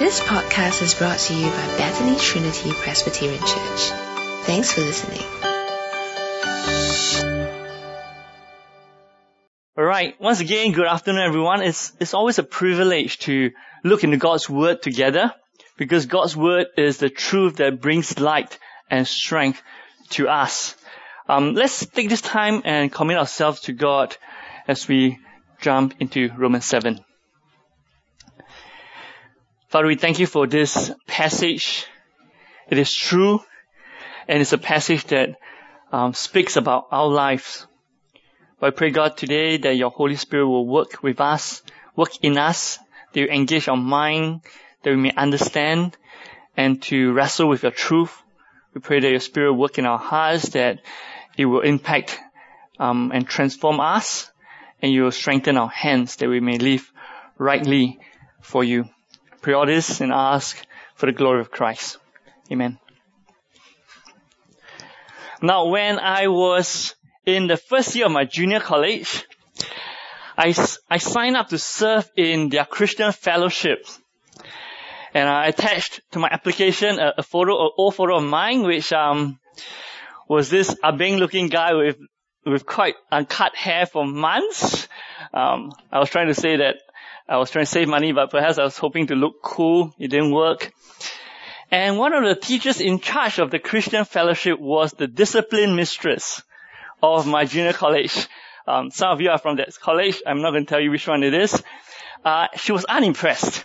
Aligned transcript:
This 0.00 0.18
podcast 0.18 0.80
is 0.80 0.94
brought 0.94 1.18
to 1.18 1.34
you 1.34 1.44
by 1.50 1.66
Bethany 1.76 2.16
Trinity 2.16 2.72
Presbyterian 2.72 3.38
Church. 3.38 3.90
Thanks 4.46 4.72
for 4.72 4.80
listening. 4.80 5.20
All 9.76 9.84
right. 9.84 10.18
Once 10.18 10.40
again, 10.40 10.72
good 10.72 10.86
afternoon, 10.86 11.20
everyone. 11.20 11.60
It's, 11.60 11.92
it's 12.00 12.14
always 12.14 12.38
a 12.38 12.42
privilege 12.42 13.18
to 13.18 13.50
look 13.84 14.02
into 14.02 14.16
God's 14.16 14.48
Word 14.48 14.80
together 14.80 15.34
because 15.76 16.06
God's 16.06 16.34
Word 16.34 16.68
is 16.78 16.96
the 16.96 17.10
truth 17.10 17.56
that 17.56 17.82
brings 17.82 18.18
light 18.18 18.58
and 18.88 19.06
strength 19.06 19.60
to 20.12 20.28
us. 20.28 20.76
Um, 21.28 21.52
let's 21.52 21.84
take 21.84 22.08
this 22.08 22.22
time 22.22 22.62
and 22.64 22.90
commit 22.90 23.18
ourselves 23.18 23.60
to 23.64 23.74
God 23.74 24.16
as 24.66 24.88
we 24.88 25.18
jump 25.60 25.92
into 26.00 26.30
Romans 26.38 26.64
7. 26.64 27.04
Father, 29.70 29.86
we 29.86 29.94
thank 29.94 30.18
you 30.18 30.26
for 30.26 30.48
this 30.48 30.90
passage. 31.06 31.86
It 32.70 32.76
is 32.76 32.92
true, 32.92 33.40
and 34.26 34.40
it's 34.40 34.52
a 34.52 34.58
passage 34.58 35.04
that 35.04 35.36
um, 35.92 36.12
speaks 36.12 36.56
about 36.56 36.88
our 36.90 37.06
lives. 37.06 37.68
But 38.58 38.66
I 38.66 38.70
pray, 38.70 38.90
God, 38.90 39.16
today 39.16 39.58
that 39.58 39.76
your 39.76 39.90
Holy 39.90 40.16
Spirit 40.16 40.48
will 40.48 40.66
work 40.66 41.04
with 41.04 41.20
us, 41.20 41.62
work 41.94 42.10
in 42.20 42.36
us, 42.36 42.80
that 43.12 43.20
you 43.20 43.28
engage 43.28 43.68
our 43.68 43.76
mind, 43.76 44.40
that 44.82 44.90
we 44.90 44.96
may 44.96 45.12
understand, 45.12 45.96
and 46.56 46.82
to 46.82 47.12
wrestle 47.12 47.48
with 47.48 47.62
your 47.62 47.70
truth. 47.70 48.20
We 48.74 48.80
pray 48.80 48.98
that 48.98 49.08
your 49.08 49.20
Spirit 49.20 49.52
work 49.52 49.78
in 49.78 49.86
our 49.86 49.98
hearts, 49.98 50.48
that 50.48 50.80
it 51.36 51.44
will 51.44 51.60
impact 51.60 52.18
um, 52.80 53.12
and 53.14 53.24
transform 53.24 53.78
us, 53.78 54.32
and 54.82 54.90
you 54.90 55.04
will 55.04 55.12
strengthen 55.12 55.56
our 55.56 55.68
hands, 55.68 56.16
that 56.16 56.28
we 56.28 56.40
may 56.40 56.58
live 56.58 56.90
rightly 57.38 58.00
for 58.40 58.64
you 58.64 58.88
this 59.42 60.00
and 60.00 60.12
ask 60.12 60.64
for 60.94 61.06
the 61.06 61.12
glory 61.12 61.40
of 61.40 61.50
Christ. 61.50 61.98
Amen. 62.52 62.78
Now, 65.42 65.68
when 65.68 65.98
I 65.98 66.28
was 66.28 66.94
in 67.24 67.46
the 67.46 67.56
first 67.56 67.94
year 67.94 68.06
of 68.06 68.12
my 68.12 68.24
junior 68.24 68.60
college, 68.60 69.24
I, 70.36 70.54
I 70.90 70.98
signed 70.98 71.36
up 71.36 71.48
to 71.48 71.58
serve 71.58 72.10
in 72.16 72.48
their 72.48 72.64
Christian 72.64 73.12
fellowship. 73.12 73.86
And 75.12 75.28
I 75.28 75.46
attached 75.46 76.00
to 76.12 76.18
my 76.18 76.28
application 76.30 76.98
a, 76.98 77.14
a 77.18 77.22
photo, 77.22 77.52
an 77.64 77.70
old 77.76 77.94
photo 77.94 78.16
of 78.16 78.24
mine, 78.24 78.62
which, 78.62 78.92
um, 78.92 79.38
was 80.28 80.48
this 80.48 80.72
abeng 80.84 81.18
looking 81.18 81.48
guy 81.48 81.74
with, 81.74 81.98
with 82.46 82.64
quite 82.64 82.94
uncut 83.10 83.56
hair 83.56 83.84
for 83.84 84.06
months. 84.06 84.86
Um, 85.34 85.72
I 85.90 85.98
was 85.98 86.08
trying 86.08 86.28
to 86.28 86.34
say 86.34 86.58
that 86.58 86.76
I 87.30 87.36
was 87.36 87.52
trying 87.52 87.64
to 87.64 87.70
save 87.70 87.86
money, 87.86 88.10
but 88.10 88.32
perhaps 88.32 88.58
I 88.58 88.64
was 88.64 88.76
hoping 88.76 89.06
to 89.06 89.14
look 89.14 89.40
cool. 89.40 89.94
It 90.00 90.08
didn't 90.08 90.32
work. 90.32 90.72
And 91.70 91.96
one 91.96 92.12
of 92.12 92.24
the 92.24 92.34
teachers 92.34 92.80
in 92.80 92.98
charge 92.98 93.38
of 93.38 93.52
the 93.52 93.60
Christian 93.60 94.04
fellowship 94.04 94.58
was 94.58 94.90
the 94.90 95.06
discipline 95.06 95.76
mistress 95.76 96.42
of 97.00 97.28
my 97.28 97.44
junior 97.44 97.72
college. 97.72 98.26
Um, 98.66 98.90
some 98.90 99.12
of 99.12 99.20
you 99.20 99.30
are 99.30 99.38
from 99.38 99.58
that 99.58 99.78
college. 99.78 100.20
I'm 100.26 100.42
not 100.42 100.50
going 100.50 100.66
to 100.66 100.68
tell 100.68 100.80
you 100.80 100.90
which 100.90 101.06
one 101.06 101.22
it 101.22 101.32
is. 101.32 101.62
Uh, 102.24 102.48
she 102.56 102.72
was 102.72 102.84
unimpressed. 102.84 103.64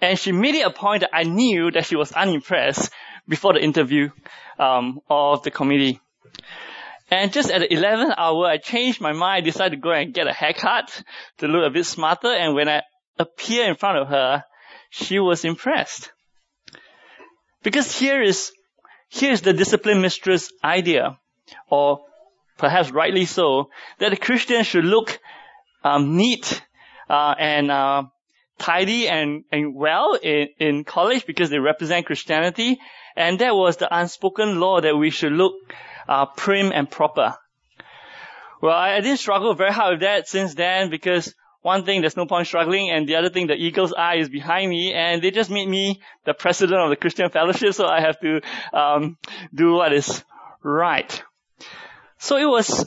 And 0.00 0.18
she 0.18 0.32
made 0.32 0.56
it 0.56 0.66
a 0.66 0.70
point 0.70 1.02
that 1.02 1.14
I 1.14 1.22
knew 1.22 1.70
that 1.70 1.86
she 1.86 1.94
was 1.94 2.10
unimpressed 2.10 2.90
before 3.28 3.52
the 3.52 3.62
interview 3.62 4.10
um, 4.58 5.00
of 5.08 5.44
the 5.44 5.52
committee. 5.52 6.00
And 7.14 7.32
just 7.32 7.48
at 7.48 7.60
the 7.60 7.68
11th 7.68 8.12
hour, 8.18 8.46
I 8.46 8.56
changed 8.56 9.00
my 9.00 9.12
mind, 9.12 9.44
decided 9.44 9.76
to 9.76 9.80
go 9.80 9.92
and 9.92 10.12
get 10.12 10.26
a 10.26 10.32
haircut 10.32 11.00
to 11.38 11.46
look 11.46 11.64
a 11.64 11.70
bit 11.70 11.86
smarter. 11.86 12.26
And 12.26 12.56
when 12.56 12.68
I 12.68 12.82
appeared 13.16 13.68
in 13.68 13.76
front 13.76 13.98
of 13.98 14.08
her, 14.08 14.42
she 14.90 15.20
was 15.20 15.44
impressed. 15.44 16.10
Because 17.62 17.96
here 17.96 18.20
is, 18.20 18.50
here 19.10 19.30
is 19.30 19.42
the 19.42 19.52
discipline 19.52 20.02
mistress 20.02 20.50
idea, 20.64 21.16
or 21.70 22.00
perhaps 22.58 22.90
rightly 22.90 23.26
so, 23.26 23.70
that 24.00 24.12
a 24.12 24.16
Christian 24.16 24.64
should 24.64 24.84
look 24.84 25.20
um, 25.84 26.16
neat 26.16 26.60
uh, 27.08 27.36
and 27.38 27.70
uh, 27.70 28.02
tidy 28.58 29.08
and, 29.08 29.44
and 29.52 29.72
well 29.76 30.18
in, 30.20 30.48
in 30.58 30.82
college 30.82 31.26
because 31.26 31.48
they 31.48 31.60
represent 31.60 32.06
Christianity. 32.06 32.80
And 33.14 33.38
that 33.38 33.54
was 33.54 33.76
the 33.76 33.96
unspoken 33.96 34.58
law 34.58 34.80
that 34.80 34.96
we 34.96 35.10
should 35.10 35.32
look 35.32 35.54
uh, 36.08 36.26
prim 36.26 36.72
and 36.72 36.90
proper. 36.90 37.34
Well, 38.60 38.74
I, 38.74 38.94
I 38.96 39.00
didn't 39.00 39.18
struggle 39.18 39.54
very 39.54 39.72
hard 39.72 39.92
with 39.92 40.00
that 40.00 40.28
since 40.28 40.54
then 40.54 40.90
because 40.90 41.34
one 41.64 41.86
thing, 41.86 42.02
there's 42.02 42.16
no 42.16 42.26
point 42.26 42.46
struggling, 42.46 42.90
and 42.90 43.08
the 43.08 43.16
other 43.16 43.30
thing, 43.30 43.46
the 43.46 43.54
eagle's 43.54 43.94
eye 43.94 44.16
is 44.16 44.28
behind 44.28 44.68
me, 44.68 44.92
and 44.92 45.22
they 45.22 45.30
just 45.30 45.50
made 45.50 45.66
me 45.66 46.02
the 46.26 46.34
president 46.34 46.78
of 46.78 46.90
the 46.90 46.96
Christian 46.96 47.30
Fellowship, 47.30 47.72
so 47.72 47.86
I 47.86 48.02
have 48.02 48.20
to 48.20 48.42
um, 48.74 49.16
do 49.54 49.72
what 49.72 49.94
is 49.94 50.22
right. 50.62 51.22
So 52.18 52.36
it 52.36 52.44
was, 52.44 52.84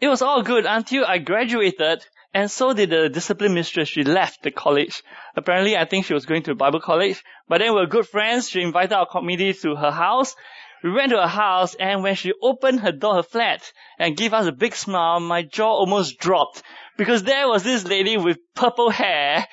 it 0.00 0.06
was 0.06 0.22
all 0.22 0.42
good 0.44 0.66
until 0.66 1.04
I 1.04 1.18
graduated, 1.18 2.06
and 2.32 2.48
so 2.48 2.72
did 2.72 2.90
the 2.90 3.08
discipline 3.08 3.54
mistress. 3.54 3.88
She 3.88 4.04
left 4.04 4.44
the 4.44 4.52
college. 4.52 5.02
Apparently, 5.36 5.76
I 5.76 5.84
think 5.84 6.06
she 6.06 6.14
was 6.14 6.24
going 6.24 6.44
to 6.44 6.54
Bible 6.54 6.80
college, 6.80 7.24
but 7.48 7.58
then 7.58 7.74
we 7.74 7.80
are 7.80 7.86
good 7.86 8.06
friends. 8.06 8.48
She 8.48 8.62
invited 8.62 8.92
our 8.92 9.06
committee 9.06 9.52
to 9.52 9.74
her 9.74 9.90
house, 9.90 10.36
we 10.82 10.90
went 10.90 11.10
to 11.10 11.20
her 11.20 11.28
house 11.28 11.74
and 11.74 12.02
when 12.02 12.14
she 12.14 12.32
opened 12.42 12.80
her 12.80 12.92
door, 12.92 13.16
her 13.16 13.22
flat, 13.22 13.72
and 13.98 14.16
gave 14.16 14.34
us 14.34 14.46
a 14.46 14.52
big 14.52 14.74
smile, 14.74 15.20
my 15.20 15.42
jaw 15.42 15.70
almost 15.70 16.18
dropped. 16.18 16.62
Because 16.96 17.22
there 17.22 17.48
was 17.48 17.62
this 17.62 17.84
lady 17.84 18.16
with 18.16 18.38
purple 18.54 18.90
hair. 18.90 19.46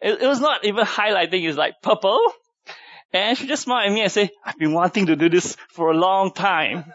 It, 0.00 0.22
it 0.22 0.26
was 0.26 0.40
not 0.40 0.64
even 0.64 0.84
highlighting, 0.84 1.48
it's 1.48 1.56
like 1.56 1.74
purple. 1.82 2.20
And 3.12 3.36
she 3.36 3.46
just 3.46 3.62
smiled 3.64 3.88
at 3.88 3.92
me 3.92 4.02
and 4.02 4.12
said, 4.12 4.30
I've 4.44 4.58
been 4.58 4.72
wanting 4.72 5.06
to 5.06 5.16
do 5.16 5.28
this 5.28 5.56
for 5.70 5.90
a 5.90 5.96
long 5.96 6.32
time. 6.32 6.92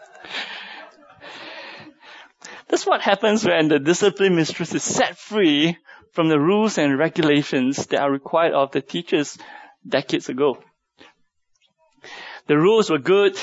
That's 2.68 2.84
what 2.84 3.00
happens 3.00 3.46
when 3.46 3.68
the 3.68 3.78
discipline 3.78 4.36
mistress 4.36 4.74
is 4.74 4.82
set 4.82 5.16
free 5.16 5.78
from 6.12 6.28
the 6.28 6.38
rules 6.38 6.76
and 6.76 6.98
regulations 6.98 7.86
that 7.86 8.00
are 8.00 8.10
required 8.10 8.52
of 8.52 8.72
the 8.72 8.82
teachers 8.82 9.38
decades 9.88 10.28
ago. 10.28 10.58
The 12.46 12.58
rules 12.58 12.90
were 12.90 12.98
good, 12.98 13.38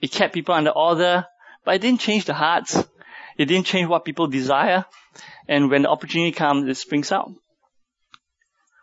it 0.00 0.12
kept 0.12 0.34
people 0.34 0.54
under 0.54 0.70
order, 0.70 1.26
but 1.64 1.74
it 1.74 1.80
didn't 1.80 2.00
change 2.00 2.24
the 2.24 2.34
hearts. 2.34 2.76
It 3.36 3.46
didn't 3.46 3.66
change 3.66 3.88
what 3.88 4.04
people 4.04 4.26
desire. 4.26 4.84
And 5.48 5.70
when 5.70 5.82
the 5.82 5.88
opportunity 5.88 6.32
comes, 6.32 6.68
it 6.68 6.76
springs 6.76 7.12
out. 7.12 7.32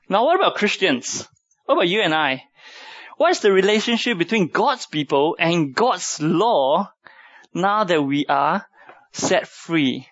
Now 0.07 0.25
what 0.25 0.35
about 0.35 0.55
Christians? 0.55 1.27
What 1.65 1.75
about 1.75 1.87
you 1.87 2.01
and 2.01 2.13
I? 2.13 2.43
What 3.17 3.31
is 3.31 3.39
the 3.39 3.51
relationship 3.51 4.17
between 4.17 4.49
God's 4.49 4.85
people 4.85 5.35
and 5.39 5.73
God's 5.73 6.21
law 6.21 6.91
now 7.53 7.85
that 7.85 8.01
we 8.01 8.25
are 8.27 8.65
set 9.13 9.47
free 9.47 10.07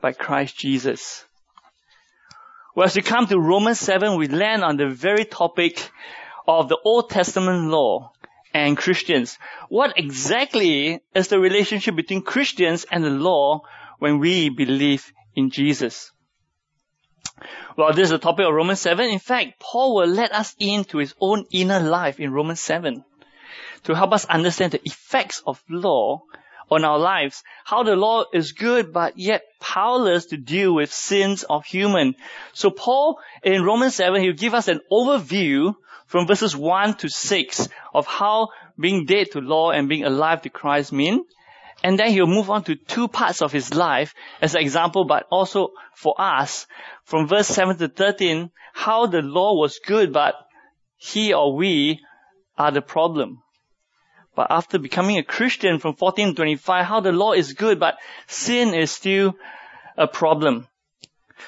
by 0.00 0.12
Christ 0.12 0.56
Jesus? 0.56 1.24
Well, 2.74 2.86
as 2.86 2.96
we 2.96 3.02
come 3.02 3.26
to 3.26 3.38
Romans 3.38 3.80
7, 3.80 4.16
we 4.16 4.28
land 4.28 4.64
on 4.64 4.76
the 4.76 4.88
very 4.88 5.24
topic 5.24 5.90
of 6.46 6.68
the 6.68 6.78
Old 6.84 7.10
Testament 7.10 7.68
law 7.70 8.12
and 8.54 8.76
Christians. 8.76 9.36
What 9.68 9.98
exactly 9.98 11.00
is 11.14 11.28
the 11.28 11.40
relationship 11.40 11.96
between 11.96 12.22
Christians 12.22 12.86
and 12.90 13.04
the 13.04 13.10
law 13.10 13.62
when 13.98 14.20
we 14.20 14.48
believe 14.48 15.12
in 15.34 15.50
Jesus? 15.50 16.12
Well, 17.76 17.92
this 17.92 18.04
is 18.04 18.10
the 18.10 18.18
topic 18.18 18.46
of 18.46 18.54
Romans 18.54 18.80
7. 18.80 19.10
In 19.10 19.18
fact, 19.18 19.58
Paul 19.58 19.96
will 19.96 20.06
let 20.08 20.32
us 20.32 20.54
into 20.60 20.98
his 20.98 21.14
own 21.20 21.46
inner 21.50 21.80
life 21.80 22.20
in 22.20 22.32
Romans 22.32 22.60
7 22.60 23.04
to 23.82 23.94
help 23.94 24.12
us 24.12 24.24
understand 24.26 24.72
the 24.72 24.80
effects 24.84 25.42
of 25.44 25.62
law 25.68 26.22
on 26.70 26.84
our 26.84 26.98
lives. 26.98 27.42
How 27.64 27.82
the 27.82 27.96
law 27.96 28.24
is 28.32 28.52
good 28.52 28.92
but 28.92 29.18
yet 29.18 29.42
powerless 29.60 30.26
to 30.26 30.36
deal 30.36 30.74
with 30.74 30.92
sins 30.92 31.42
of 31.42 31.64
human. 31.64 32.14
So 32.52 32.70
Paul 32.70 33.18
in 33.42 33.62
Romans 33.62 33.94
7, 33.94 34.22
he'll 34.22 34.32
give 34.32 34.54
us 34.54 34.68
an 34.68 34.80
overview 34.90 35.74
from 36.06 36.26
verses 36.26 36.56
1 36.56 36.94
to 36.98 37.08
6 37.08 37.68
of 37.92 38.06
how 38.06 38.48
being 38.78 39.06
dead 39.06 39.30
to 39.32 39.40
law 39.40 39.70
and 39.70 39.88
being 39.88 40.04
alive 40.04 40.42
to 40.42 40.48
Christ 40.48 40.92
mean. 40.92 41.24
And 41.82 41.98
then 41.98 42.10
he'll 42.10 42.26
move 42.26 42.50
on 42.50 42.64
to 42.64 42.76
two 42.76 43.08
parts 43.08 43.42
of 43.42 43.52
his 43.52 43.74
life 43.74 44.14
as 44.40 44.54
an 44.54 44.62
example, 44.62 45.04
but 45.04 45.26
also 45.30 45.72
for 45.94 46.14
us, 46.18 46.66
from 47.04 47.28
verse 47.28 47.48
7 47.48 47.76
to 47.78 47.88
13, 47.88 48.50
how 48.72 49.06
the 49.06 49.22
law 49.22 49.54
was 49.54 49.78
good, 49.84 50.12
but 50.12 50.34
he 50.96 51.34
or 51.34 51.54
we 51.54 52.00
are 52.56 52.70
the 52.70 52.80
problem. 52.80 53.42
But 54.34 54.48
after 54.50 54.78
becoming 54.78 55.18
a 55.18 55.22
Christian 55.22 55.78
from 55.78 55.94
14 55.94 56.28
to 56.28 56.34
25, 56.34 56.84
how 56.84 57.00
the 57.00 57.12
law 57.12 57.32
is 57.32 57.52
good, 57.52 57.78
but 57.78 57.96
sin 58.26 58.74
is 58.74 58.90
still 58.90 59.36
a 59.96 60.08
problem. 60.08 60.66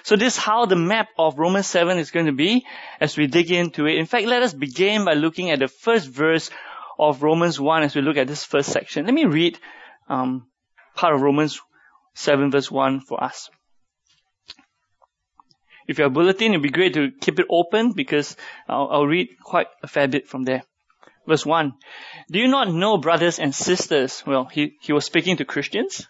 So 0.03 0.17
this 0.17 0.37
is 0.37 0.43
how 0.43 0.67
the 0.67 0.77
map 0.77 1.09
of 1.19 1.38
Romans 1.38 1.67
7 1.67 1.99
is 1.99 2.11
going 2.11 2.27
to 2.27 2.33
be 2.33 2.65
as 3.00 3.17
we 3.17 3.27
dig 3.27 3.50
into 3.50 3.87
it. 3.87 3.99
In 3.99 4.06
fact, 4.06 4.27
let 4.27 4.43
us 4.43 4.53
begin 4.53 5.05
by 5.05 5.15
looking 5.15 5.50
at 5.50 5.59
the 5.59 5.69
first 5.69 6.09
verse 6.09 6.50
of 6.99 7.23
Romans 7.23 7.59
1 7.59 7.83
as 7.83 7.94
we 7.94 8.03
look 8.03 8.17
at 8.17 8.29
this 8.29 8.44
first 8.44 8.71
section. 8.71 9.05
Let 9.05 9.15
me 9.15 9.25
read 9.25 9.59
um, 10.09 10.47
part 10.94 11.15
of 11.15 11.23
Romans 11.23 11.61
7 12.15 12.50
verse 12.50 12.71
1 12.71 13.00
for 13.00 13.23
us. 13.23 13.50
If 15.88 15.99
you 15.99 16.05
have 16.05 16.12
a 16.12 16.15
bulletin, 16.15 16.53
it'd 16.53 16.62
be 16.62 16.71
great 16.71 16.94
to 16.94 17.11
keep 17.21 17.38
it 17.38 17.47
open 17.49 17.93
because 17.93 18.37
I'll, 18.69 18.88
I'll 18.91 19.06
read 19.06 19.29
quite 19.43 19.69
a 19.83 19.87
fair 19.87 20.09
bit 20.09 20.27
from 20.27 20.44
there. 20.44 20.62
Verse 21.26 21.44
1. 21.44 21.75
Do 22.31 22.38
you 22.38 22.49
not 22.49 22.73
know, 22.73 22.99
brothers 22.99 23.38
and 23.38 23.55
sisters? 23.55 24.23
Well, 24.26 24.44
he, 24.44 24.76
he 24.81 24.93
was 24.93 25.05
speaking 25.05 25.37
to 25.38 25.44
Christians. 25.44 26.06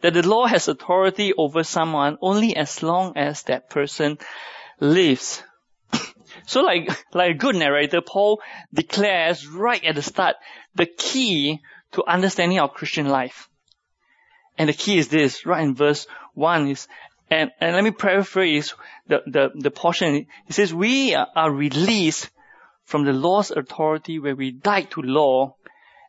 That 0.00 0.14
the 0.14 0.26
law 0.26 0.46
has 0.46 0.66
authority 0.66 1.32
over 1.36 1.62
someone 1.62 2.16
only 2.22 2.56
as 2.56 2.82
long 2.82 3.16
as 3.16 3.42
that 3.44 3.68
person 3.68 4.18
lives. 4.80 5.42
so 6.46 6.62
like, 6.62 6.88
like 7.12 7.34
a 7.34 7.38
good 7.38 7.54
narrator, 7.54 8.00
Paul 8.00 8.40
declares 8.72 9.46
right 9.46 9.84
at 9.84 9.94
the 9.94 10.02
start 10.02 10.36
the 10.74 10.86
key 10.86 11.60
to 11.92 12.04
understanding 12.04 12.58
our 12.58 12.68
Christian 12.68 13.08
life. 13.08 13.48
And 14.56 14.68
the 14.68 14.74
key 14.74 14.98
is 14.98 15.08
this, 15.08 15.46
right 15.46 15.62
in 15.62 15.74
verse 15.74 16.06
1 16.34 16.68
is, 16.68 16.88
and, 17.30 17.50
and 17.60 17.74
let 17.74 17.84
me 17.84 17.92
paraphrase 17.92 18.74
the, 19.06 19.22
the, 19.26 19.50
the 19.54 19.70
portion. 19.70 20.26
He 20.46 20.52
says, 20.52 20.74
we 20.74 21.14
are 21.14 21.50
released 21.50 22.30
from 22.90 23.04
the 23.04 23.12
law's 23.12 23.52
authority 23.52 24.18
where 24.18 24.34
we 24.34 24.50
died 24.50 24.90
to 24.90 25.00
law 25.00 25.54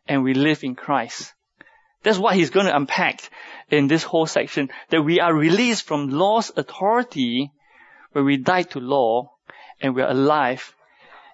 and 0.08 0.24
we 0.24 0.34
live 0.34 0.64
in 0.64 0.74
Christ. 0.74 1.32
That's 2.02 2.18
what 2.18 2.34
he's 2.34 2.50
going 2.50 2.66
to 2.66 2.74
unpack 2.74 3.30
in 3.70 3.86
this 3.86 4.02
whole 4.02 4.26
section, 4.26 4.68
that 4.88 5.02
we 5.02 5.20
are 5.20 5.32
released 5.32 5.86
from 5.86 6.10
law's 6.10 6.50
authority 6.56 7.52
where 8.10 8.24
we 8.24 8.36
died 8.36 8.70
to 8.70 8.80
law 8.80 9.30
and 9.80 9.94
we're 9.94 10.08
alive 10.08 10.74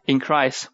in 0.07 0.21
Christ. 0.21 0.69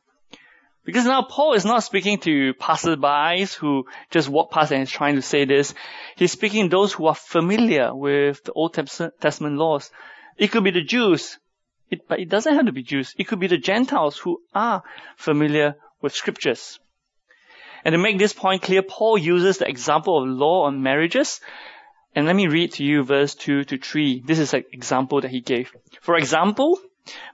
Because 0.84 1.04
now 1.06 1.22
Paul 1.22 1.52
is 1.54 1.64
not 1.64 1.84
speaking 1.84 2.18
to 2.22 2.52
passersby 2.54 3.46
who 3.60 3.84
just 4.10 4.28
walk 4.28 4.50
past 4.50 4.72
and 4.72 4.82
is 4.82 4.90
trying 4.90 5.14
to 5.14 5.22
say 5.22 5.44
this. 5.44 5.72
He's 6.16 6.32
speaking 6.32 6.68
those 6.68 6.92
who 6.92 7.06
are 7.06 7.14
familiar 7.14 7.94
with 7.94 8.42
the 8.42 8.52
Old 8.52 8.74
Testament 8.74 9.56
laws. 9.56 9.92
It 10.36 10.50
could 10.50 10.64
be 10.64 10.72
the 10.72 10.82
Jews, 10.82 11.38
it, 11.94 12.08
but 12.08 12.20
it 12.20 12.29
doesn't 12.29 12.55
have 12.55 12.67
to 12.67 12.73
be 12.73 12.82
Jews. 12.82 13.14
It 13.19 13.25
could 13.25 13.41
be 13.41 13.46
the 13.46 13.58
Gentiles 13.58 14.19
who 14.19 14.41
are 14.55 14.82
familiar 15.17 15.76
with 16.00 16.14
scriptures. 16.14 16.79
And 17.85 17.93
to 17.93 17.99
make 17.99 18.19
this 18.19 18.32
point 18.32 18.62
clear, 18.62 18.82
Paul 18.82 19.19
uses 19.19 19.58
the 19.58 19.69
example 19.69 20.23
of 20.23 20.29
law 20.29 20.64
on 20.64 20.82
marriages. 20.82 21.41
And 22.14 22.26
let 22.26 22.37
me 22.37 22.46
read 22.46 22.73
to 22.75 22.85
you 22.85 23.02
verse 23.02 23.35
2 23.35 23.64
to 23.64 23.79
3. 23.79 24.23
This 24.25 24.38
is 24.38 24.55
an 24.55 24.64
example 24.73 25.20
that 25.20 25.31
he 25.31 25.41
gave. 25.41 25.73
For 26.00 26.17
example, 26.17 26.79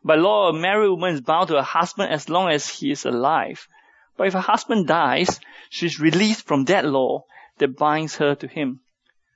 by 0.02 0.16
law, 0.16 0.48
a 0.48 0.52
married 0.52 0.88
woman 0.88 1.14
is 1.14 1.20
bound 1.20 1.48
to 1.48 1.54
her 1.54 1.62
husband 1.62 2.12
as 2.12 2.28
long 2.28 2.48
as 2.48 2.68
he 2.68 2.90
is 2.90 3.04
alive. 3.04 3.68
But 4.16 4.26
if 4.26 4.32
her 4.32 4.40
husband 4.40 4.86
dies, 4.86 5.40
she 5.68 5.86
is 5.86 6.00
released 6.00 6.46
from 6.46 6.64
that 6.64 6.84
law 6.84 7.24
that 7.58 7.76
binds 7.76 8.16
her 8.16 8.34
to 8.34 8.48
him. 8.48 8.80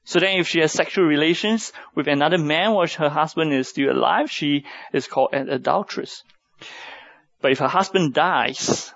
So 0.05 0.21
then 0.21 0.39
if 0.39 0.49
she 0.49 0.61
has 0.61 0.73
sexual 0.73 1.07
relations 1.07 1.73
with 1.95 2.09
another 2.09 2.39
man 2.39 2.73
while 2.73 2.87
her 2.87 3.09
husband 3.09 3.53
is 3.53 3.69
still 3.69 3.91
alive, 3.91 4.31
she 4.31 4.65
is 4.93 5.07
called 5.07 5.33
an 5.33 5.49
adulteress. 5.49 6.23
But 7.41 7.53
if 7.53 7.59
her 7.59 7.69
husband 7.69 8.15
dies, 8.15 8.93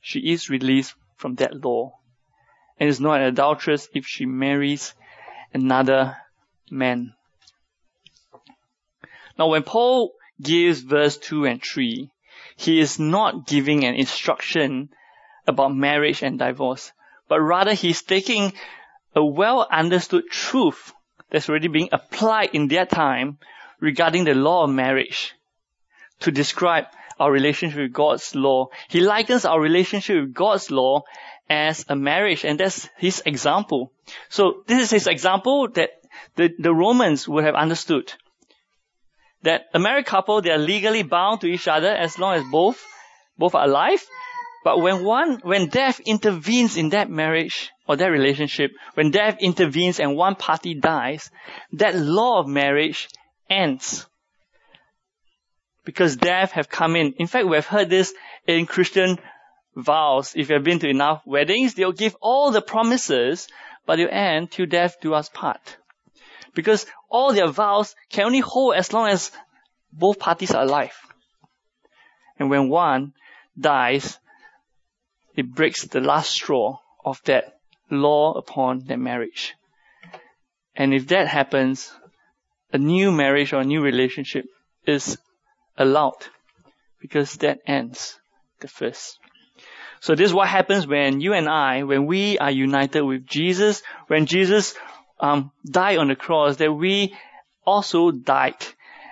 she 0.00 0.20
is 0.32 0.50
released 0.50 0.94
from 1.16 1.36
that 1.36 1.64
law 1.64 1.98
and 2.78 2.88
is 2.88 3.00
not 3.00 3.20
an 3.20 3.26
adulteress 3.26 3.88
if 3.94 4.06
she 4.06 4.26
marries 4.26 4.94
another 5.54 6.16
man. 6.70 7.14
Now 9.38 9.48
when 9.48 9.62
Paul 9.62 10.12
gives 10.42 10.80
verse 10.80 11.16
2 11.18 11.44
and 11.46 11.62
3, 11.62 12.10
he 12.56 12.80
is 12.80 12.98
not 12.98 13.46
giving 13.46 13.84
an 13.84 13.94
instruction 13.94 14.90
about 15.46 15.74
marriage 15.74 16.22
and 16.22 16.38
divorce, 16.38 16.92
but 17.28 17.40
rather 17.40 17.74
he's 17.74 18.02
taking 18.02 18.52
a 19.18 19.24
well 19.24 19.66
understood 19.70 20.24
truth 20.30 20.92
that's 21.30 21.48
already 21.48 21.68
being 21.68 21.88
applied 21.92 22.50
in 22.52 22.68
their 22.68 22.86
time 22.86 23.38
regarding 23.80 24.24
the 24.24 24.34
law 24.34 24.64
of 24.64 24.70
marriage 24.70 25.34
to 26.20 26.30
describe 26.30 26.84
our 27.18 27.30
relationship 27.32 27.80
with 27.80 27.92
God's 27.92 28.34
law. 28.34 28.68
He 28.88 29.00
likens 29.00 29.44
our 29.44 29.60
relationship 29.60 30.16
with 30.20 30.34
God's 30.34 30.70
law 30.70 31.02
as 31.50 31.84
a 31.88 31.96
marriage, 31.96 32.44
and 32.44 32.60
that's 32.60 32.88
his 32.96 33.22
example. 33.26 33.92
So 34.28 34.62
this 34.66 34.84
is 34.84 34.90
his 34.90 35.06
example 35.08 35.68
that 35.74 35.90
the, 36.36 36.50
the 36.56 36.72
Romans 36.72 37.26
would 37.26 37.44
have 37.44 37.56
understood 37.56 38.12
that 39.42 39.66
a 39.74 39.78
married 39.78 40.06
couple, 40.06 40.40
they 40.40 40.50
are 40.50 40.58
legally 40.58 41.02
bound 41.02 41.40
to 41.40 41.48
each 41.48 41.66
other 41.66 41.90
as 41.90 42.18
long 42.18 42.34
as 42.34 42.44
both, 42.50 42.84
both 43.36 43.54
are 43.54 43.64
alive. 43.64 44.04
But 44.64 44.80
when 44.80 45.04
one, 45.04 45.40
when 45.42 45.68
death 45.68 46.00
intervenes 46.00 46.76
in 46.76 46.90
that 46.90 47.10
marriage 47.10 47.70
or 47.88 47.96
that 47.96 48.08
relationship, 48.08 48.70
when 48.94 49.10
death 49.10 49.38
intervenes 49.40 49.98
and 49.98 50.16
one 50.16 50.34
party 50.34 50.74
dies, 50.74 51.30
that 51.72 51.96
law 51.96 52.40
of 52.40 52.46
marriage 52.46 53.08
ends. 53.48 54.06
Because 55.84 56.16
death 56.16 56.52
have 56.52 56.68
come 56.68 56.96
in. 56.96 57.14
In 57.16 57.26
fact, 57.26 57.48
we 57.48 57.56
have 57.56 57.66
heard 57.66 57.88
this 57.88 58.12
in 58.46 58.66
Christian 58.66 59.18
vows. 59.74 60.34
If 60.36 60.50
you 60.50 60.54
have 60.56 60.64
been 60.64 60.80
to 60.80 60.88
enough 60.88 61.22
weddings, 61.24 61.74
they'll 61.74 61.92
give 61.92 62.14
all 62.20 62.50
the 62.50 62.60
promises, 62.60 63.48
but 63.86 63.96
they'll 63.96 64.08
end 64.10 64.50
till 64.50 64.66
death 64.66 65.00
do 65.00 65.14
us 65.14 65.30
part 65.30 65.78
because 66.58 66.86
all 67.08 67.32
their 67.32 67.46
vows 67.46 67.94
can 68.10 68.26
only 68.26 68.40
hold 68.40 68.74
as 68.74 68.92
long 68.92 69.08
as 69.08 69.30
both 69.92 70.18
parties 70.18 70.52
are 70.52 70.64
alive. 70.64 70.96
And 72.36 72.50
when 72.50 72.68
one 72.68 73.12
dies, 73.56 74.18
it 75.36 75.54
breaks 75.54 75.86
the 75.86 76.00
last 76.00 76.30
straw 76.30 76.78
of 77.04 77.20
that 77.26 77.57
law 77.90 78.34
upon 78.34 78.84
their 78.84 78.98
marriage. 78.98 79.54
And 80.74 80.94
if 80.94 81.08
that 81.08 81.28
happens, 81.28 81.92
a 82.72 82.78
new 82.78 83.10
marriage 83.10 83.52
or 83.52 83.60
a 83.60 83.64
new 83.64 83.80
relationship 83.80 84.46
is 84.86 85.18
allowed 85.76 86.26
because 87.00 87.34
that 87.38 87.60
ends 87.66 88.18
the 88.60 88.68
first. 88.68 89.18
So 90.00 90.14
this 90.14 90.26
is 90.26 90.34
what 90.34 90.48
happens 90.48 90.86
when 90.86 91.20
you 91.20 91.32
and 91.32 91.48
I, 91.48 91.82
when 91.82 92.06
we 92.06 92.38
are 92.38 92.50
united 92.50 93.02
with 93.02 93.26
Jesus, 93.26 93.82
when 94.06 94.26
Jesus 94.26 94.74
um, 95.18 95.50
died 95.68 95.98
on 95.98 96.08
the 96.08 96.16
cross, 96.16 96.56
that 96.56 96.72
we 96.72 97.14
also 97.66 98.10
died 98.12 98.64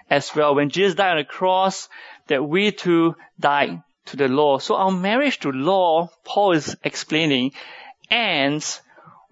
as 0.08 0.34
well. 0.34 0.54
When 0.54 0.70
Jesus 0.70 0.94
died 0.94 1.12
on 1.12 1.18
the 1.18 1.24
cross, 1.24 1.88
that 2.28 2.46
we 2.46 2.70
too 2.70 3.16
died 3.38 3.82
to 4.06 4.16
the 4.16 4.28
law. 4.28 4.58
So 4.58 4.76
our 4.76 4.92
marriage 4.92 5.40
to 5.40 5.50
law, 5.50 6.08
Paul 6.24 6.52
is 6.52 6.76
explaining, 6.84 7.52
ends 8.10 8.80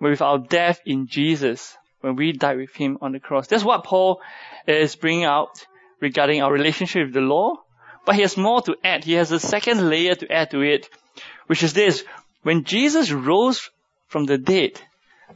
with 0.01 0.21
our 0.23 0.39
death 0.39 0.81
in 0.85 1.07
Jesus 1.07 1.77
when 2.01 2.17
we 2.17 2.33
died 2.33 2.59
with 2.59 2.75
him 2.75 2.99
on 3.01 3.13
the 3.13 3.21
cross. 3.21 3.47
That's 3.47 3.65
what 3.65 3.85
Paul 3.85 4.21
is 4.67 4.97
bringing 4.97 5.25
out 5.25 5.67
regarding 6.01 6.43
our 6.43 6.53
relationship 6.53 7.07
with 7.07 7.15
the 7.15 7.21
law. 7.21 7.57
But 8.05 8.17
he 8.17 8.23
has 8.23 8.37
more 8.37 8.61
to 8.63 8.77
add. 8.85 9.05
He 9.05 9.15
has 9.15 9.33
a 9.33 9.41
second 9.41 9.89
layer 9.89 10.15
to 10.15 10.31
add 10.31 10.51
to 10.51 10.61
it, 10.61 10.89
which 11.47 11.63
is 11.63 11.73
this. 11.73 12.05
When 12.43 12.65
Jesus 12.65 13.11
rose 13.11 13.71
from 14.09 14.27
the 14.27 14.37
dead, 14.37 14.81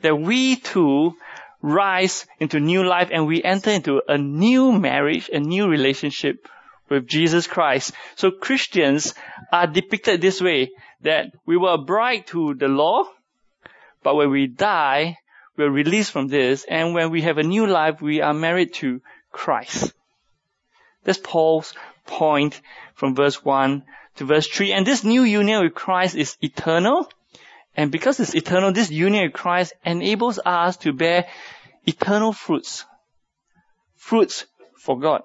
that 0.03 0.15
we 0.15 0.57
too 0.57 1.15
rise 1.63 2.27
into 2.39 2.61
new 2.61 2.85
life 2.85 3.09
and 3.11 3.27
we 3.27 3.43
enter 3.43 3.71
into 3.71 4.03
a 4.07 4.19
new 4.19 4.73
marriage, 4.73 5.31
a 5.33 5.41
new 5.41 5.69
relationship 5.69 6.47
with 6.89 7.07
Jesus 7.07 7.47
Christ. 7.47 7.93
So 8.17 8.31
Christians 8.31 9.15
are 9.53 9.67
depicted 9.67 10.21
this 10.21 10.41
way, 10.41 10.71
that 11.03 11.27
we 11.47 11.57
were 11.57 11.75
a 11.75 11.79
bride 11.79 12.27
to 12.29 12.55
the 12.55 12.69
law, 12.69 13.05
but 14.03 14.15
when 14.15 14.31
we 14.31 14.47
die, 14.47 15.19
we're 15.57 15.71
released 15.71 16.13
from 16.13 16.29
this, 16.29 16.65
and 16.69 16.95
when 16.95 17.11
we 17.11 17.23
have 17.23 17.39
a 17.39 17.43
new 17.43 17.67
life, 17.67 18.01
we 18.01 18.21
are 18.21 18.35
married 18.35 18.75
to 18.75 19.01
Christ. 19.33 19.93
That's 21.05 21.19
Paul's 21.19 21.75
point 22.07 22.61
from 22.95 23.15
verse 23.15 23.45
1 23.45 23.83
to 24.17 24.25
verse 24.25 24.47
3. 24.47 24.73
And 24.73 24.87
this 24.87 25.05
new 25.05 25.23
union 25.23 25.63
with 25.63 25.75
Christ 25.75 26.15
is 26.17 26.37
eternal. 26.41 27.09
And 27.77 27.93
because 27.93 28.21
it's 28.21 28.35
eternal, 28.35 28.73
this 28.73 28.91
union 28.91 29.25
with 29.25 29.33
Christ 29.33 29.73
enables 29.85 30.39
us 30.45 30.77
to 30.79 30.93
bear 30.93 31.29
eternal 31.87 32.33
fruits. 32.33 32.85
Fruits 33.97 34.47
for 34.77 34.99
God. 34.99 35.23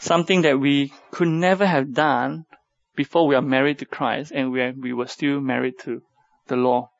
Something 0.00 0.42
that 0.42 0.58
we 0.58 0.92
could 1.10 1.28
never 1.28 1.66
have 1.66 1.92
done 1.92 2.46
before 2.94 3.26
we 3.26 3.34
are 3.34 3.42
married 3.42 3.78
to 3.80 3.84
Christ 3.84 4.32
and 4.34 4.50
we, 4.50 4.60
are, 4.60 4.72
we 4.72 4.92
were 4.92 5.06
still 5.06 5.40
married 5.40 5.78
to 5.80 6.02
the 6.48 6.56
law. 6.56 6.90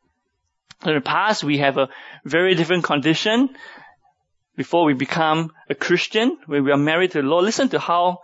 In 0.86 0.94
the 0.94 1.00
past, 1.00 1.42
we 1.42 1.58
have 1.58 1.76
a 1.76 1.88
very 2.24 2.54
different 2.54 2.84
condition 2.84 3.50
before 4.56 4.84
we 4.84 4.94
become 4.94 5.52
a 5.68 5.74
Christian, 5.74 6.36
when 6.46 6.64
we 6.64 6.72
are 6.72 6.76
married 6.76 7.12
to 7.12 7.22
the 7.22 7.28
law. 7.28 7.38
Listen 7.38 7.68
to 7.70 7.78
how 7.78 8.18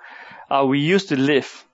uh, 0.50 0.64
we 0.66 0.80
used 0.80 1.08
to 1.08 1.16
live 1.16 1.64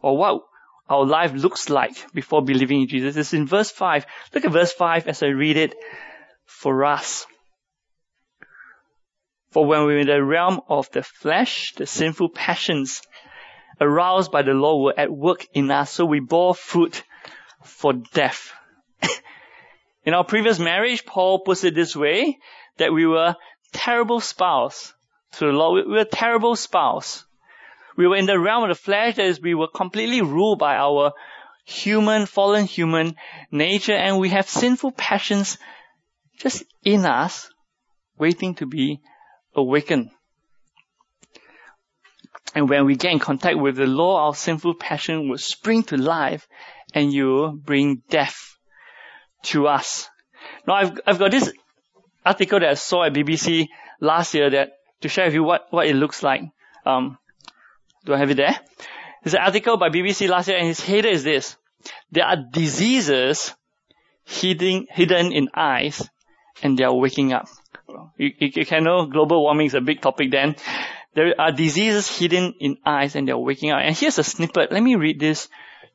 or 0.00 0.16
what 0.16 0.42
our 0.88 1.04
life 1.04 1.32
looks 1.32 1.68
like 1.68 2.12
before 2.12 2.42
believing 2.42 2.82
in 2.82 2.88
Jesus. 2.88 3.16
It's 3.16 3.34
in 3.34 3.46
verse 3.46 3.70
5. 3.70 4.06
Look 4.34 4.44
at 4.44 4.52
verse 4.52 4.72
5 4.72 5.06
as 5.08 5.22
I 5.22 5.28
read 5.28 5.56
it 5.56 5.74
for 6.46 6.84
us. 6.84 7.26
For 9.50 9.64
when 9.64 9.80
we 9.86 9.94
were 9.94 10.00
in 10.00 10.06
the 10.06 10.22
realm 10.22 10.60
of 10.68 10.90
the 10.92 11.02
flesh, 11.02 11.72
the 11.76 11.86
sinful 11.86 12.30
passions 12.30 13.02
aroused 13.80 14.30
by 14.30 14.42
the 14.42 14.52
law 14.52 14.82
were 14.82 14.94
at 14.98 15.10
work 15.10 15.46
in 15.52 15.70
us, 15.70 15.90
so 15.90 16.04
we 16.04 16.20
bore 16.20 16.54
fruit 16.54 17.02
for 17.62 17.92
death. 17.92 18.52
In 20.08 20.14
our 20.14 20.24
previous 20.24 20.58
marriage, 20.58 21.04
Paul 21.04 21.40
puts 21.40 21.64
it 21.64 21.74
this 21.74 21.94
way, 21.94 22.38
that 22.78 22.94
we 22.94 23.04
were 23.04 23.36
terrible 23.74 24.20
spouse 24.20 24.94
to 25.32 25.44
the 25.44 25.52
law. 25.52 25.74
We 25.74 25.82
were 25.82 26.06
terrible 26.06 26.56
spouse. 26.56 27.26
We 27.94 28.06
were 28.06 28.16
in 28.16 28.24
the 28.24 28.40
realm 28.40 28.62
of 28.62 28.70
the 28.70 28.74
flesh 28.74 29.16
that 29.16 29.26
is 29.26 29.38
we 29.38 29.54
were 29.54 29.68
completely 29.68 30.22
ruled 30.22 30.60
by 30.60 30.76
our 30.76 31.12
human, 31.66 32.24
fallen 32.24 32.64
human 32.64 33.16
nature 33.50 33.92
and 33.92 34.18
we 34.18 34.30
have 34.30 34.48
sinful 34.48 34.92
passions 34.92 35.58
just 36.38 36.64
in 36.82 37.04
us 37.04 37.50
waiting 38.16 38.54
to 38.54 38.66
be 38.66 39.02
awakened. 39.54 40.08
And 42.54 42.70
when 42.70 42.86
we 42.86 42.96
get 42.96 43.12
in 43.12 43.18
contact 43.18 43.58
with 43.58 43.76
the 43.76 43.86
law, 43.86 44.24
our 44.24 44.34
sinful 44.34 44.76
passion 44.76 45.28
will 45.28 45.36
spring 45.36 45.82
to 45.82 45.98
life 45.98 46.48
and 46.94 47.12
you 47.12 47.26
will 47.26 47.52
bring 47.52 48.00
death 48.08 48.57
to 49.44 49.68
us. 49.68 50.08
Now 50.66 50.74
I've, 50.74 51.00
I've 51.06 51.18
got 51.18 51.30
this 51.30 51.52
article 52.24 52.60
that 52.60 52.68
I 52.70 52.74
saw 52.74 53.04
at 53.04 53.12
BBC 53.12 53.68
last 54.00 54.34
year 54.34 54.50
that 54.50 54.72
to 55.00 55.08
share 55.08 55.26
with 55.26 55.34
you 55.34 55.44
what, 55.44 55.66
what 55.70 55.86
it 55.86 55.94
looks 55.94 56.22
like. 56.22 56.42
Um, 56.84 57.18
do 58.04 58.14
I 58.14 58.18
have 58.18 58.30
it 58.30 58.36
there? 58.36 58.56
There's 59.22 59.34
an 59.34 59.40
article 59.40 59.76
by 59.76 59.88
BBC 59.88 60.28
last 60.28 60.48
year 60.48 60.58
and 60.58 60.66
his 60.66 60.80
header 60.80 61.08
is 61.08 61.24
this. 61.24 61.56
There 62.10 62.24
are 62.24 62.36
diseases 62.36 63.54
hidden, 64.24 64.86
hidden 64.90 65.32
in 65.32 65.48
ice 65.54 66.08
and 66.62 66.76
they 66.76 66.84
are 66.84 66.94
waking 66.94 67.32
up. 67.32 67.48
You, 68.18 68.30
you, 68.38 68.50
you 68.54 68.66
can 68.66 68.84
know 68.84 69.06
global 69.06 69.42
warming 69.42 69.66
is 69.66 69.74
a 69.74 69.80
big 69.80 70.00
topic 70.00 70.30
then. 70.30 70.56
There 71.14 71.34
are 71.38 71.52
diseases 71.52 72.08
hidden 72.16 72.54
in 72.60 72.78
ice 72.84 73.14
and 73.14 73.26
they're 73.26 73.38
waking 73.38 73.70
up. 73.70 73.80
And 73.82 73.96
here's 73.96 74.18
a 74.18 74.24
snippet. 74.24 74.70
Let 74.70 74.82
me 74.82 74.94
read 74.94 75.18
this 75.18 75.48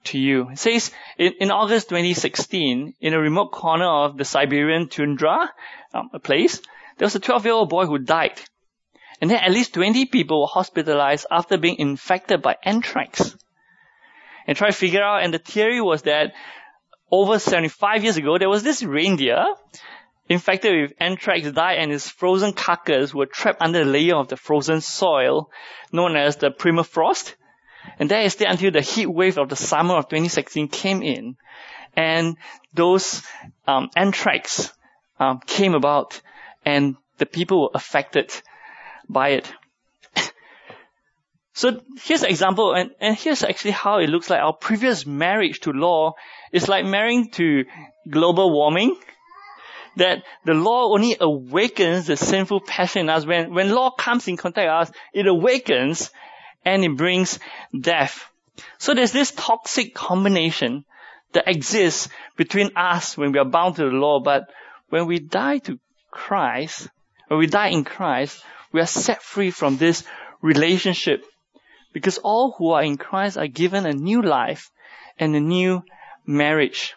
to 0.05 0.19
you. 0.19 0.49
It 0.49 0.59
says, 0.59 0.91
in, 1.17 1.33
in 1.39 1.51
August 1.51 1.89
2016, 1.89 2.95
in 2.99 3.13
a 3.13 3.19
remote 3.19 3.51
corner 3.51 3.87
of 3.87 4.17
the 4.17 4.25
Siberian 4.25 4.89
tundra, 4.89 5.49
um, 5.93 6.09
a 6.13 6.19
place, 6.19 6.61
there 6.97 7.05
was 7.05 7.15
a 7.15 7.19
12 7.19 7.45
year 7.45 7.53
old 7.53 7.69
boy 7.69 7.85
who 7.85 7.97
died. 7.99 8.39
And 9.21 9.29
then 9.29 9.39
at 9.39 9.51
least 9.51 9.73
20 9.73 10.05
people 10.07 10.41
were 10.41 10.47
hospitalized 10.47 11.25
after 11.31 11.57
being 11.57 11.77
infected 11.77 12.41
by 12.41 12.57
anthrax. 12.63 13.35
And 14.45 14.57
try 14.57 14.67
to 14.67 14.73
figure 14.73 15.03
out, 15.03 15.23
and 15.23 15.33
the 15.33 15.39
theory 15.39 15.81
was 15.81 16.01
that 16.03 16.33
over 17.09 17.39
75 17.39 18.03
years 18.03 18.17
ago, 18.17 18.37
there 18.37 18.49
was 18.49 18.63
this 18.63 18.83
reindeer 18.83 19.45
infected 20.29 20.81
with 20.81 20.93
anthrax 20.99 21.51
died 21.51 21.77
and 21.77 21.91
its 21.91 22.09
frozen 22.09 22.53
carcass 22.53 23.13
were 23.13 23.25
trapped 23.25 23.61
under 23.61 23.81
a 23.81 23.85
layer 23.85 24.15
of 24.15 24.29
the 24.29 24.37
frozen 24.37 24.81
soil 24.81 25.49
known 25.91 26.15
as 26.15 26.37
the 26.37 26.49
permafrost. 26.49 27.35
And 27.99 28.09
that 28.09 28.25
is 28.25 28.35
there 28.35 28.49
until 28.49 28.71
the 28.71 28.81
heat 28.81 29.07
wave 29.07 29.37
of 29.37 29.49
the 29.49 29.55
summer 29.55 29.95
of 29.95 30.09
2016 30.09 30.67
came 30.67 31.01
in 31.01 31.37
and 31.95 32.37
those 32.73 33.21
um, 33.67 33.89
anthrax 33.95 34.73
um, 35.19 35.39
came 35.45 35.75
about 35.75 36.21
and 36.65 36.95
the 37.17 37.25
people 37.25 37.61
were 37.61 37.69
affected 37.73 38.33
by 39.07 39.29
it. 39.29 39.53
so 41.53 41.79
here's 42.01 42.23
an 42.23 42.29
example 42.29 42.73
and, 42.73 42.91
and 42.99 43.15
here's 43.15 43.43
actually 43.43 43.71
how 43.71 43.99
it 43.99 44.09
looks 44.09 44.29
like 44.29 44.41
our 44.41 44.53
previous 44.53 45.05
marriage 45.05 45.59
to 45.61 45.71
law 45.71 46.13
is 46.51 46.67
like 46.67 46.85
marrying 46.85 47.29
to 47.31 47.65
global 48.09 48.51
warming 48.51 48.95
that 49.95 50.23
the 50.43 50.53
law 50.53 50.91
only 50.91 51.15
awakens 51.19 52.07
the 52.07 52.17
sinful 52.17 52.61
passion 52.61 53.01
in 53.01 53.09
us. 53.09 53.25
When, 53.25 53.53
when 53.53 53.69
law 53.69 53.91
comes 53.91 54.27
in 54.27 54.37
contact 54.37 54.65
with 54.65 54.89
us, 54.89 54.91
it 55.13 55.27
awakens 55.27 56.09
and 56.65 56.83
it 56.83 56.95
brings 56.95 57.39
death. 57.77 58.25
So 58.77 58.93
there's 58.93 59.11
this 59.11 59.31
toxic 59.31 59.93
combination 59.93 60.85
that 61.33 61.47
exists 61.47 62.09
between 62.37 62.71
us 62.75 63.17
when 63.17 63.31
we 63.31 63.39
are 63.39 63.45
bound 63.45 63.75
to 63.75 63.85
the 63.85 63.91
law, 63.91 64.19
but 64.19 64.49
when 64.89 65.07
we 65.07 65.19
die 65.19 65.57
to 65.59 65.79
Christ, 66.11 66.87
when 67.27 67.39
we 67.39 67.47
die 67.47 67.69
in 67.69 67.83
Christ, 67.83 68.43
we 68.71 68.79
are 68.79 68.87
set 68.87 69.23
free 69.23 69.51
from 69.51 69.77
this 69.77 70.03
relationship. 70.41 71.25
Because 71.93 72.17
all 72.19 72.55
who 72.57 72.71
are 72.71 72.83
in 72.83 72.97
Christ 72.97 73.37
are 73.37 73.47
given 73.47 73.85
a 73.85 73.93
new 73.93 74.21
life 74.21 74.71
and 75.17 75.35
a 75.35 75.39
new 75.39 75.83
marriage. 76.25 76.95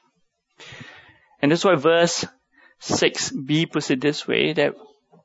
And 1.40 1.52
that's 1.52 1.64
why 1.64 1.76
verse 1.76 2.25
6b 2.82 3.73
puts 3.73 3.90
it 3.90 4.00
this 4.00 4.26
way 4.26 4.52
that 4.54 4.75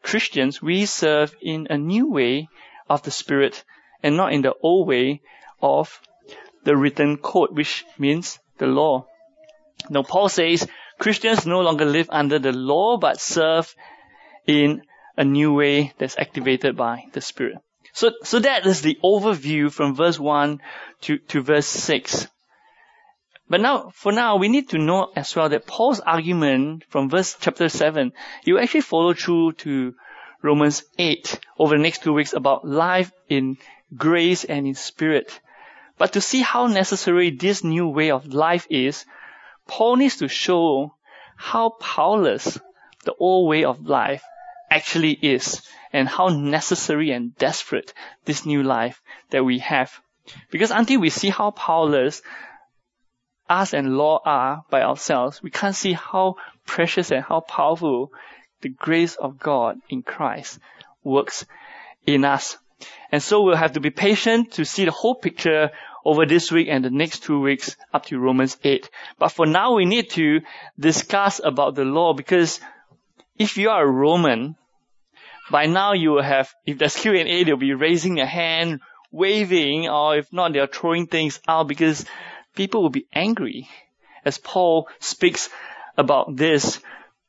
Christians, 0.01 0.62
we 0.62 0.86
serve 0.86 1.33
in 1.41 1.67
a 1.69 1.77
new 1.77 2.10
way 2.12 2.50
of 2.89 3.03
the 3.03 3.12
Spirit 3.12 3.63
and 4.03 4.17
not 4.17 4.34
in 4.34 4.41
the 4.41 4.53
old 4.62 4.88
way 4.88 5.22
of 5.62 6.01
the 6.63 6.75
written 6.75 7.17
code, 7.17 7.50
which 7.51 7.86
means 7.98 8.39
the 8.58 8.67
law. 8.67 9.05
Now 9.89 10.03
Paul 10.03 10.29
says 10.29 10.67
Christians 11.00 11.46
no 11.46 11.62
longer 11.62 11.86
live 11.86 12.10
under 12.12 12.39
the 12.39 12.51
law, 12.51 12.98
but 12.98 13.20
serve 13.20 13.74
in 14.46 14.84
a 15.17 15.24
new 15.24 15.53
way 15.53 15.93
that's 15.98 16.17
activated 16.17 16.77
by 16.77 17.05
the 17.13 17.22
Spirit. 17.22 17.58
So, 17.93 18.12
so 18.24 18.39
that 18.39 18.65
is 18.65 18.81
the 18.81 18.98
overview 19.03 19.72
from 19.72 19.96
verse 19.96 20.20
1 20.20 20.62
to, 21.01 21.17
to 21.17 21.41
verse 21.41 21.67
6. 21.67 22.27
But 23.50 23.60
now, 23.60 23.91
for 23.93 24.13
now, 24.13 24.38
we 24.38 24.48
need 24.48 24.70
to 24.70 24.77
know 24.77 25.12
as 25.15 25.36
well 25.36 25.50
that 25.50 25.67
Paul's 25.67 26.00
argument 26.00 26.86
from 26.89 27.10
verse 27.10 27.36
chapter 27.39 27.67
7, 27.67 28.13
you 28.46 28.60
actually 28.60 28.81
follow 28.81 29.13
through 29.13 29.53
to 29.53 29.93
Romans 30.41 30.84
8 30.98 31.39
over 31.60 31.75
the 31.75 31.84
next 31.84 32.03
two 32.03 32.13
weeks 32.13 32.34
about 32.34 32.65
life 32.65 33.12
in 33.27 33.58
grace 33.95 34.43
and 34.43 34.67
in 34.67 34.75
spirit. 34.75 35.39
But 35.98 36.13
to 36.13 36.21
see 36.21 36.41
how 36.41 36.67
necessary 36.67 37.31
this 37.31 37.63
new 37.63 37.88
way 37.88 38.12
of 38.12 38.33
life 38.33 38.67
is, 38.69 39.05
Paul 39.67 39.98
needs 39.98 40.17
to 40.17 40.27
show 40.27 40.95
how 41.36 41.69
powerless 41.69 42.60
the 43.03 43.13
old 43.19 43.50
way 43.50 43.63
of 43.63 43.88
life 43.88 44.24
actually 44.69 45.12
is 45.12 45.62
and 45.93 46.07
how 46.07 46.29
necessary 46.29 47.12
and 47.12 47.36
desperate 47.36 47.93
this 48.25 48.45
new 48.45 48.63
life 48.63 49.01
that 49.31 49.43
we 49.43 49.60
have. 49.60 50.00
Because 50.50 50.71
until 50.71 51.01
we 51.01 51.10
see 51.10 51.29
how 51.29 51.51
powerless 51.51 52.21
us 53.50 53.74
and 53.74 53.98
law 53.98 54.21
are 54.24 54.63
by 54.69 54.81
ourselves, 54.81 55.43
we 55.43 55.50
can't 55.50 55.75
see 55.75 55.93
how 55.93 56.36
precious 56.65 57.12
and 57.12 57.24
how 57.24 57.41
powerful 57.41 58.12
the 58.62 58.69
grace 58.69 59.15
of 59.15 59.39
God 59.39 59.77
in 59.89 60.03
Christ 60.03 60.60
works 61.03 61.45
in 62.05 62.24
us. 62.24 62.57
And 63.11 63.21
so 63.21 63.41
we'll 63.41 63.55
have 63.55 63.73
to 63.73 63.79
be 63.79 63.89
patient 63.89 64.53
to 64.53 64.65
see 64.65 64.85
the 64.85 64.91
whole 64.91 65.15
picture 65.15 65.71
over 66.03 66.25
this 66.25 66.51
week 66.51 66.67
and 66.69 66.83
the 66.83 66.89
next 66.89 67.23
two 67.23 67.39
weeks 67.39 67.75
up 67.93 68.05
to 68.07 68.19
Romans 68.19 68.57
8. 68.63 68.89
But 69.19 69.29
for 69.29 69.45
now 69.45 69.75
we 69.75 69.85
need 69.85 70.09
to 70.11 70.41
discuss 70.79 71.41
about 71.43 71.75
the 71.75 71.85
law 71.85 72.13
because 72.13 72.59
if 73.38 73.57
you 73.57 73.69
are 73.69 73.83
a 73.83 73.91
Roman, 73.91 74.55
by 75.50 75.65
now 75.65 75.93
you 75.93 76.11
will 76.11 76.23
have, 76.23 76.53
if 76.65 76.77
there's 76.77 76.95
Q&A, 76.95 77.43
they'll 77.43 77.57
be 77.57 77.73
raising 77.73 78.15
their 78.15 78.25
hand, 78.25 78.79
waving, 79.11 79.89
or 79.89 80.17
if 80.17 80.31
not, 80.31 80.53
they're 80.53 80.67
throwing 80.67 81.07
things 81.07 81.39
out 81.47 81.67
because 81.67 82.05
people 82.55 82.81
will 82.81 82.89
be 82.89 83.07
angry 83.13 83.67
as 84.23 84.38
Paul 84.38 84.88
speaks 85.00 85.50
about 85.97 86.35
this. 86.35 86.79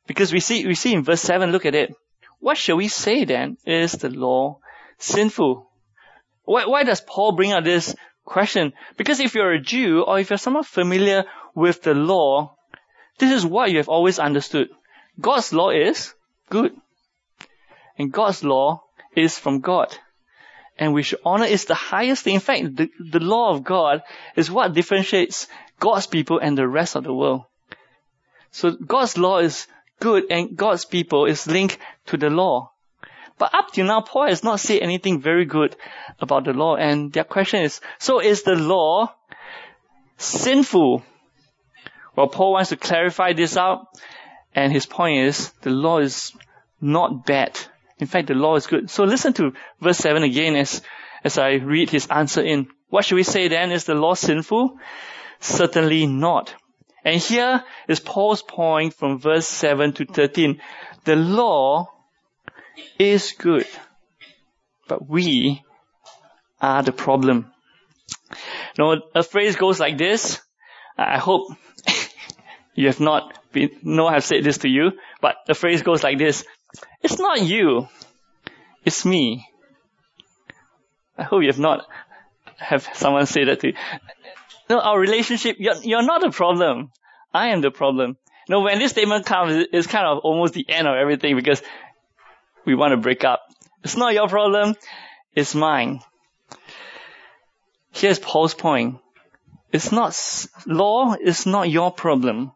Because 0.07 0.33
we 0.33 0.39
see, 0.39 0.65
we 0.65 0.75
see 0.75 0.93
in 0.93 1.03
verse 1.03 1.21
7, 1.21 1.51
look 1.51 1.65
at 1.65 1.75
it. 1.75 1.93
What 2.39 2.57
shall 2.57 2.77
we 2.77 2.87
say 2.87 3.25
then? 3.25 3.57
Is 3.65 3.93
the 3.93 4.09
law 4.09 4.59
sinful? 4.97 5.69
Why, 6.45 6.65
why 6.65 6.83
does 6.83 7.01
Paul 7.01 7.33
bring 7.33 7.51
out 7.51 7.63
this 7.63 7.95
question? 8.25 8.73
Because 8.97 9.19
if 9.19 9.35
you're 9.35 9.53
a 9.53 9.61
Jew 9.61 10.03
or 10.03 10.19
if 10.19 10.29
you're 10.29 10.37
somewhat 10.37 10.65
familiar 10.65 11.25
with 11.55 11.83
the 11.83 11.93
law, 11.93 12.55
this 13.19 13.31
is 13.31 13.45
what 13.45 13.71
you 13.71 13.77
have 13.77 13.89
always 13.89 14.19
understood. 14.19 14.69
God's 15.19 15.53
law 15.53 15.69
is 15.69 16.13
good. 16.49 16.75
And 17.97 18.11
God's 18.11 18.43
law 18.43 18.83
is 19.15 19.37
from 19.37 19.59
God 19.59 19.95
and 20.77 20.93
we 20.93 21.03
should 21.03 21.19
honor 21.23 21.45
is 21.45 21.65
the 21.65 21.75
highest 21.75 22.23
thing. 22.23 22.35
In 22.35 22.39
fact, 22.39 22.75
the, 22.75 22.89
the 22.99 23.19
law 23.19 23.51
of 23.51 23.63
God 23.63 24.01
is 24.35 24.49
what 24.49 24.73
differentiates 24.73 25.47
God's 25.79 26.07
people 26.07 26.39
and 26.39 26.57
the 26.57 26.67
rest 26.67 26.95
of 26.95 27.03
the 27.03 27.13
world. 27.13 27.43
So 28.51 28.71
God's 28.71 29.17
law 29.17 29.39
is 29.39 29.67
good 29.99 30.25
and 30.29 30.55
God's 30.55 30.85
people 30.85 31.25
is 31.25 31.47
linked 31.47 31.77
to 32.07 32.17
the 32.17 32.29
law. 32.29 32.71
But 33.37 33.53
up 33.53 33.71
to 33.73 33.83
now, 33.83 34.01
Paul 34.01 34.27
has 34.27 34.43
not 34.43 34.59
said 34.59 34.81
anything 34.81 35.21
very 35.21 35.45
good 35.45 35.75
about 36.19 36.45
the 36.45 36.53
law. 36.53 36.75
And 36.75 37.11
their 37.11 37.23
question 37.23 37.63
is, 37.63 37.81
so 37.99 38.19
is 38.19 38.43
the 38.43 38.55
law 38.55 39.13
sinful? 40.17 41.03
Well, 42.15 42.27
Paul 42.27 42.53
wants 42.53 42.69
to 42.69 42.77
clarify 42.77 43.33
this 43.33 43.57
out. 43.57 43.87
And 44.55 44.71
his 44.71 44.85
point 44.85 45.17
is, 45.17 45.51
the 45.61 45.71
law 45.71 45.99
is 45.99 46.31
not 46.79 47.25
bad. 47.25 47.59
In 47.97 48.07
fact, 48.07 48.27
the 48.27 48.35
law 48.35 48.55
is 48.55 48.67
good. 48.67 48.89
So 48.89 49.03
listen 49.03 49.33
to 49.33 49.53
verse 49.81 49.97
7 49.97 50.23
again 50.23 50.55
as, 50.55 50.81
as 51.23 51.37
I 51.37 51.53
read 51.53 51.89
his 51.89 52.07
answer 52.07 52.41
in. 52.41 52.67
What 52.89 53.05
should 53.05 53.15
we 53.15 53.23
say 53.23 53.47
then? 53.47 53.71
Is 53.71 53.85
the 53.85 53.95
law 53.95 54.13
sinful? 54.13 54.77
Certainly 55.39 56.05
not. 56.05 56.53
And 57.03 57.19
here 57.19 57.63
is 57.87 57.99
Paul's 57.99 58.43
point 58.43 58.93
from 58.93 59.19
verse 59.19 59.47
7 59.47 59.93
to 59.93 60.05
13. 60.05 60.61
The 61.03 61.15
law 61.15 61.92
is 62.99 63.33
good, 63.37 63.67
but 64.87 65.07
we 65.07 65.63
are 66.61 66.83
the 66.83 66.91
problem. 66.91 67.51
Now, 68.77 68.95
a 69.13 69.23
phrase 69.23 69.55
goes 69.55 69.79
like 69.79 69.97
this. 69.97 70.41
I 70.97 71.17
hope 71.17 71.47
you 72.75 72.87
have 72.87 72.99
not 72.99 73.37
been, 73.51 73.71
no, 73.83 74.07
I've 74.07 74.23
said 74.23 74.43
this 74.43 74.59
to 74.59 74.69
you, 74.69 74.93
but 75.21 75.35
the 75.47 75.53
phrase 75.53 75.81
goes 75.81 76.03
like 76.03 76.17
this. 76.17 76.45
It's 77.01 77.19
not 77.19 77.41
you. 77.41 77.87
It's 78.85 79.05
me. 79.05 79.47
I 81.17 81.23
hope 81.23 81.41
you 81.41 81.47
have 81.47 81.59
not 81.59 81.85
have 82.57 82.87
someone 82.93 83.25
say 83.25 83.45
that 83.45 83.59
to 83.61 83.67
you. 83.67 83.73
No, 84.69 84.79
our 84.79 84.99
relationship, 84.99 85.57
you're, 85.59 85.75
you're 85.83 86.03
not 86.03 86.21
the 86.21 86.31
problem. 86.31 86.91
I 87.33 87.49
am 87.49 87.61
the 87.61 87.71
problem. 87.71 88.17
No, 88.49 88.61
when 88.61 88.79
this 88.79 88.91
statement 88.91 89.25
comes, 89.25 89.67
it's 89.71 89.87
kind 89.87 90.05
of 90.05 90.19
almost 90.19 90.53
the 90.53 90.65
end 90.67 90.87
of 90.87 90.95
everything 90.95 91.35
because 91.35 91.61
we 92.65 92.75
want 92.75 92.91
to 92.91 92.97
break 92.97 93.23
up. 93.23 93.41
It's 93.83 93.97
not 93.97 94.13
your 94.13 94.27
problem. 94.27 94.75
It's 95.35 95.55
mine. 95.55 96.01
Here's 97.91 98.19
Paul's 98.19 98.53
point. 98.53 98.99
It's 99.71 99.91
not, 99.91 100.17
law 100.65 101.15
It's 101.19 101.45
not 101.45 101.69
your 101.69 101.91
problem 101.91 102.51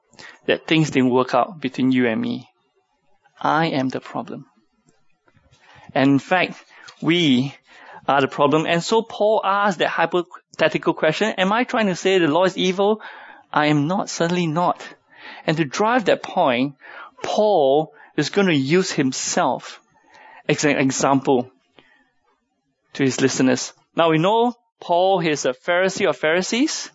that 0.46 0.68
things 0.68 0.92
didn't 0.92 1.10
work 1.10 1.34
out 1.34 1.60
between 1.60 1.92
you 1.92 2.08
and 2.08 2.22
me. 2.22 2.50
I 3.40 3.68
am 3.68 3.90
the 3.90 4.00
problem. 4.00 4.46
And 5.94 6.12
in 6.12 6.20
fact, 6.20 6.64
we 7.02 7.56
are 8.08 8.22
the 8.22 8.28
problem. 8.28 8.66
And 8.66 8.84
so 8.84 9.02
Paul 9.02 9.42
asked 9.44 9.80
that 9.80 9.90
hypothetical 9.90 10.94
question, 10.94 11.34
am 11.38 11.52
I 11.52 11.64
trying 11.64 11.88
to 11.88 11.96
say 11.96 12.18
the 12.18 12.28
law 12.28 12.46
is 12.46 12.58
evil? 12.58 13.02
I 13.52 13.68
am 13.68 13.88
not, 13.88 14.10
certainly 14.10 14.48
not. 14.48 14.88
And 15.46 15.58
to 15.58 15.66
drive 15.66 16.06
that 16.06 16.24
point, 16.24 16.76
Paul 17.22 17.94
is 18.16 18.30
going 18.30 18.48
to 18.48 18.56
use 18.56 18.92
himself 18.92 19.82
as 20.48 20.64
an 20.66 20.78
example 20.78 21.52
to 22.94 23.04
his 23.04 23.22
listeners. 23.22 23.74
Now 23.96 24.10
we 24.10 24.18
know 24.18 24.54
Paul 24.80 25.20
is 25.20 25.46
a 25.46 25.54
Pharisee 25.54 26.08
of 26.08 26.18
Pharisees. 26.18 26.90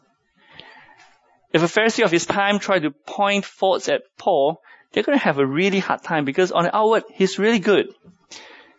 If 1.52 1.62
a 1.62 1.66
Pharisee 1.66 2.04
of 2.04 2.10
his 2.10 2.26
time 2.26 2.58
tried 2.58 2.82
to 2.82 2.90
point 2.90 3.44
faults 3.44 3.88
at 3.88 4.02
Paul, 4.16 4.62
they're 4.92 5.02
going 5.02 5.18
to 5.18 5.24
have 5.24 5.38
a 5.38 5.46
really 5.46 5.80
hard 5.80 6.02
time 6.02 6.24
because 6.24 6.52
on 6.52 6.64
the 6.64 6.76
outward, 6.76 7.04
he's 7.12 7.38
really 7.38 7.58
good. 7.58 7.88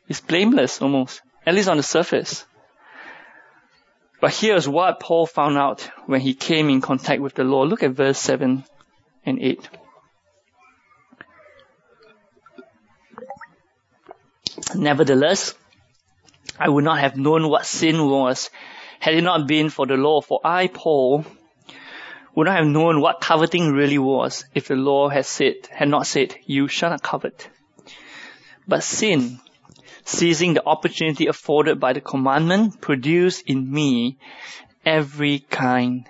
He's 0.07 0.21
blameless 0.21 0.81
almost, 0.81 1.21
at 1.45 1.53
least 1.53 1.69
on 1.69 1.77
the 1.77 1.83
surface. 1.83 2.45
But 4.19 4.33
here's 4.33 4.67
what 4.67 4.99
Paul 4.99 5.25
found 5.25 5.57
out 5.57 5.81
when 6.05 6.21
he 6.21 6.33
came 6.33 6.69
in 6.69 6.81
contact 6.81 7.21
with 7.21 7.35
the 7.35 7.43
law. 7.43 7.63
Look 7.63 7.83
at 7.83 7.91
verse 7.91 8.17
7 8.19 8.63
and 9.25 9.39
8. 9.39 9.69
Nevertheless, 14.75 15.53
I 16.59 16.69
would 16.69 16.83
not 16.83 16.99
have 16.99 17.17
known 17.17 17.49
what 17.49 17.65
sin 17.65 18.09
was 18.09 18.49
had 18.99 19.15
it 19.15 19.21
not 19.21 19.47
been 19.47 19.69
for 19.69 19.85
the 19.85 19.95
law, 19.95 20.21
for 20.21 20.39
I, 20.43 20.67
Paul, 20.67 21.25
would 22.35 22.47
not 22.47 22.57
have 22.57 22.67
known 22.67 23.01
what 23.01 23.21
coveting 23.21 23.71
really 23.71 23.97
was 23.97 24.45
if 24.55 24.67
the 24.67 24.75
law 24.75 25.09
had 25.09 25.25
said, 25.25 25.67
had 25.69 25.89
not 25.89 26.07
said, 26.07 26.35
you 26.45 26.67
shall 26.67 26.89
not 26.91 27.03
covet. 27.03 27.49
But 28.67 28.83
sin, 28.83 29.39
seizing 30.05 30.53
the 30.53 30.65
opportunity 30.65 31.27
afforded 31.27 31.79
by 31.79 31.93
the 31.93 32.01
commandment, 32.01 32.79
produced 32.79 33.43
in 33.45 33.71
me 33.71 34.17
every 34.85 35.39
kind 35.39 36.07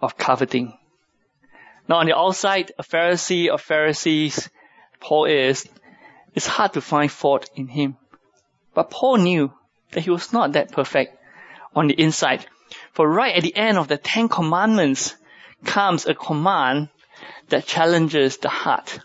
of 0.00 0.18
coveting. 0.18 0.76
Now 1.88 1.96
on 1.96 2.06
the 2.06 2.16
outside, 2.16 2.72
a 2.78 2.82
Pharisee 2.82 3.48
of 3.48 3.60
Pharisees, 3.60 4.50
Paul 5.00 5.24
is, 5.24 5.68
it's 6.34 6.46
hard 6.46 6.72
to 6.74 6.80
find 6.80 7.10
fault 7.10 7.50
in 7.54 7.68
him. 7.68 7.96
But 8.74 8.90
Paul 8.90 9.18
knew 9.18 9.52
that 9.92 10.04
he 10.04 10.10
was 10.10 10.32
not 10.32 10.52
that 10.52 10.72
perfect 10.72 11.16
on 11.74 11.88
the 11.88 11.94
inside. 11.94 12.46
For 12.92 13.08
right 13.08 13.36
at 13.36 13.42
the 13.42 13.54
end 13.54 13.78
of 13.78 13.88
the 13.88 13.98
Ten 13.98 14.28
Commandments 14.28 15.14
comes 15.64 16.06
a 16.06 16.14
command 16.14 16.88
that 17.48 17.66
challenges 17.66 18.38
the 18.38 18.48
heart. 18.48 18.98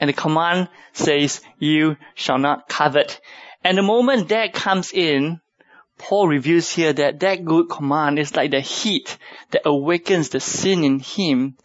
And 0.00 0.08
the 0.08 0.14
command 0.14 0.68
says, 0.92 1.40
you 1.58 1.96
shall 2.14 2.38
not 2.38 2.68
covet. 2.68 3.20
And 3.62 3.78
the 3.78 3.82
moment 3.82 4.28
that 4.28 4.52
comes 4.52 4.92
in, 4.92 5.40
Paul 5.98 6.28
reveals 6.28 6.72
here 6.72 6.92
that 6.92 7.20
that 7.20 7.44
good 7.44 7.68
command 7.68 8.18
is 8.18 8.34
like 8.34 8.50
the 8.50 8.60
heat 8.60 9.16
that 9.50 9.62
awakens 9.64 10.30
the 10.30 10.40
sin 10.40 10.84
in 10.84 10.98
him 10.98 11.56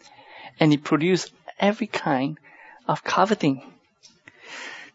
and 0.58 0.72
it 0.72 0.84
produces 0.84 1.32
every 1.58 1.86
kind 1.86 2.38
of 2.86 3.02
coveting. 3.02 3.62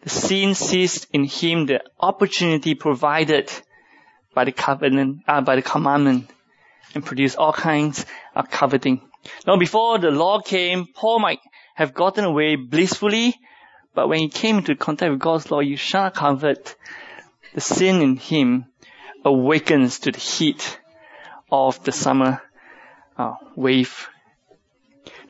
The 0.05 0.11
sin 0.11 0.53
seized 0.53 1.07
in 1.13 1.23
him 1.23 1.65
the 1.65 1.81
opportunity 1.99 2.75
provided 2.75 3.51
by 4.35 4.45
the 4.45 4.51
covenant, 4.51 5.23
uh, 5.27 5.41
by 5.41 5.55
the 5.55 5.63
commandment 5.63 6.29
and 6.93 7.03
produced 7.03 7.39
all 7.39 7.51
kinds 7.51 8.05
of 8.35 8.51
coveting. 8.51 9.01
Now 9.47 9.57
before 9.57 9.97
the 9.97 10.11
law 10.11 10.41
came, 10.41 10.85
Paul 10.85 11.17
might 11.17 11.39
have 11.73 11.95
gotten 11.95 12.23
away 12.23 12.55
blissfully, 12.55 13.33
but 13.95 14.07
when 14.07 14.19
he 14.19 14.29
came 14.29 14.59
into 14.59 14.75
contact 14.75 15.09
with 15.09 15.19
God's 15.19 15.49
law, 15.49 15.59
you 15.59 15.75
shall 15.75 16.03
not 16.03 16.13
covet. 16.13 16.75
The 17.55 17.61
sin 17.61 18.03
in 18.03 18.17
him 18.17 18.65
awakens 19.23 19.97
to 20.01 20.11
the 20.11 20.19
heat 20.19 20.79
of 21.51 21.83
the 21.83 21.91
summer 21.91 22.43
uh, 23.17 23.37
wave. 23.55 24.07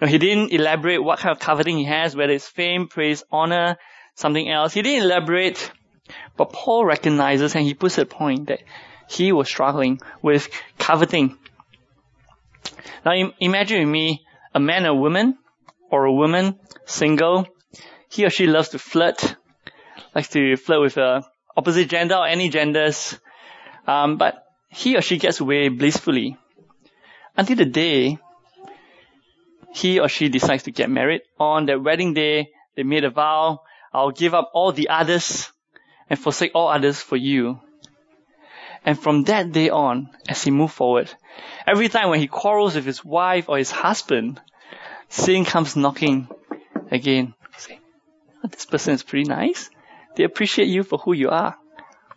Now 0.01 0.07
he 0.07 0.17
didn't 0.17 0.51
elaborate 0.51 1.01
what 1.01 1.19
kind 1.19 1.31
of 1.31 1.39
coveting 1.39 1.77
he 1.77 1.85
has, 1.85 2.13
whether 2.13 2.33
it's 2.33 2.49
fame, 2.49 2.89
praise, 2.89 3.23
honor, 3.31 3.77
something 4.15 4.49
else. 4.49 4.73
He 4.73 4.81
didn't 4.81 5.03
elaborate, 5.03 5.71
but 6.37 6.51
Paul 6.51 6.85
recognizes 6.85 7.55
and 7.55 7.63
he 7.63 7.73
puts 7.73 7.97
a 7.97 8.05
point 8.05 8.47
that 8.47 8.61
he 9.07 9.31
was 9.31 9.47
struggling 9.47 9.99
with 10.21 10.49
coveting. 10.79 11.37
Now 13.05 13.11
imagine 13.39 13.79
with 13.81 13.89
me 13.89 14.25
a 14.53 14.59
man 14.59 14.85
or 14.85 14.99
woman 14.99 15.37
or 15.91 16.05
a 16.05 16.13
woman 16.13 16.59
single. 16.85 17.47
He 18.09 18.25
or 18.25 18.29
she 18.29 18.47
loves 18.47 18.69
to 18.69 18.79
flirt, 18.79 19.35
likes 20.15 20.29
to 20.29 20.55
flirt 20.57 20.81
with 20.81 20.97
a 20.97 21.23
opposite 21.55 21.89
gender 21.89 22.15
or 22.15 22.25
any 22.25 22.49
genders. 22.49 23.19
Um, 23.85 24.17
but 24.17 24.43
he 24.69 24.97
or 24.97 25.01
she 25.01 25.17
gets 25.17 25.39
away 25.39 25.69
blissfully 25.69 26.37
until 27.37 27.57
the 27.57 27.65
day 27.65 28.17
he 29.73 29.99
or 29.99 30.07
she 30.07 30.29
decides 30.29 30.63
to 30.63 30.71
get 30.71 30.89
married. 30.89 31.21
On 31.37 31.65
their 31.65 31.79
wedding 31.79 32.13
day, 32.13 32.49
they 32.75 32.83
made 32.83 33.03
a 33.03 33.09
vow 33.09 33.61
I'll 33.95 34.11
give 34.11 34.33
up 34.33 34.51
all 34.53 34.73
the 34.73 34.89
others 34.89 35.49
and 36.09 36.19
forsake 36.19 36.51
all 36.53 36.67
others 36.67 36.99
for 36.99 37.15
you. 37.15 37.61
And 38.85 38.99
from 38.99 39.23
that 39.23 39.53
day 39.53 39.69
on, 39.69 40.09
as 40.27 40.43
he 40.43 40.51
moved 40.51 40.73
forward, 40.73 41.09
every 41.65 41.87
time 41.87 42.09
when 42.09 42.19
he 42.19 42.27
quarrels 42.27 42.75
with 42.75 42.85
his 42.85 43.05
wife 43.05 43.47
or 43.47 43.57
his 43.57 43.71
husband, 43.71 44.41
sin 45.07 45.45
comes 45.45 45.77
knocking 45.77 46.27
again. 46.91 47.35
Say, 47.57 47.79
oh, 48.43 48.49
this 48.49 48.65
person 48.65 48.95
is 48.95 49.01
pretty 49.01 49.29
nice. 49.29 49.69
They 50.17 50.25
appreciate 50.25 50.67
you 50.67 50.83
for 50.83 50.99
who 50.99 51.13
you 51.13 51.29
are. 51.29 51.55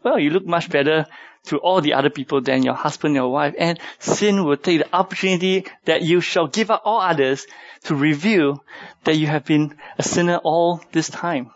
Well, 0.02 0.18
you 0.18 0.30
look 0.30 0.46
much 0.46 0.70
better 0.70 1.06
to 1.44 1.58
all 1.58 1.80
the 1.80 1.94
other 1.94 2.10
people 2.10 2.40
than 2.40 2.64
your 2.64 2.74
husband, 2.74 3.14
your 3.14 3.30
wife. 3.30 3.54
And 3.56 3.78
sin 4.00 4.44
will 4.44 4.56
take 4.56 4.80
the 4.80 4.92
opportunity 4.92 5.66
that 5.84 6.02
you 6.02 6.20
shall 6.20 6.48
give 6.48 6.72
up 6.72 6.82
all 6.84 7.00
others 7.00 7.46
to 7.84 7.94
reveal 7.94 8.64
that 9.04 9.16
you 9.16 9.28
have 9.28 9.44
been 9.44 9.76
a 9.96 10.02
sinner 10.02 10.38
all 10.38 10.82
this 10.90 11.08
time 11.08 11.52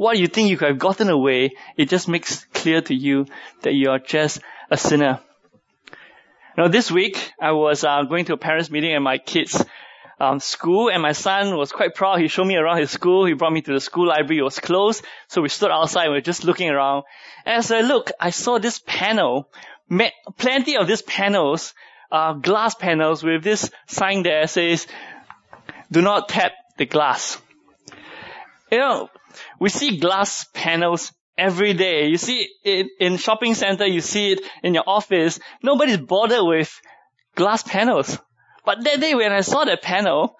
what 0.00 0.16
you 0.16 0.28
think 0.28 0.48
you 0.48 0.56
could 0.56 0.68
have 0.68 0.78
gotten 0.78 1.10
away, 1.10 1.50
it 1.76 1.90
just 1.90 2.08
makes 2.08 2.46
clear 2.54 2.80
to 2.80 2.94
you 2.94 3.26
that 3.60 3.74
you 3.74 3.90
are 3.90 3.98
just 3.98 4.40
a 4.70 4.76
sinner. 4.78 5.20
Now 6.56 6.68
this 6.68 6.90
week, 6.90 7.34
I 7.38 7.52
was 7.52 7.84
uh, 7.84 8.04
going 8.04 8.24
to 8.24 8.32
a 8.32 8.38
parents 8.38 8.70
meeting 8.70 8.94
at 8.94 9.02
my 9.02 9.18
kids' 9.18 9.62
um, 10.18 10.40
school 10.40 10.88
and 10.88 11.02
my 11.02 11.12
son 11.12 11.54
was 11.54 11.70
quite 11.70 11.94
proud. 11.94 12.18
He 12.18 12.28
showed 12.28 12.46
me 12.46 12.56
around 12.56 12.78
his 12.78 12.90
school. 12.90 13.26
He 13.26 13.34
brought 13.34 13.52
me 13.52 13.60
to 13.60 13.74
the 13.74 13.80
school 13.80 14.06
library. 14.06 14.38
It 14.38 14.42
was 14.42 14.58
closed. 14.58 15.04
So 15.28 15.42
we 15.42 15.50
stood 15.50 15.70
outside 15.70 16.04
and 16.04 16.12
we 16.12 16.16
were 16.16 16.22
just 16.22 16.44
looking 16.44 16.70
around. 16.70 17.04
As 17.44 17.70
I 17.70 17.82
look, 17.82 18.10
I 18.18 18.30
saw 18.30 18.58
this 18.58 18.78
panel, 18.78 19.50
plenty 20.38 20.78
of 20.78 20.88
these 20.88 21.02
panels, 21.02 21.74
uh, 22.10 22.32
glass 22.32 22.74
panels 22.74 23.22
with 23.22 23.44
this 23.44 23.70
sign 23.86 24.22
there 24.22 24.44
that 24.44 24.48
says, 24.48 24.86
do 25.92 26.00
not 26.00 26.30
tap 26.30 26.52
the 26.78 26.86
glass. 26.86 27.36
You 28.70 28.78
know, 28.78 29.10
we 29.58 29.68
see 29.68 29.98
glass 29.98 30.46
panels 30.52 31.12
every 31.36 31.72
day. 31.74 32.08
You 32.08 32.18
see 32.18 32.48
it 32.64 32.88
in 33.00 33.16
shopping 33.16 33.54
center, 33.54 33.86
you 33.86 34.00
see 34.00 34.32
it 34.32 34.40
in 34.62 34.74
your 34.74 34.84
office. 34.86 35.40
Nobody's 35.62 35.98
bothered 35.98 36.44
with 36.44 36.80
glass 37.34 37.62
panels. 37.62 38.18
But 38.64 38.84
that 38.84 39.00
day 39.00 39.14
when 39.14 39.32
I 39.32 39.40
saw 39.40 39.64
that 39.64 39.82
panel, 39.82 40.36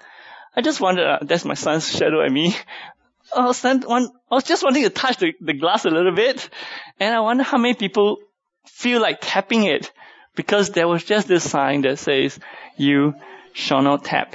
I 0.55 0.61
just 0.61 0.81
wondered, 0.81 1.07
uh, 1.07 1.19
that's 1.23 1.45
my 1.45 1.55
son's 1.55 1.91
shadow 1.91 2.25
at 2.25 2.31
me. 2.31 2.55
I 3.37 3.47
was, 3.47 3.63
one, 3.63 4.09
I 4.31 4.35
was 4.35 4.45
just 4.45 4.63
wanting 4.63 4.83
to 4.83 4.91
touch 4.91 5.19
the, 5.19 5.33
the 5.41 5.53
glass 5.53 5.85
a 5.85 5.91
little 5.91 6.15
bit. 6.15 6.51
And 6.99 7.15
I 7.15 7.21
wonder 7.21 7.45
how 7.45 7.59
many 7.59 7.75
people 7.75 8.19
feel 8.67 9.01
like 9.01 9.19
tapping 9.21 9.65
it 9.65 9.93
because 10.35 10.71
there 10.71 10.89
was 10.89 11.05
just 11.05 11.29
this 11.29 11.49
sign 11.49 11.83
that 11.83 11.99
says, 11.99 12.39
you 12.77 13.15
shall 13.53 13.83
not 13.83 14.05
tap. 14.05 14.35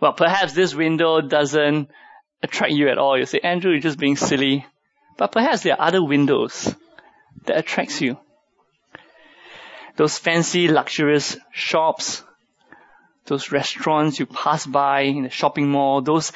Well, 0.00 0.12
perhaps 0.12 0.52
this 0.54 0.74
window 0.74 1.20
doesn't 1.20 1.90
attract 2.42 2.72
you 2.72 2.88
at 2.88 2.98
all. 2.98 3.18
You 3.18 3.26
say, 3.26 3.40
Andrew, 3.40 3.72
you're 3.72 3.80
just 3.80 3.98
being 3.98 4.16
silly. 4.16 4.66
But 5.16 5.32
perhaps 5.32 5.62
there 5.62 5.74
are 5.74 5.86
other 5.86 6.02
windows 6.02 6.74
that 7.46 7.58
attracts 7.58 8.00
you. 8.00 8.18
Those 9.96 10.16
fancy, 10.16 10.68
luxurious 10.68 11.36
shops, 11.52 12.22
those 13.26 13.52
restaurants 13.52 14.18
you 14.18 14.26
pass 14.26 14.66
by 14.66 15.02
in 15.02 15.24
the 15.24 15.30
shopping 15.30 15.68
mall, 15.68 16.00
those 16.00 16.32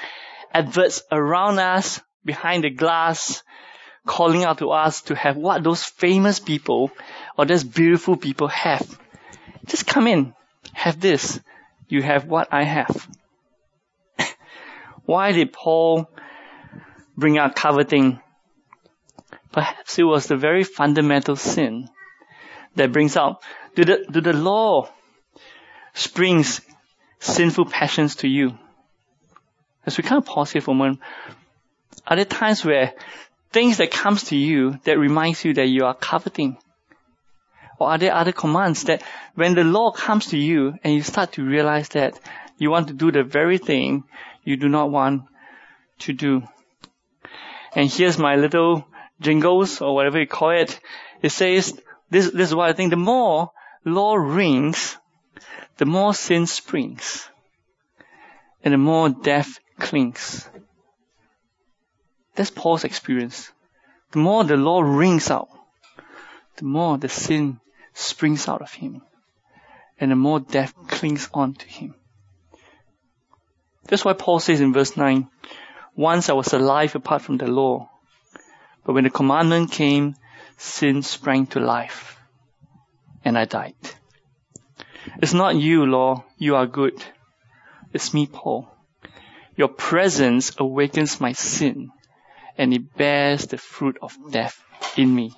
adverts 0.52 1.02
around 1.10 1.58
us 1.58 2.00
behind 2.24 2.64
the 2.64 2.70
glass, 2.70 3.42
calling 4.06 4.44
out 4.44 4.58
to 4.58 4.70
us 4.70 5.02
to 5.02 5.14
have 5.14 5.36
what 5.36 5.62
those 5.62 5.82
famous 5.82 6.38
people 6.38 6.90
or 7.38 7.46
those 7.46 7.64
beautiful 7.64 8.16
people 8.16 8.48
have. 8.48 8.98
Just 9.66 9.86
come 9.86 10.06
in, 10.06 10.34
have 10.72 11.00
this. 11.00 11.40
You 11.88 12.02
have 12.02 12.26
what 12.26 12.48
I 12.52 12.64
have. 12.64 13.08
Why 15.06 15.32
did 15.32 15.52
Paul 15.52 16.08
bring 17.16 17.38
out 17.38 17.56
coveting? 17.56 18.20
Perhaps 19.52 19.98
it 19.98 20.04
was 20.04 20.26
the 20.26 20.36
very 20.36 20.64
fundamental 20.64 21.36
sin 21.36 21.88
that 22.76 22.92
brings 22.92 23.16
out, 23.16 23.42
do 23.74 23.84
the, 23.84 24.06
do 24.10 24.20
the 24.20 24.32
law 24.32 24.88
springs 25.92 26.60
sinful 27.20 27.66
passions 27.66 28.16
to 28.16 28.28
you? 28.28 28.58
As 29.86 29.96
we 29.96 30.02
kind 30.02 30.18
of 30.18 30.26
pause 30.26 30.50
here 30.50 30.62
for 30.62 30.72
a 30.72 30.74
moment, 30.74 31.00
are 32.06 32.16
there 32.16 32.24
times 32.24 32.64
where 32.64 32.94
things 33.52 33.76
that 33.76 33.90
comes 33.90 34.24
to 34.24 34.36
you 34.36 34.78
that 34.84 34.98
reminds 34.98 35.44
you 35.44 35.54
that 35.54 35.68
you 35.68 35.84
are 35.84 35.94
coveting? 35.94 36.56
Or 37.78 37.90
are 37.90 37.98
there 37.98 38.14
other 38.14 38.32
commands 38.32 38.84
that 38.84 39.02
when 39.34 39.54
the 39.54 39.64
law 39.64 39.90
comes 39.90 40.26
to 40.26 40.38
you 40.38 40.74
and 40.82 40.94
you 40.94 41.02
start 41.02 41.32
to 41.32 41.44
realize 41.44 41.90
that 41.90 42.18
you 42.56 42.70
want 42.70 42.88
to 42.88 42.94
do 42.94 43.10
the 43.12 43.22
very 43.22 43.58
thing 43.58 44.04
you 44.44 44.57
do 44.57 44.68
not 44.68 44.90
want 44.90 45.24
to 46.00 46.12
do? 46.12 46.42
And 47.74 47.90
here's 47.90 48.18
my 48.18 48.37
little 48.37 48.87
jingles 49.20 49.80
or 49.80 49.94
whatever 49.94 50.20
you 50.20 50.26
call 50.26 50.50
it. 50.50 50.78
It 51.22 51.30
says, 51.30 51.72
this, 52.11 52.30
this 52.30 52.48
is 52.50 52.54
what 52.54 52.68
I 52.68 52.72
think, 52.72 52.90
the 52.90 52.96
more 52.96 53.50
law 53.85 54.14
rings, 54.14 54.96
the 55.78 55.87
more 55.87 56.14
sin 56.14 56.46
springs. 56.46 57.28
And 58.62 58.72
the 58.72 58.78
more 58.78 59.09
death 59.11 59.59
clings. 59.78 60.48
That's 62.35 62.50
Paul's 62.50 62.85
experience. 62.85 63.50
The 64.12 64.18
more 64.18 64.44
the 64.44 64.57
law 64.57 64.80
rings 64.80 65.30
out, 65.30 65.48
the 66.57 66.64
more 66.64 66.96
the 66.98 67.09
sin 67.09 67.61
springs 67.92 68.48
out 68.48 68.62
of 68.62 68.72
him. 68.72 69.02
And 69.98 70.11
the 70.11 70.16
more 70.16 70.40
death 70.40 70.74
clings 70.88 71.28
on 71.35 71.54
to 71.54 71.66
him. 71.66 71.94
That's 73.86 74.04
why 74.04 74.14
Paul 74.14 74.40
says 74.40 74.60
in 74.60 74.72
verse 74.72 74.96
9, 74.96 75.28
once 75.96 76.28
I 76.28 76.32
was 76.32 76.52
alive 76.52 76.94
apart 76.94 77.22
from 77.22 77.36
the 77.36 77.46
law, 77.46 77.90
but 78.84 78.94
when 78.94 79.04
the 79.04 79.10
commandment 79.10 79.70
came, 79.70 80.16
sin 80.56 81.02
sprang 81.02 81.46
to 81.48 81.60
life, 81.60 82.18
and 83.24 83.38
I 83.38 83.44
died. 83.44 83.74
It's 85.22 85.34
not 85.34 85.56
you, 85.56 85.86
law, 85.86 86.24
you 86.38 86.56
are 86.56 86.66
good. 86.66 87.02
It's 87.92 88.12
me, 88.12 88.26
Paul. 88.26 88.68
Your 89.56 89.68
presence 89.68 90.52
awakens 90.58 91.20
my 91.20 91.32
sin, 91.32 91.92
and 92.58 92.72
it 92.72 92.96
bears 92.96 93.46
the 93.46 93.58
fruit 93.58 93.98
of 94.02 94.16
death 94.30 94.62
in 94.96 95.14
me. 95.14 95.32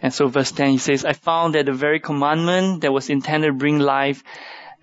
And 0.00 0.14
so 0.14 0.28
verse 0.28 0.52
10, 0.52 0.70
he 0.70 0.78
says, 0.78 1.04
I 1.04 1.12
found 1.12 1.54
that 1.54 1.66
the 1.66 1.72
very 1.72 2.00
commandment 2.00 2.82
that 2.82 2.92
was 2.92 3.10
intended 3.10 3.48
to 3.48 3.52
bring 3.52 3.78
life 3.78 4.22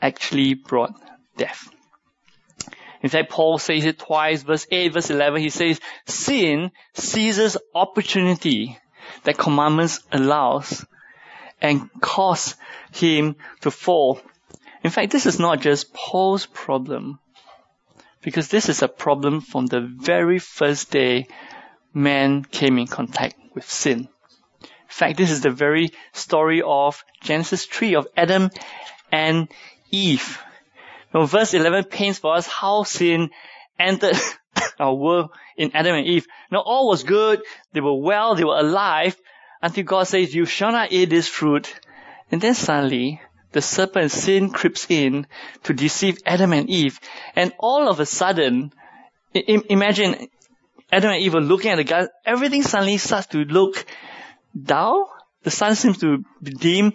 actually 0.01 0.53
brought 0.55 0.93
death. 1.37 1.69
In 3.01 3.09
fact, 3.09 3.29
Paul 3.29 3.57
says 3.59 3.85
it 3.85 3.99
twice, 3.99 4.43
verse 4.43 4.65
8, 4.71 4.93
verse 4.93 5.09
11, 5.09 5.41
he 5.41 5.49
says, 5.49 5.79
sin 6.05 6.71
seizes 6.93 7.57
opportunity 7.73 8.79
that 9.23 9.37
commandments 9.37 9.99
allows 10.11 10.85
and 11.61 11.89
cause 12.01 12.55
him 12.93 13.35
to 13.61 13.71
fall. 13.71 14.19
In 14.83 14.91
fact, 14.91 15.11
this 15.11 15.25
is 15.25 15.39
not 15.39 15.61
just 15.61 15.93
Paul's 15.93 16.45
problem, 16.45 17.19
because 18.21 18.47
this 18.47 18.69
is 18.69 18.81
a 18.81 18.87
problem 18.87 19.41
from 19.41 19.67
the 19.67 19.81
very 19.81 20.39
first 20.39 20.89
day 20.89 21.27
man 21.93 22.43
came 22.43 22.77
in 22.77 22.87
contact 22.87 23.35
with 23.53 23.69
sin. 23.69 24.09
In 24.61 24.67
fact, 24.87 25.17
this 25.17 25.31
is 25.31 25.41
the 25.41 25.51
very 25.51 25.89
story 26.13 26.61
of 26.65 27.03
Genesis 27.21 27.65
3 27.65 27.95
of 27.95 28.07
Adam 28.17 28.49
and 29.11 29.47
Eve. 29.91 30.39
Now, 31.15 31.25
verse 31.25 31.53
11 31.53 31.85
paints 31.85 32.19
for 32.19 32.35
us 32.35 32.45
how 32.45 32.83
sin 32.83 33.29
entered 33.79 34.17
our 34.79 34.93
world 34.93 35.29
in 35.55 35.71
Adam 35.73 35.95
and 35.95 36.05
Eve. 36.05 36.27
Now, 36.51 36.59
all 36.59 36.89
was 36.89 37.03
good. 37.03 37.41
They 37.71 37.79
were 37.79 37.95
well. 37.95 38.35
They 38.35 38.43
were 38.43 38.59
alive 38.59 39.15
until 39.61 39.85
God 39.85 40.03
says, 40.03 40.35
you 40.35 40.45
shall 40.45 40.73
not 40.73 40.91
eat 40.91 41.09
this 41.09 41.29
fruit. 41.29 41.73
And 42.29 42.41
then 42.41 42.53
suddenly, 42.53 43.21
the 43.53 43.61
serpent 43.61 44.11
sin 44.11 44.49
creeps 44.49 44.87
in 44.89 45.25
to 45.63 45.73
deceive 45.73 46.17
Adam 46.25 46.51
and 46.51 46.69
Eve. 46.69 46.99
And 47.33 47.53
all 47.59 47.87
of 47.87 48.01
a 48.01 48.05
sudden, 48.05 48.73
imagine 49.33 50.27
Adam 50.91 51.11
and 51.11 51.21
Eve 51.21 51.35
are 51.35 51.41
looking 51.41 51.71
at 51.71 51.77
the 51.77 51.85
garden, 51.85 52.09
everything 52.25 52.63
suddenly 52.63 52.97
starts 52.97 53.27
to 53.27 53.37
look 53.37 53.85
dull. 54.61 55.09
The 55.43 55.51
sun 55.51 55.75
seems 55.75 55.99
to 55.99 56.25
be 56.43 56.51
dim. 56.51 56.93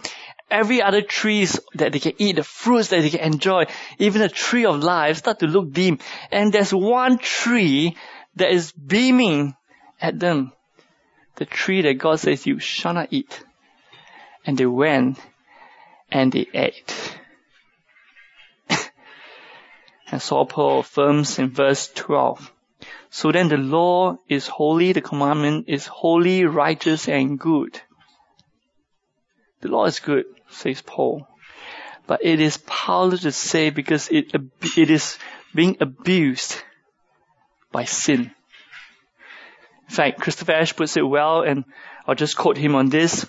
Every 0.50 0.82
other 0.82 1.02
trees 1.02 1.60
that 1.74 1.92
they 1.92 2.00
can 2.00 2.14
eat, 2.18 2.36
the 2.36 2.42
fruits 2.42 2.88
that 2.88 3.02
they 3.02 3.10
can 3.10 3.20
enjoy, 3.20 3.66
even 3.98 4.20
the 4.20 4.28
tree 4.28 4.64
of 4.64 4.82
life 4.82 5.18
start 5.18 5.38
to 5.40 5.46
look 5.46 5.72
dim. 5.72 5.98
And 6.32 6.52
there's 6.52 6.74
one 6.74 7.18
tree 7.18 7.96
that 8.36 8.50
is 8.50 8.72
beaming 8.72 9.54
at 10.00 10.18
them. 10.18 10.52
The 11.36 11.46
tree 11.46 11.82
that 11.82 11.94
God 11.94 12.20
says 12.20 12.46
you 12.46 12.58
shall 12.58 12.94
not 12.94 13.08
eat. 13.12 13.44
And 14.44 14.58
they 14.58 14.66
went 14.66 15.18
and 16.10 16.32
they 16.32 16.46
ate. 16.52 17.18
and 20.10 20.20
so 20.20 20.44
Paul 20.44 20.80
affirms 20.80 21.38
in 21.38 21.50
verse 21.50 21.88
12. 21.94 22.52
So 23.10 23.32
then 23.32 23.48
the 23.48 23.56
law 23.56 24.18
is 24.28 24.46
holy, 24.46 24.92
the 24.92 25.00
commandment 25.00 25.66
is 25.68 25.86
holy, 25.86 26.44
righteous, 26.44 27.08
and 27.08 27.38
good. 27.38 27.80
The 29.60 29.68
law 29.68 29.84
is 29.86 30.00
good, 30.00 30.24
says 30.50 30.82
Paul. 30.82 31.26
But 32.06 32.24
it 32.24 32.40
is 32.40 32.56
powerless 32.58 33.22
to 33.22 33.32
say 33.32 33.70
because 33.70 34.08
it, 34.08 34.34
it 34.76 34.90
is 34.90 35.18
being 35.54 35.76
abused 35.80 36.62
by 37.72 37.84
sin. 37.84 38.32
In 39.88 39.94
fact, 39.94 40.20
Christopher 40.20 40.52
Ash 40.52 40.74
puts 40.74 40.96
it 40.96 41.02
well, 41.02 41.42
and 41.42 41.64
I'll 42.06 42.14
just 42.14 42.36
quote 42.36 42.56
him 42.56 42.74
on 42.74 42.88
this. 42.88 43.26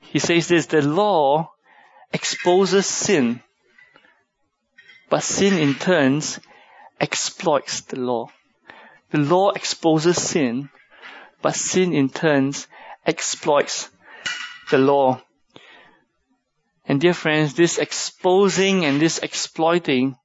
He 0.00 0.18
says 0.18 0.48
this, 0.48 0.66
the 0.66 0.82
law 0.82 1.52
exposes 2.12 2.86
sin, 2.86 3.42
but 5.08 5.22
sin 5.22 5.58
in 5.58 5.74
turns 5.74 6.40
exploits 7.00 7.82
the 7.82 7.98
law. 7.98 8.28
The 9.10 9.18
law 9.18 9.50
exposes 9.50 10.20
sin, 10.20 10.70
but 11.42 11.54
sin 11.54 11.92
in 11.92 12.08
turns 12.08 12.66
exploits 13.06 13.90
the 14.70 14.78
law. 14.78 15.20
And 16.86 17.00
dear 17.00 17.14
friends, 17.14 17.54
this 17.54 17.78
exposing 17.78 18.84
and 18.84 19.00
this 19.00 19.18
exploiting 19.18 20.16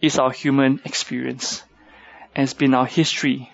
is 0.00 0.18
our 0.18 0.32
human 0.32 0.80
experience. 0.84 1.62
And 2.34 2.44
it's 2.44 2.54
been 2.54 2.74
our 2.74 2.86
history. 2.86 3.50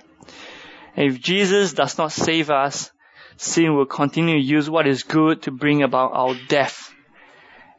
And 0.96 1.12
if 1.12 1.20
Jesus 1.20 1.72
does 1.72 1.98
not 1.98 2.12
save 2.12 2.50
us, 2.50 2.90
sin 3.37 3.74
will 3.74 3.87
continue 3.87 4.37
to 4.37 4.44
use 4.44 4.70
what 4.70 4.87
is 4.87 5.03
good 5.03 5.42
to 5.42 5.50
bring 5.50 5.83
about 5.83 6.12
our 6.12 6.35
death. 6.48 6.94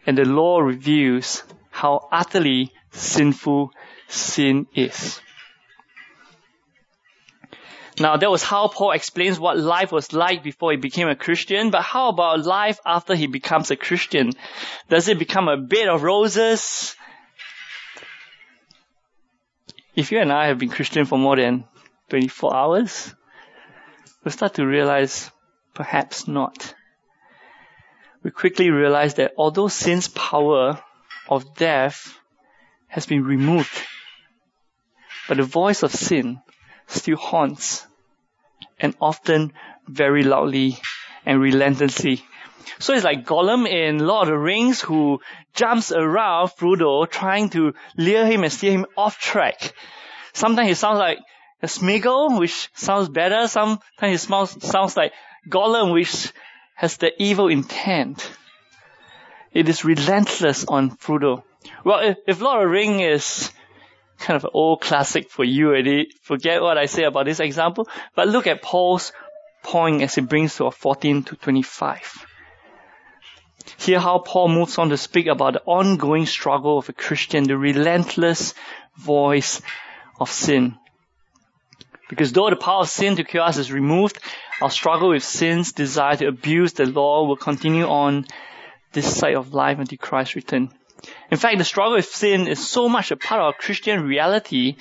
And 0.05 0.17
the 0.17 0.25
law 0.25 0.59
reveals 0.59 1.43
how 1.71 2.07
utterly 2.11 2.71
sinful 2.91 3.71
sin 4.07 4.67
is. 4.75 5.19
Now 7.99 8.17
that 8.17 8.29
was 8.29 8.43
how 8.43 8.67
Paul 8.67 8.91
explains 8.91 9.39
what 9.39 9.57
life 9.57 9.91
was 9.91 10.11
like 10.11 10.43
before 10.43 10.71
he 10.71 10.77
became 10.77 11.07
a 11.07 11.15
Christian, 11.15 11.69
but 11.69 11.81
how 11.81 12.09
about 12.09 12.45
life 12.45 12.79
after 12.85 13.15
he 13.15 13.27
becomes 13.27 13.71
a 13.71 13.77
Christian? 13.77 14.31
Does 14.89 15.07
it 15.07 15.17
become 15.17 15.47
a 15.47 15.57
bed 15.57 15.87
of 15.87 16.03
roses? 16.03 16.95
If 19.95 20.11
you 20.11 20.19
and 20.19 20.31
I 20.31 20.47
have 20.47 20.59
been 20.59 20.69
Christian 20.69 21.05
for 21.05 21.17
more 21.17 21.37
than 21.37 21.63
24 22.09 22.53
hours, 22.53 23.13
we 24.25 24.31
start 24.31 24.55
to 24.55 24.65
realize 24.65 25.31
perhaps 25.73 26.27
not. 26.27 26.73
We 28.23 28.31
quickly 28.31 28.71
realize 28.71 29.13
that 29.15 29.33
although 29.37 29.69
sin's 29.69 30.09
power 30.09 30.81
of 31.29 31.55
death 31.55 32.13
has 32.87 33.05
been 33.05 33.23
removed, 33.23 33.71
but 35.29 35.37
the 35.37 35.43
voice 35.43 35.81
of 35.83 35.93
sin 35.93 36.41
still 36.87 37.17
haunts 37.17 37.85
and 38.79 38.95
often 39.01 39.53
very 39.87 40.23
loudly 40.23 40.77
and 41.25 41.41
relentlessly. 41.41 42.23
So 42.79 42.93
it's 42.93 43.03
like 43.03 43.25
Gollum 43.25 43.67
in 43.67 43.99
Lord 43.99 44.27
of 44.27 44.33
the 44.33 44.37
Rings 44.37 44.81
who 44.81 45.21
jumps 45.53 45.91
around 45.91 46.49
Frodo 46.49 47.09
trying 47.09 47.49
to 47.51 47.73
lure 47.97 48.25
him 48.25 48.43
and 48.43 48.51
steer 48.51 48.71
him 48.71 48.85
off 48.97 49.17
track. 49.17 49.73
Sometimes 50.33 50.67
he 50.67 50.73
sounds 50.73 50.99
like 50.99 51.19
a 51.61 51.67
Smeagol, 51.67 52.39
which 52.39 52.69
sounds 52.73 53.09
better. 53.09 53.47
Sometimes 53.47 53.81
he 54.01 54.17
smells, 54.17 54.63
sounds 54.63 54.97
like 54.97 55.13
Gollum, 55.49 55.93
which 55.93 56.31
has 56.75 56.97
the 56.97 57.11
evil 57.21 57.47
intent. 57.47 58.29
It 59.51 59.69
is 59.69 59.85
relentless 59.85 60.65
on 60.65 60.97
Frodo. 60.97 61.43
Well, 61.83 61.99
if, 61.99 62.17
if 62.27 62.41
Lord 62.41 62.63
of 62.63 62.67
the 62.67 62.71
Ring 62.71 62.99
is 62.99 63.51
kind 64.17 64.35
of 64.35 64.49
old 64.53 64.81
classic 64.81 65.29
for 65.29 65.43
you 65.43 65.69
already. 65.69 66.09
Forget 66.21 66.61
what 66.61 66.77
I 66.77 66.85
say 66.85 67.03
about 67.03 67.25
this 67.25 67.39
example, 67.39 67.87
but 68.15 68.27
look 68.27 68.47
at 68.47 68.61
Paul's 68.61 69.11
point 69.63 70.01
as 70.01 70.15
he 70.15 70.21
brings 70.21 70.55
to 70.57 70.69
14 70.69 71.23
to 71.23 71.35
25. 71.35 72.25
Hear 73.77 73.99
how 73.99 74.19
Paul 74.19 74.49
moves 74.49 74.77
on 74.77 74.89
to 74.89 74.97
speak 74.97 75.27
about 75.27 75.53
the 75.53 75.61
ongoing 75.65 76.25
struggle 76.25 76.77
of 76.77 76.89
a 76.89 76.93
Christian, 76.93 77.45
the 77.45 77.57
relentless 77.57 78.53
voice 78.95 79.61
of 80.19 80.31
sin. 80.31 80.77
Because 82.09 82.31
though 82.31 82.49
the 82.49 82.55
power 82.55 82.81
of 82.81 82.89
sin 82.89 83.15
to 83.15 83.23
kill 83.23 83.41
us 83.41 83.57
is 83.57 83.71
removed, 83.71 84.19
our 84.61 84.69
struggle 84.69 85.09
with 85.09 85.23
sin's 85.23 85.73
desire 85.73 86.15
to 86.17 86.27
abuse 86.27 86.73
the 86.73 86.85
law 86.85 87.25
will 87.25 87.35
continue 87.35 87.85
on 87.85 88.25
this 88.93 89.17
side 89.17 89.35
of 89.35 89.53
life 89.53 89.79
until 89.79 89.97
Christ's 89.97 90.35
return. 90.35 90.69
In 91.31 91.37
fact, 91.37 91.57
the 91.57 91.63
struggle 91.63 91.95
with 91.95 92.05
sin 92.05 92.47
is 92.47 92.67
so 92.67 92.89
much 92.89 93.11
a 93.11 93.17
part 93.17 93.41
of 93.41 93.59
Christian 93.59 94.03
reality 94.03 94.77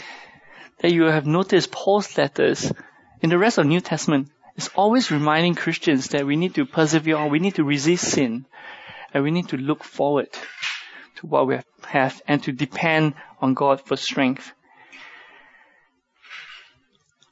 that 0.81 0.93
you 0.93 1.05
have 1.05 1.27
noticed 1.27 1.71
Paul's 1.71 2.17
letters 2.19 2.73
in 3.21 3.31
the 3.31 3.39
rest 3.39 3.59
of 3.59 3.65
the 3.65 3.69
New 3.69 3.81
Testament 3.81 4.29
is 4.57 4.71
always 4.75 5.11
reminding 5.11 5.55
Christians 5.55 6.09
that 6.09 6.27
we 6.27 6.37
need 6.37 6.55
to 6.55 6.67
persevere 6.67 7.27
we 7.29 7.39
need 7.39 7.57
to 7.57 7.65
resist 7.65 8.05
sin, 8.05 8.47
and 9.13 9.25
we 9.25 9.31
need 9.31 9.49
to 9.49 9.57
look 9.57 9.85
forward 9.85 10.29
to 11.17 11.27
what 11.27 11.47
we 11.47 11.59
have 11.87 12.21
and 12.27 12.43
to 12.43 12.53
depend 12.53 13.15
on 13.41 13.55
God 13.55 13.81
for 13.81 13.97
strength. 13.97 14.53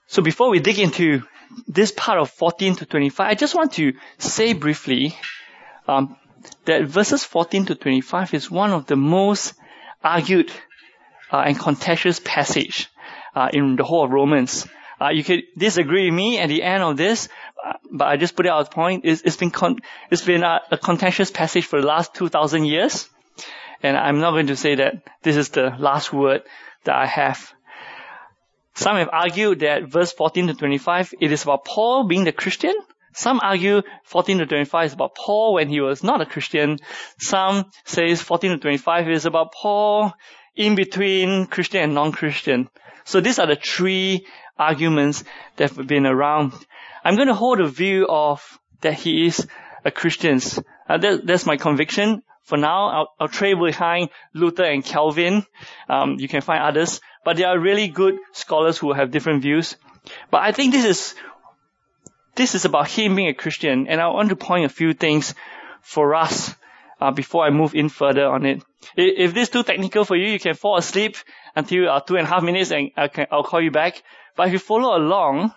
So 0.06 0.22
before 0.22 0.50
we 0.50 0.60
dig 0.60 0.78
into 0.78 1.22
this 1.66 1.92
part 1.92 2.18
of 2.18 2.30
14 2.30 2.76
to 2.76 2.86
25, 2.86 3.26
I 3.26 3.34
just 3.34 3.54
want 3.54 3.72
to 3.74 3.94
say 4.18 4.52
briefly 4.52 5.16
um, 5.88 6.16
that 6.64 6.84
verses 6.84 7.24
14 7.24 7.66
to 7.66 7.74
25 7.74 8.34
is 8.34 8.50
one 8.50 8.72
of 8.72 8.86
the 8.86 8.96
most 8.96 9.54
argued 10.02 10.50
uh, 11.32 11.38
and 11.38 11.58
contentious 11.58 12.20
passage 12.20 12.88
uh, 13.34 13.48
in 13.52 13.76
the 13.76 13.84
whole 13.84 14.04
of 14.04 14.10
Romans. 14.10 14.66
Uh, 15.00 15.10
you 15.10 15.24
could 15.24 15.42
disagree 15.56 16.06
with 16.06 16.14
me 16.14 16.38
at 16.38 16.48
the 16.48 16.62
end 16.62 16.82
of 16.82 16.96
this, 16.96 17.28
uh, 17.64 17.72
but 17.90 18.06
I 18.06 18.16
just 18.16 18.36
put 18.36 18.46
it 18.46 18.50
out 18.50 18.60
as 18.60 18.68
point. 18.68 19.04
It's, 19.04 19.22
it's 19.22 19.36
been 19.36 19.50
con- 19.50 19.80
it's 20.10 20.24
been 20.24 20.44
a, 20.44 20.60
a 20.70 20.78
contentious 20.78 21.30
passage 21.30 21.66
for 21.66 21.80
the 21.80 21.86
last 21.86 22.14
2,000 22.14 22.64
years, 22.66 23.08
and 23.82 23.96
I'm 23.96 24.20
not 24.20 24.32
going 24.32 24.48
to 24.48 24.56
say 24.56 24.76
that 24.76 25.02
this 25.22 25.36
is 25.36 25.48
the 25.50 25.74
last 25.78 26.12
word 26.12 26.42
that 26.84 26.94
I 26.94 27.06
have. 27.06 27.52
Some 28.74 28.96
have 28.96 29.10
argued 29.12 29.60
that 29.60 29.84
verse 29.84 30.12
14 30.12 30.46
to 30.48 30.54
25, 30.54 31.14
it 31.20 31.32
is 31.32 31.42
about 31.42 31.64
Paul 31.64 32.06
being 32.06 32.24
the 32.24 32.32
Christian, 32.32 32.74
some 33.14 33.40
argue 33.42 33.82
14 34.04 34.38
to 34.38 34.46
25 34.46 34.86
is 34.86 34.92
about 34.94 35.14
Paul 35.14 35.54
when 35.54 35.68
he 35.68 35.80
was 35.80 36.02
not 36.02 36.20
a 36.20 36.26
Christian. 36.26 36.78
Some 37.18 37.66
says 37.84 38.22
14 38.22 38.52
to 38.52 38.58
25 38.58 39.08
is 39.10 39.26
about 39.26 39.52
Paul 39.52 40.12
in 40.56 40.74
between 40.74 41.46
Christian 41.46 41.82
and 41.82 41.94
non-Christian. 41.94 42.68
So 43.04 43.20
these 43.20 43.38
are 43.38 43.46
the 43.46 43.56
three 43.56 44.26
arguments 44.58 45.24
that 45.56 45.74
have 45.74 45.86
been 45.86 46.06
around. 46.06 46.52
I'm 47.04 47.16
going 47.16 47.28
to 47.28 47.34
hold 47.34 47.60
a 47.60 47.68
view 47.68 48.06
of 48.08 48.58
that 48.80 48.94
he 48.94 49.26
is 49.26 49.46
a 49.84 49.90
Christian. 49.90 50.40
Uh, 50.88 50.98
that, 50.98 51.26
that's 51.26 51.46
my 51.46 51.56
conviction. 51.56 52.22
For 52.42 52.58
now, 52.58 52.88
I'll, 52.88 53.14
I'll 53.20 53.28
trade 53.28 53.58
behind 53.58 54.10
Luther 54.34 54.64
and 54.64 54.84
Calvin. 54.84 55.46
Um, 55.88 56.16
you 56.18 56.28
can 56.28 56.40
find 56.40 56.62
others, 56.62 57.00
but 57.24 57.36
there 57.36 57.48
are 57.48 57.58
really 57.58 57.88
good 57.88 58.18
scholars 58.32 58.78
who 58.78 58.92
have 58.92 59.10
different 59.10 59.42
views. 59.42 59.76
But 60.30 60.42
I 60.42 60.52
think 60.52 60.72
this 60.72 60.84
is 60.84 61.14
this 62.34 62.54
is 62.54 62.64
about 62.64 62.88
him 62.88 63.16
being 63.16 63.28
a 63.28 63.34
Christian, 63.34 63.86
and 63.88 64.00
I 64.00 64.08
want 64.08 64.30
to 64.30 64.36
point 64.36 64.64
a 64.64 64.68
few 64.68 64.92
things 64.92 65.34
for 65.80 66.14
us 66.14 66.54
uh, 67.00 67.10
before 67.10 67.44
I 67.44 67.50
move 67.50 67.74
in 67.74 67.88
further 67.88 68.26
on 68.26 68.46
it. 68.46 68.62
If 68.96 69.34
this 69.34 69.44
is 69.44 69.50
too 69.50 69.62
technical 69.62 70.04
for 70.04 70.16
you, 70.16 70.32
you 70.32 70.38
can 70.38 70.54
fall 70.54 70.76
asleep 70.76 71.16
until 71.54 71.90
uh, 71.90 72.00
two 72.00 72.16
and 72.16 72.26
a 72.26 72.30
half 72.30 72.42
minutes, 72.42 72.70
and 72.70 72.90
I 72.96 73.08
can, 73.08 73.26
I'll 73.30 73.44
call 73.44 73.60
you 73.60 73.70
back. 73.70 74.02
But 74.36 74.46
if 74.46 74.52
you 74.54 74.58
follow 74.58 74.96
along, 74.96 75.52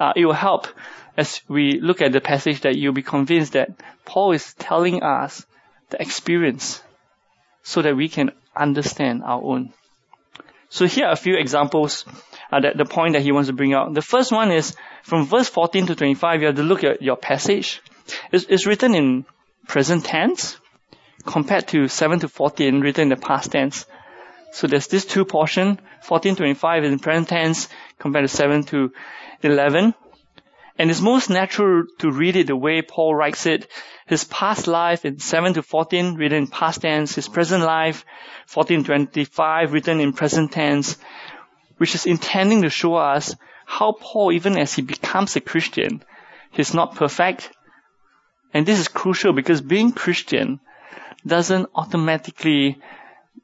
uh, 0.00 0.12
it 0.16 0.24
will 0.24 0.32
help 0.32 0.66
as 1.16 1.42
we 1.48 1.78
look 1.80 2.00
at 2.00 2.12
the 2.12 2.20
passage 2.20 2.62
that 2.62 2.76
you'll 2.76 2.94
be 2.94 3.02
convinced 3.02 3.52
that 3.52 3.70
Paul 4.04 4.32
is 4.32 4.54
telling 4.54 5.02
us 5.02 5.44
the 5.90 6.00
experience 6.00 6.82
so 7.62 7.82
that 7.82 7.96
we 7.96 8.08
can 8.08 8.30
understand 8.56 9.22
our 9.22 9.42
own. 9.42 9.72
So 10.68 10.86
here 10.86 11.06
are 11.06 11.12
a 11.12 11.16
few 11.16 11.36
examples 11.36 12.06
uh, 12.52 12.60
that 12.60 12.76
the 12.76 12.84
point 12.84 13.14
that 13.14 13.22
he 13.22 13.32
wants 13.32 13.48
to 13.48 13.54
bring 13.54 13.72
out. 13.72 13.94
The 13.94 14.02
first 14.02 14.30
one 14.30 14.52
is 14.52 14.76
from 15.02 15.26
verse 15.26 15.48
14 15.48 15.86
to 15.86 15.94
25, 15.96 16.40
you 16.40 16.46
have 16.46 16.56
to 16.56 16.62
look 16.62 16.84
at 16.84 17.00
your 17.00 17.16
passage. 17.16 17.80
It's, 18.30 18.44
it's 18.48 18.66
written 18.66 18.94
in 18.94 19.24
present 19.66 20.04
tense 20.04 20.58
compared 21.24 21.68
to 21.68 21.88
7 21.88 22.20
to 22.20 22.28
14 22.28 22.80
written 22.80 23.04
in 23.04 23.08
the 23.08 23.16
past 23.16 23.52
tense. 23.52 23.86
So 24.52 24.66
there's 24.66 24.88
this 24.88 25.06
two 25.06 25.24
portion, 25.24 25.80
14 26.02 26.34
to 26.34 26.38
25 26.40 26.84
is 26.84 26.92
in 26.92 26.98
present 26.98 27.28
tense 27.28 27.68
compared 27.98 28.28
to 28.28 28.36
7 28.36 28.64
to 28.64 28.92
11. 29.42 29.94
And 30.78 30.90
it's 30.90 31.00
most 31.00 31.30
natural 31.30 31.84
to 32.00 32.10
read 32.10 32.36
it 32.36 32.48
the 32.48 32.56
way 32.56 32.82
Paul 32.82 33.14
writes 33.14 33.46
it. 33.46 33.70
His 34.06 34.24
past 34.24 34.66
life 34.66 35.04
in 35.04 35.20
7 35.20 35.54
to 35.54 35.62
14 35.62 36.16
written 36.16 36.38
in 36.38 36.46
past 36.48 36.82
tense, 36.82 37.14
his 37.14 37.28
present 37.28 37.62
life 37.62 38.04
14 38.46 38.80
to 38.80 38.86
25 38.86 39.72
written 39.72 40.00
in 40.00 40.12
present 40.12 40.52
tense 40.52 40.98
which 41.78 41.94
is 41.94 42.06
intending 42.06 42.62
to 42.62 42.70
show 42.70 42.94
us 42.94 43.34
how 43.64 43.92
Paul, 43.92 44.32
even 44.32 44.58
as 44.58 44.74
he 44.74 44.82
becomes 44.82 45.36
a 45.36 45.40
Christian, 45.40 46.02
he's 46.50 46.74
not 46.74 46.96
perfect. 46.96 47.50
And 48.52 48.66
this 48.66 48.78
is 48.78 48.88
crucial 48.88 49.32
because 49.32 49.60
being 49.60 49.92
Christian 49.92 50.60
doesn't 51.26 51.70
automatically 51.74 52.78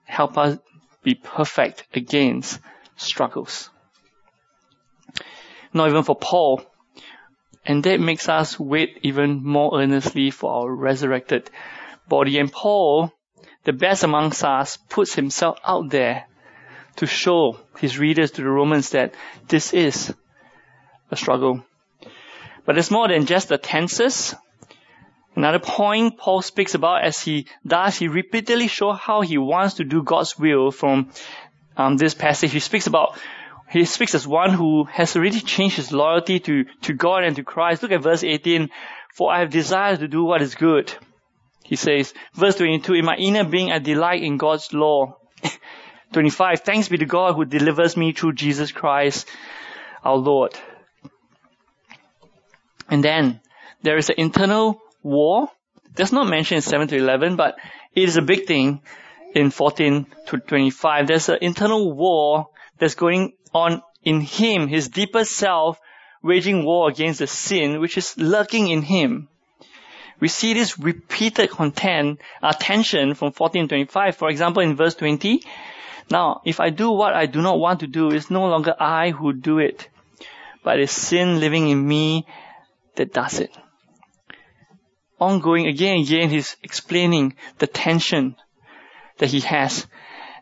help 0.04 0.36
us 0.36 0.58
be 1.02 1.14
perfect 1.14 1.84
against 1.94 2.60
struggles. 2.96 3.70
Not 5.72 5.88
even 5.88 6.02
for 6.02 6.16
Paul. 6.16 6.62
And 7.64 7.84
that 7.84 8.00
makes 8.00 8.28
us 8.28 8.58
wait 8.58 8.98
even 9.02 9.44
more 9.44 9.80
earnestly 9.80 10.30
for 10.30 10.50
our 10.52 10.74
resurrected 10.74 11.50
body. 12.08 12.38
And 12.38 12.50
Paul, 12.50 13.12
the 13.64 13.72
best 13.72 14.04
amongst 14.04 14.44
us, 14.44 14.78
puts 14.88 15.14
himself 15.14 15.58
out 15.66 15.90
there 15.90 16.26
to 16.98 17.06
show 17.06 17.58
his 17.78 17.98
readers, 17.98 18.32
to 18.32 18.42
the 18.42 18.48
Romans, 18.48 18.90
that 18.90 19.14
this 19.48 19.72
is 19.72 20.14
a 21.10 21.16
struggle. 21.16 21.64
But 22.64 22.76
it's 22.78 22.90
more 22.90 23.08
than 23.08 23.26
just 23.26 23.48
the 23.48 23.58
tenses. 23.58 24.34
Another 25.34 25.60
point 25.60 26.18
Paul 26.18 26.42
speaks 26.42 26.74
about 26.74 27.04
as 27.04 27.20
he 27.20 27.46
does, 27.66 27.96
he 27.96 28.08
repeatedly 28.08 28.66
shows 28.66 28.98
how 29.00 29.20
he 29.20 29.38
wants 29.38 29.74
to 29.74 29.84
do 29.84 30.02
God's 30.02 30.38
will 30.38 30.72
from 30.72 31.10
um, 31.76 31.96
this 31.96 32.14
passage. 32.14 32.50
He 32.50 32.60
speaks 32.60 32.88
about, 32.88 33.18
he 33.70 33.84
speaks 33.84 34.16
as 34.16 34.26
one 34.26 34.52
who 34.52 34.84
has 34.84 35.14
already 35.14 35.40
changed 35.40 35.76
his 35.76 35.92
loyalty 35.92 36.40
to, 36.40 36.64
to 36.82 36.92
God 36.92 37.22
and 37.22 37.36
to 37.36 37.44
Christ. 37.44 37.82
Look 37.82 37.92
at 37.92 38.02
verse 38.02 38.24
18. 38.24 38.70
For 39.14 39.32
I 39.32 39.40
have 39.40 39.50
desired 39.50 40.00
to 40.00 40.08
do 40.08 40.24
what 40.24 40.42
is 40.42 40.56
good. 40.56 40.92
He 41.62 41.76
says, 41.76 42.14
verse 42.34 42.56
22, 42.56 42.94
in 42.94 43.04
my 43.04 43.16
inner 43.16 43.44
being 43.44 43.70
I 43.70 43.78
delight 43.78 44.22
in 44.22 44.38
God's 44.38 44.72
law. 44.72 45.17
25. 46.12 46.60
Thanks 46.60 46.88
be 46.88 46.98
to 46.98 47.06
God 47.06 47.34
who 47.34 47.44
delivers 47.44 47.96
me 47.96 48.12
through 48.12 48.32
Jesus 48.34 48.72
Christ, 48.72 49.28
our 50.04 50.16
Lord. 50.16 50.54
And 52.88 53.04
then 53.04 53.40
there 53.82 53.98
is 53.98 54.08
an 54.08 54.16
internal 54.18 54.80
war. 55.02 55.48
That's 55.94 56.12
not 56.12 56.28
mentioned 56.28 56.56
in 56.56 56.62
7 56.62 56.88
to 56.88 56.96
11, 56.96 57.36
but 57.36 57.56
it 57.94 58.08
is 58.08 58.16
a 58.16 58.22
big 58.22 58.46
thing 58.46 58.80
in 59.34 59.50
14 59.50 60.06
to 60.26 60.38
25. 60.38 61.06
There's 61.06 61.28
an 61.28 61.38
internal 61.42 61.92
war 61.92 62.48
that's 62.78 62.94
going 62.94 63.34
on 63.52 63.82
in 64.02 64.20
him, 64.20 64.68
his 64.68 64.88
deeper 64.88 65.24
self, 65.24 65.78
waging 66.22 66.64
war 66.64 66.88
against 66.88 67.18
the 67.18 67.26
sin 67.26 67.80
which 67.80 67.98
is 67.98 68.16
lurking 68.16 68.68
in 68.68 68.82
him. 68.82 69.28
We 70.20 70.28
see 70.28 70.54
this 70.54 70.78
repeated 70.78 71.50
content, 71.50 72.20
uh, 72.42 72.52
tension 72.52 73.14
from 73.14 73.32
14 73.32 73.64
to 73.64 73.68
25. 73.68 74.16
For 74.16 74.28
example, 74.28 74.62
in 74.62 74.74
verse 74.74 74.96
20, 74.96 75.42
now, 76.10 76.40
if 76.44 76.60
I 76.60 76.70
do 76.70 76.90
what 76.90 77.14
I 77.14 77.26
do 77.26 77.42
not 77.42 77.58
want 77.58 77.80
to 77.80 77.86
do, 77.86 78.10
it's 78.10 78.30
no 78.30 78.46
longer 78.46 78.74
I 78.78 79.10
who 79.10 79.32
do 79.32 79.58
it, 79.58 79.88
but 80.64 80.80
it's 80.80 80.92
sin 80.92 81.40
living 81.40 81.68
in 81.68 81.86
me 81.86 82.26
that 82.96 83.12
does 83.12 83.40
it. 83.40 83.56
Ongoing 85.20 85.66
again 85.66 85.98
and 85.98 86.06
again, 86.06 86.30
he's 86.30 86.56
explaining 86.62 87.34
the 87.58 87.66
tension 87.66 88.36
that 89.18 89.30
he 89.30 89.40
has. 89.40 89.86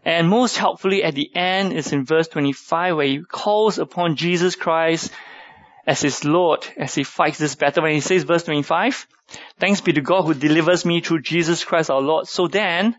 And 0.05 0.29
most 0.29 0.57
helpfully 0.57 1.03
at 1.03 1.15
the 1.15 1.31
end 1.35 1.73
is 1.73 1.93
in 1.93 2.05
verse 2.05 2.29
25 2.29 2.97
where 2.97 3.07
he 3.07 3.23
calls 3.23 3.79
upon 3.79 4.17
Jesus 4.17 4.55
Christ 4.55 5.11
as 5.87 6.01
his 6.03 6.25
Lord 6.25 6.67
as 6.77 6.95
he 6.95 7.03
fights 7.03 7.39
this 7.39 7.57
battle. 7.57 7.83
When 7.83 7.95
he 7.95 8.01
says 8.01 8.23
verse 8.23 8.45
25, 8.45 9.07
thanks 9.59 9.81
be 9.81 9.93
to 9.95 10.01
God 10.01 10.23
who 10.23 10.35
delivers 10.35 10.85
me 10.85 11.01
through 11.01 11.23
Jesus 11.23 11.65
Christ 11.65 11.91
our 11.91 12.01
Lord. 12.01 12.29
So 12.29 12.47
then, 12.47 12.97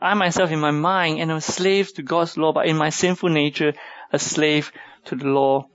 I 0.00 0.14
myself 0.14 0.50
in 0.50 0.60
my 0.60 0.70
mind 0.70 1.20
am 1.20 1.30
a 1.30 1.40
slave 1.40 1.94
to 1.94 2.02
God's 2.02 2.36
law, 2.36 2.52
but 2.52 2.66
in 2.66 2.76
my 2.76 2.90
sinful 2.90 3.30
nature, 3.30 3.72
a 4.12 4.18
slave 4.18 4.72
to 5.06 5.16
the 5.16 5.26
law 5.26 5.68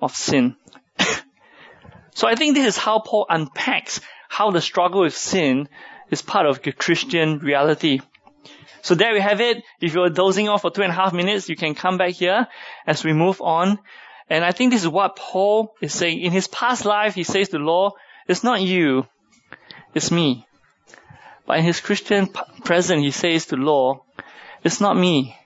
of 0.00 0.14
sin. 0.14 0.56
so 2.14 2.28
I 2.28 2.34
think 2.34 2.54
this 2.54 2.66
is 2.66 2.76
how 2.76 3.00
Paul 3.00 3.26
unpacks 3.28 4.00
how 4.28 4.50
the 4.50 4.60
struggle 4.60 5.02
with 5.02 5.16
sin 5.16 5.68
is 6.10 6.22
part 6.22 6.46
of 6.46 6.62
the 6.62 6.72
Christian 6.72 7.38
reality. 7.38 8.00
So 8.82 8.94
there 8.94 9.12
we 9.12 9.20
have 9.20 9.40
it. 9.40 9.64
If 9.80 9.94
you're 9.94 10.10
dozing 10.10 10.48
off 10.48 10.62
for 10.62 10.70
two 10.70 10.82
and 10.82 10.92
a 10.92 10.94
half 10.94 11.12
minutes, 11.12 11.48
you 11.48 11.56
can 11.56 11.74
come 11.74 11.98
back 11.98 12.14
here 12.14 12.46
as 12.86 13.02
we 13.02 13.12
move 13.12 13.40
on. 13.40 13.78
And 14.28 14.44
I 14.44 14.52
think 14.52 14.72
this 14.72 14.82
is 14.82 14.88
what 14.88 15.16
Paul 15.16 15.74
is 15.80 15.92
saying. 15.92 16.20
In 16.20 16.32
his 16.32 16.48
past 16.48 16.84
life, 16.84 17.14
he 17.14 17.24
says 17.24 17.48
to 17.48 17.58
the 17.58 17.64
law, 17.64 17.92
it's 18.28 18.44
not 18.44 18.60
you, 18.60 19.06
it's 19.94 20.10
me. 20.10 20.45
But 21.46 21.58
in 21.58 21.64
his 21.64 21.80
Christian 21.80 22.28
present, 22.64 23.02
he 23.02 23.10
says 23.12 23.46
to 23.46 23.56
law, 23.56 24.02
it's 24.64 24.80
not 24.80 24.96
me, 24.96 25.36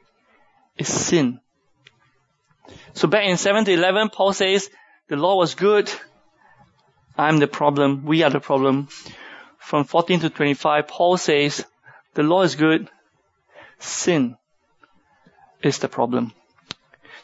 it's 0.77 0.93
sin. 0.93 1.41
So 2.95 3.07
back 3.07 3.27
in 3.27 3.37
7 3.37 3.65
to 3.67 3.73
11, 3.73 4.11
Paul 4.11 4.33
says, 4.33 4.71
the 5.09 5.17
law 5.17 5.37
was 5.37 5.55
good, 5.55 5.93
I'm 7.19 7.39
the 7.39 7.47
problem, 7.47 8.05
we 8.05 8.23
are 8.23 8.31
the 8.31 8.41
problem. 8.41 8.89
From 9.59 9.85
14 9.85 10.21
to 10.21 10.31
25, 10.31 10.89
Paul 10.89 11.17
says, 11.17 11.65
the 12.15 12.23
law 12.23 12.43
is 12.43 12.55
good, 12.55 12.89
sin 13.79 14.37
is 15.63 15.79
the 15.79 15.89
problem. 15.89 16.33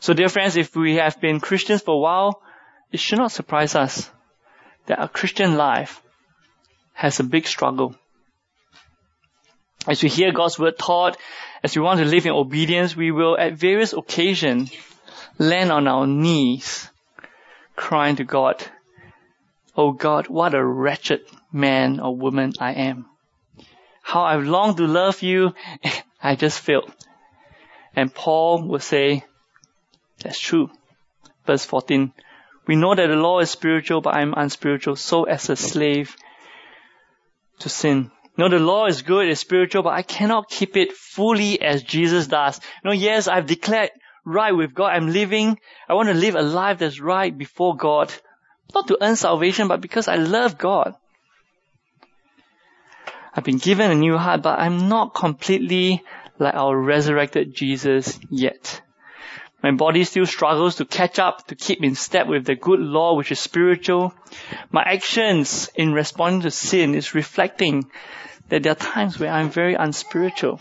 So 0.00 0.12
dear 0.12 0.28
friends, 0.28 0.56
if 0.56 0.76
we 0.76 0.96
have 0.96 1.20
been 1.20 1.40
Christians 1.40 1.82
for 1.82 1.94
a 1.94 1.98
while, 1.98 2.42
it 2.92 3.00
should 3.00 3.18
not 3.18 3.32
surprise 3.32 3.74
us 3.74 4.10
that 4.86 4.98
our 4.98 5.08
Christian 5.08 5.56
life 5.56 6.02
has 6.92 7.18
a 7.18 7.24
big 7.24 7.46
struggle. 7.46 7.96
As 9.86 10.02
we 10.02 10.08
hear 10.08 10.32
God's 10.32 10.58
word 10.58 10.78
taught, 10.78 11.16
as 11.62 11.76
we 11.76 11.82
want 11.82 12.00
to 12.00 12.06
live 12.06 12.26
in 12.26 12.32
obedience, 12.32 12.96
we 12.96 13.12
will 13.12 13.38
at 13.38 13.54
various 13.54 13.92
occasions 13.92 14.72
land 15.38 15.70
on 15.70 15.86
our 15.86 16.06
knees, 16.06 16.88
crying 17.76 18.16
to 18.16 18.24
God, 18.24 18.64
Oh 19.76 19.92
God, 19.92 20.28
what 20.28 20.54
a 20.54 20.64
wretched 20.64 21.20
man 21.52 22.00
or 22.00 22.16
woman 22.16 22.54
I 22.58 22.72
am. 22.72 23.06
How 24.02 24.22
I've 24.22 24.44
longed 24.44 24.78
to 24.78 24.86
love 24.86 25.22
you, 25.22 25.54
I 26.22 26.34
just 26.34 26.60
failed. 26.60 26.92
And 27.94 28.12
Paul 28.12 28.66
will 28.66 28.80
say, 28.80 29.24
that's 30.22 30.40
true. 30.40 30.70
Verse 31.44 31.64
14, 31.64 32.12
we 32.66 32.76
know 32.76 32.94
that 32.94 33.06
the 33.06 33.16
law 33.16 33.40
is 33.40 33.50
spiritual, 33.50 34.00
but 34.00 34.14
I 34.14 34.22
am 34.22 34.34
unspiritual, 34.36 34.96
so 34.96 35.24
as 35.24 35.50
a 35.50 35.56
slave 35.56 36.16
to 37.60 37.68
sin. 37.68 38.10
No, 38.38 38.48
the 38.48 38.58
law 38.58 38.86
is 38.86 39.02
good, 39.02 39.28
it's 39.28 39.40
spiritual, 39.40 39.82
but 39.82 39.94
I 39.94 40.02
cannot 40.02 40.50
keep 40.50 40.76
it 40.76 40.92
fully 40.92 41.60
as 41.60 41.82
Jesus 41.82 42.26
does. 42.26 42.60
No, 42.84 42.92
yes, 42.92 43.28
I've 43.28 43.46
declared 43.46 43.90
right 44.24 44.52
with 44.52 44.74
God. 44.74 44.92
I'm 44.92 45.10
living, 45.10 45.58
I 45.88 45.94
want 45.94 46.08
to 46.08 46.14
live 46.14 46.34
a 46.34 46.42
life 46.42 46.78
that's 46.78 47.00
right 47.00 47.36
before 47.36 47.76
God. 47.76 48.12
Not 48.74 48.88
to 48.88 48.98
earn 49.00 49.16
salvation, 49.16 49.68
but 49.68 49.80
because 49.80 50.08
I 50.08 50.16
love 50.16 50.58
God. 50.58 50.94
I've 53.34 53.44
been 53.44 53.58
given 53.58 53.90
a 53.90 53.94
new 53.94 54.18
heart, 54.18 54.42
but 54.42 54.58
I'm 54.58 54.88
not 54.88 55.14
completely 55.14 56.02
like 56.38 56.54
our 56.54 56.76
resurrected 56.76 57.54
Jesus 57.54 58.18
yet. 58.30 58.82
My 59.62 59.70
body 59.72 60.04
still 60.04 60.26
struggles 60.26 60.76
to 60.76 60.84
catch 60.84 61.18
up, 61.18 61.46
to 61.48 61.54
keep 61.54 61.82
in 61.82 61.94
step 61.94 62.26
with 62.26 62.44
the 62.44 62.54
good 62.54 62.80
law 62.80 63.14
which 63.14 63.32
is 63.32 63.40
spiritual. 63.40 64.14
My 64.70 64.82
actions 64.82 65.70
in 65.74 65.92
responding 65.92 66.42
to 66.42 66.50
sin 66.50 66.94
is 66.94 67.14
reflecting 67.14 67.90
that 68.48 68.62
there 68.62 68.72
are 68.72 68.76
times 68.76 69.18
where 69.18 69.30
I'm 69.30 69.50
very 69.50 69.74
unspiritual. 69.74 70.60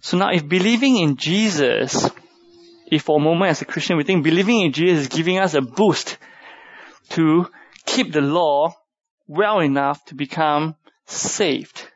So 0.00 0.16
now 0.16 0.30
if 0.30 0.48
believing 0.48 0.96
in 0.96 1.16
Jesus, 1.16 2.08
if 2.86 3.02
for 3.02 3.18
a 3.18 3.22
moment 3.22 3.50
as 3.50 3.62
a 3.62 3.66
Christian 3.66 3.96
we 3.96 4.04
think 4.04 4.24
believing 4.24 4.60
in 4.62 4.72
Jesus 4.72 5.02
is 5.02 5.08
giving 5.08 5.38
us 5.38 5.54
a 5.54 5.60
boost 5.60 6.16
to 7.10 7.46
keep 7.84 8.12
the 8.12 8.20
law 8.20 8.74
well 9.26 9.60
enough 9.60 10.04
to 10.06 10.14
become 10.14 10.76
saved, 11.06 11.86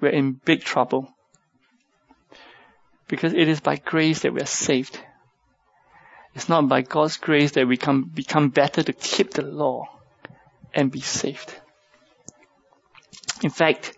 we're 0.00 0.08
in 0.08 0.32
big 0.32 0.64
trouble. 0.64 1.08
Because 3.06 3.34
it 3.34 3.46
is 3.46 3.60
by 3.60 3.76
grace 3.76 4.20
that 4.20 4.32
we 4.32 4.40
are 4.40 4.46
saved. 4.46 4.98
It's 6.34 6.48
not 6.48 6.66
by 6.66 6.80
God's 6.80 7.18
grace 7.18 7.52
that 7.52 7.68
we 7.68 7.76
can 7.76 8.04
become 8.04 8.48
better 8.48 8.82
to 8.82 8.92
keep 8.92 9.32
the 9.32 9.42
law 9.42 9.86
and 10.74 10.90
be 10.90 11.02
saved. 11.02 11.54
In 13.42 13.50
fact, 13.50 13.96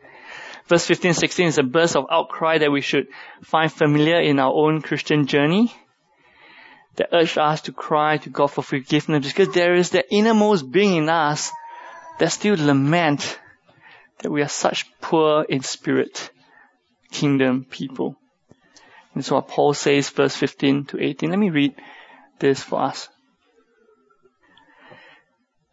verse 0.67 0.87
15, 0.87 1.15
16 1.15 1.47
is 1.47 1.59
a 1.59 1.63
burst 1.63 1.97
of 1.97 2.07
outcry 2.11 2.59
that 2.59 2.73
we 2.73 2.81
should 2.81 3.09
find 3.43 3.73
familiar 3.73 4.21
in 4.21 4.39
our 4.39 4.53
own 4.53 4.83
Christian 4.83 5.27
journey 5.27 5.73
that 6.97 7.09
urge 7.13 7.37
us 7.39 7.63
to 7.63 7.73
cry 7.73 8.19
to 8.19 8.31
God 8.31 8.49
for 8.49 8.63
forgiveness 8.63 9.27
because 9.27 9.53
there 9.53 9.75
is 9.75 9.91
the 9.91 10.05
innermost 10.13 10.71
being 10.71 10.97
in 10.97 11.09
us 11.09 11.51
that 12.19 12.31
still 12.31 12.57
lament 12.57 13.39
that 14.21 14.31
we 14.31 14.43
are 14.43 14.49
such 14.49 14.91
poor 15.01 15.43
in 15.43 15.63
spirit 15.63 16.31
kingdom 17.11 17.65
people. 17.65 18.17
And 19.15 19.25
so 19.25 19.37
what 19.37 19.49
Paul 19.49 19.75
says, 19.75 20.11
verse 20.11 20.35
15 20.35 20.87
to 20.87 21.03
18. 21.03 21.31
Let 21.31 21.39
me 21.39 21.51
read 21.51 21.75
this 22.39 22.63
for 22.63 22.81
us. 22.81 23.09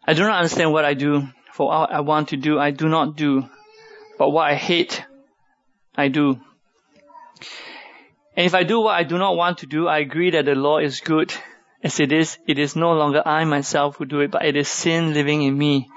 I 0.06 0.14
do 0.14 0.22
not 0.22 0.36
understand 0.36 0.72
what 0.72 0.84
I 0.84 0.94
do, 0.94 1.28
for 1.52 1.68
what 1.68 1.92
I 1.92 2.00
want 2.00 2.28
to 2.28 2.36
do, 2.36 2.58
I 2.58 2.70
do 2.70 2.88
not 2.88 3.16
do, 3.16 3.48
but 4.18 4.30
what 4.30 4.50
I 4.50 4.54
hate, 4.54 5.04
I 5.96 6.08
do. 6.08 6.40
And 8.36 8.46
if 8.46 8.54
I 8.54 8.62
do 8.62 8.80
what 8.80 8.94
I 8.94 9.02
do 9.02 9.18
not 9.18 9.36
want 9.36 9.58
to 9.58 9.66
do, 9.66 9.88
I 9.88 9.98
agree 9.98 10.30
that 10.30 10.46
the 10.46 10.54
law 10.54 10.78
is 10.78 11.00
good. 11.00 11.34
As 11.82 11.98
it 12.00 12.12
is, 12.12 12.38
it 12.46 12.58
is 12.58 12.76
no 12.76 12.92
longer 12.92 13.22
I 13.26 13.44
myself 13.44 13.96
who 13.96 14.06
do 14.06 14.20
it, 14.20 14.30
but 14.30 14.44
it 14.44 14.56
is 14.56 14.68
sin 14.68 15.12
living 15.12 15.42
in 15.42 15.58
me. 15.58 15.90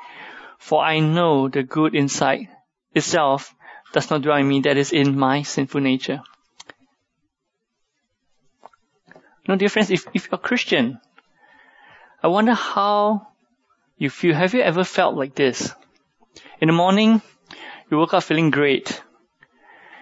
For 0.57 0.83
I 0.83 0.99
know 0.99 1.47
the 1.47 1.63
good 1.63 1.93
inside 1.95 2.49
itself 2.93 3.53
does 3.93 4.09
not 4.09 4.23
dwell 4.23 4.37
in 4.37 4.47
me 4.47 4.61
that 4.61 4.77
is 4.77 4.91
in 4.91 5.17
my 5.17 5.43
sinful 5.43 5.81
nature. 5.81 6.21
No, 9.47 9.55
dear 9.55 9.69
friends, 9.69 9.91
if, 9.91 10.05
if 10.13 10.25
you're 10.25 10.35
a 10.35 10.39
Christian, 10.39 10.99
I 12.23 12.27
wonder 12.27 12.53
how 12.53 13.27
you 13.97 14.09
feel. 14.09 14.33
Have 14.33 14.55
you 14.55 14.61
ever 14.61 14.83
felt 14.83 15.15
like 15.15 15.35
this? 15.35 15.71
In 16.59 16.67
the 16.67 16.73
morning, 16.73 17.21
you 17.89 17.97
woke 17.97 18.13
up 18.13 18.23
feeling 18.23 18.49
great. 18.49 19.03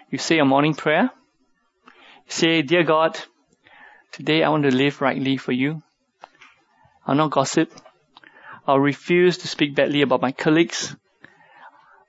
You 0.09 0.17
say 0.17 0.37
your 0.37 0.45
morning 0.45 0.73
prayer. 0.73 1.09
You 1.85 2.31
say, 2.31 2.61
Dear 2.61 2.83
God, 2.83 3.19
today 4.11 4.43
I 4.43 4.49
want 4.49 4.63
to 4.63 4.71
live 4.75 5.01
rightly 5.01 5.37
for 5.37 5.51
you. 5.51 5.81
I'll 7.05 7.15
not 7.15 7.31
gossip. 7.31 7.71
I'll 8.65 8.79
refuse 8.79 9.39
to 9.39 9.47
speak 9.47 9.75
badly 9.75 10.01
about 10.01 10.21
my 10.21 10.31
colleagues. 10.31 10.95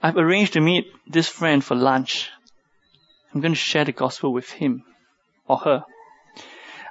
I've 0.01 0.17
arranged 0.17 0.53
to 0.53 0.61
meet 0.61 0.87
this 1.09 1.29
friend 1.29 1.65
for 1.65 1.75
lunch. 1.75 2.31
I'm 3.33 3.41
going 3.41 3.55
to 3.55 3.59
share 3.59 3.85
the 3.85 3.93
gospel 3.93 4.33
with 4.33 4.51
him 4.51 4.85
or 5.49 5.57
her. 5.59 5.85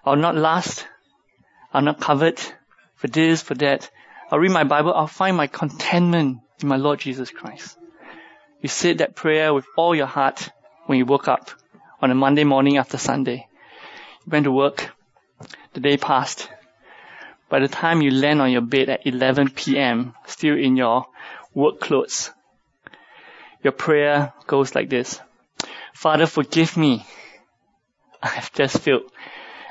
I'll 0.04 0.18
not 0.18 0.36
lust. 0.36 0.86
I'll 1.74 1.82
not 1.82 2.02
covet 2.02 2.54
for 2.96 3.08
this, 3.08 3.42
for 3.42 3.56
that. 3.56 3.90
I'll 4.30 4.40
read 4.40 4.52
my 4.52 4.66
Bible. 4.66 4.94
I'll 4.94 5.08
find 5.08 5.38
my 5.38 5.48
contentment 5.48 6.40
in 6.62 6.68
my 6.68 6.76
Lord 6.76 7.00
Jesus 7.00 7.32
Christ. 7.32 7.78
You 8.64 8.70
said 8.70 9.00
that 9.00 9.14
prayer 9.14 9.54
with 9.54 9.66
all 9.76 9.94
your 9.94 10.06
heart 10.06 10.50
when 10.86 10.98
you 10.98 11.06
woke 11.06 11.28
up 11.28 11.52
on 12.02 12.12
a 12.12 12.16
Monday 12.16 12.46
morning 12.46 12.78
after 12.78 12.98
Sunday. 12.98 13.46
You 14.26 14.32
went 14.32 14.46
to 14.46 14.54
work. 14.54 14.90
The 15.74 15.82
day 15.82 15.98
passed. 15.98 16.50
By 17.50 17.60
the 17.60 17.68
time 17.68 18.02
you 18.02 18.10
land 18.12 18.42
on 18.42 18.54
your 18.54 18.62
bed 18.62 18.88
at 18.88 19.06
11 19.06 19.50
p.m., 19.50 20.14
still 20.28 20.58
in 20.58 20.78
your 20.78 21.08
work 21.54 21.82
clothes, 21.82 22.32
your 23.64 23.74
prayer 23.74 24.32
goes 24.48 24.74
like 24.74 24.90
this. 24.90 25.20
Father, 25.94 26.26
forgive 26.26 26.78
me. 26.78 27.06
I 28.24 28.30
have 28.30 28.54
just 28.54 28.80
failed. 28.80 29.12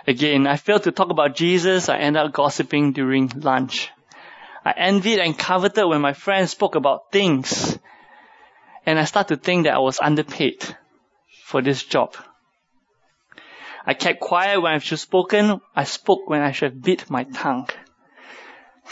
Again, 0.07 0.46
I 0.46 0.57
failed 0.57 0.83
to 0.83 0.92
talk 0.92 1.09
about 1.09 1.35
Jesus. 1.35 1.88
I 1.88 1.96
ended 1.96 2.22
up 2.22 2.33
gossiping 2.33 2.92
during 2.92 3.33
lunch. 3.37 3.90
I 4.66 4.74
envied 4.76 5.18
and 5.18 5.38
coveted 5.38 5.88
when 5.88 6.02
my 6.02 6.12
friends 6.12 6.50
spoke 6.50 6.74
about 6.74 7.11
things. 7.11 7.78
And 8.85 8.99
I 8.99 9.05
started 9.05 9.37
to 9.37 9.42
think 9.42 9.64
that 9.64 9.75
I 9.75 9.79
was 9.79 10.01
underpaid 10.01 10.77
for 11.45 11.62
this 11.62 11.83
job. 11.83 12.16
I 13.85 13.95
kept 13.95 14.21
quiet 14.21 14.61
when 14.61 14.73
I 14.73 14.79
should 14.79 14.90
have 14.90 15.01
spoken. 15.01 15.61
I 15.75 15.85
spoke 15.85 16.29
when 16.29 16.42
I 16.42 16.53
should 16.53 16.73
have 16.73 16.83
bit 16.83 17.11
my 17.11 17.25
tongue. 17.25 17.69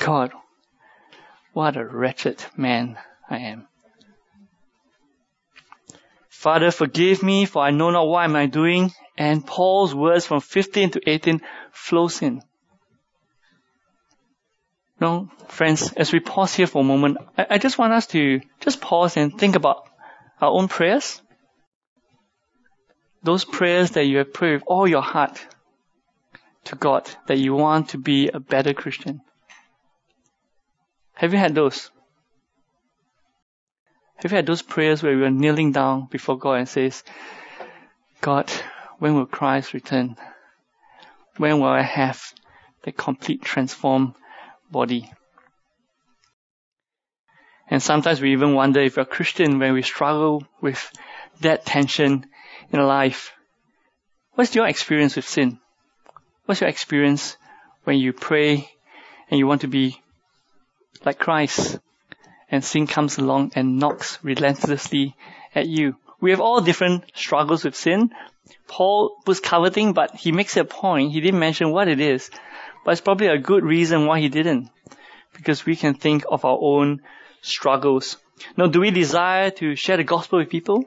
God, 0.00 0.32
what 1.52 1.76
a 1.76 1.84
wretched 1.84 2.44
man 2.56 2.98
I 3.28 3.38
am. 3.38 3.66
Father, 6.28 6.70
forgive 6.70 7.22
me 7.22 7.44
for 7.44 7.62
I 7.62 7.70
know 7.70 7.90
not 7.90 8.08
what 8.08 8.24
am 8.24 8.34
I 8.34 8.46
doing. 8.46 8.92
And 9.18 9.46
Paul's 9.46 9.94
words 9.94 10.26
from 10.26 10.40
15 10.40 10.92
to 10.92 11.00
18 11.06 11.42
flows 11.70 12.22
in. 12.22 12.42
No, 14.98 15.28
friends, 15.48 15.92
as 15.92 16.12
we 16.12 16.20
pause 16.20 16.54
here 16.54 16.66
for 16.66 16.80
a 16.80 16.84
moment, 16.84 17.18
I, 17.36 17.46
I 17.50 17.58
just 17.58 17.78
want 17.78 17.92
us 17.92 18.06
to 18.08 18.40
just 18.60 18.80
pause 18.80 19.16
and 19.16 19.38
think 19.38 19.56
about 19.56 19.89
our 20.40 20.50
own 20.50 20.68
prayers 20.68 21.20
those 23.22 23.44
prayers 23.44 23.92
that 23.92 24.04
you 24.04 24.18
have 24.18 24.32
prayed 24.32 24.54
with 24.54 24.62
all 24.66 24.88
your 24.88 25.02
heart 25.02 25.40
to 26.64 26.76
God 26.76 27.08
that 27.26 27.38
you 27.38 27.54
want 27.54 27.90
to 27.90 27.98
be 27.98 28.28
a 28.28 28.40
better 28.40 28.72
Christian. 28.72 29.20
Have 31.14 31.32
you 31.32 31.38
had 31.38 31.54
those? 31.54 31.90
Have 34.16 34.32
you 34.32 34.36
had 34.36 34.46
those 34.46 34.62
prayers 34.62 35.02
where 35.02 35.14
you 35.14 35.24
are 35.24 35.30
kneeling 35.30 35.72
down 35.72 36.06
before 36.10 36.38
God 36.38 36.54
and 36.54 36.68
says, 36.68 37.02
God, 38.20 38.50
when 38.98 39.14
will 39.14 39.26
Christ 39.26 39.72
return? 39.72 40.16
When 41.36 41.58
will 41.60 41.68
I 41.68 41.82
have 41.82 42.22
the 42.82 42.92
complete 42.92 43.42
transformed 43.42 44.14
body? 44.70 45.10
And 47.70 47.80
sometimes 47.80 48.20
we 48.20 48.32
even 48.32 48.54
wonder 48.54 48.80
if 48.80 48.96
we're 48.96 49.04
Christian 49.04 49.60
when 49.60 49.72
we 49.74 49.82
struggle 49.82 50.44
with 50.60 50.90
that 51.40 51.64
tension 51.64 52.26
in 52.72 52.80
life. 52.80 53.32
What's 54.34 54.56
your 54.56 54.66
experience 54.66 55.14
with 55.14 55.28
sin? 55.28 55.60
What's 56.46 56.60
your 56.60 56.68
experience 56.68 57.36
when 57.84 57.98
you 57.98 58.12
pray 58.12 58.68
and 59.30 59.38
you 59.38 59.46
want 59.46 59.60
to 59.60 59.68
be 59.68 60.00
like 61.04 61.20
Christ 61.20 61.78
and 62.50 62.64
sin 62.64 62.88
comes 62.88 63.18
along 63.18 63.52
and 63.54 63.78
knocks 63.78 64.18
relentlessly 64.22 65.14
at 65.54 65.68
you? 65.68 65.94
We 66.20 66.32
have 66.32 66.40
all 66.40 66.60
different 66.60 67.04
struggles 67.14 67.64
with 67.64 67.76
sin. 67.76 68.10
Paul 68.66 69.16
was 69.26 69.38
coveting, 69.38 69.92
but 69.92 70.16
he 70.16 70.32
makes 70.32 70.56
a 70.56 70.64
point. 70.64 71.12
He 71.12 71.20
didn't 71.20 71.38
mention 71.38 71.70
what 71.70 71.86
it 71.86 72.00
is, 72.00 72.30
but 72.84 72.92
it's 72.92 73.00
probably 73.00 73.28
a 73.28 73.38
good 73.38 73.62
reason 73.62 74.06
why 74.06 74.18
he 74.18 74.28
didn't. 74.28 74.70
Because 75.34 75.64
we 75.64 75.76
can 75.76 75.94
think 75.94 76.24
of 76.28 76.44
our 76.44 76.58
own 76.60 77.00
struggles. 77.42 78.16
Now, 78.56 78.66
do 78.66 78.80
we 78.80 78.90
desire 78.90 79.50
to 79.50 79.76
share 79.76 79.96
the 79.96 80.04
gospel 80.04 80.38
with 80.38 80.48
people? 80.48 80.84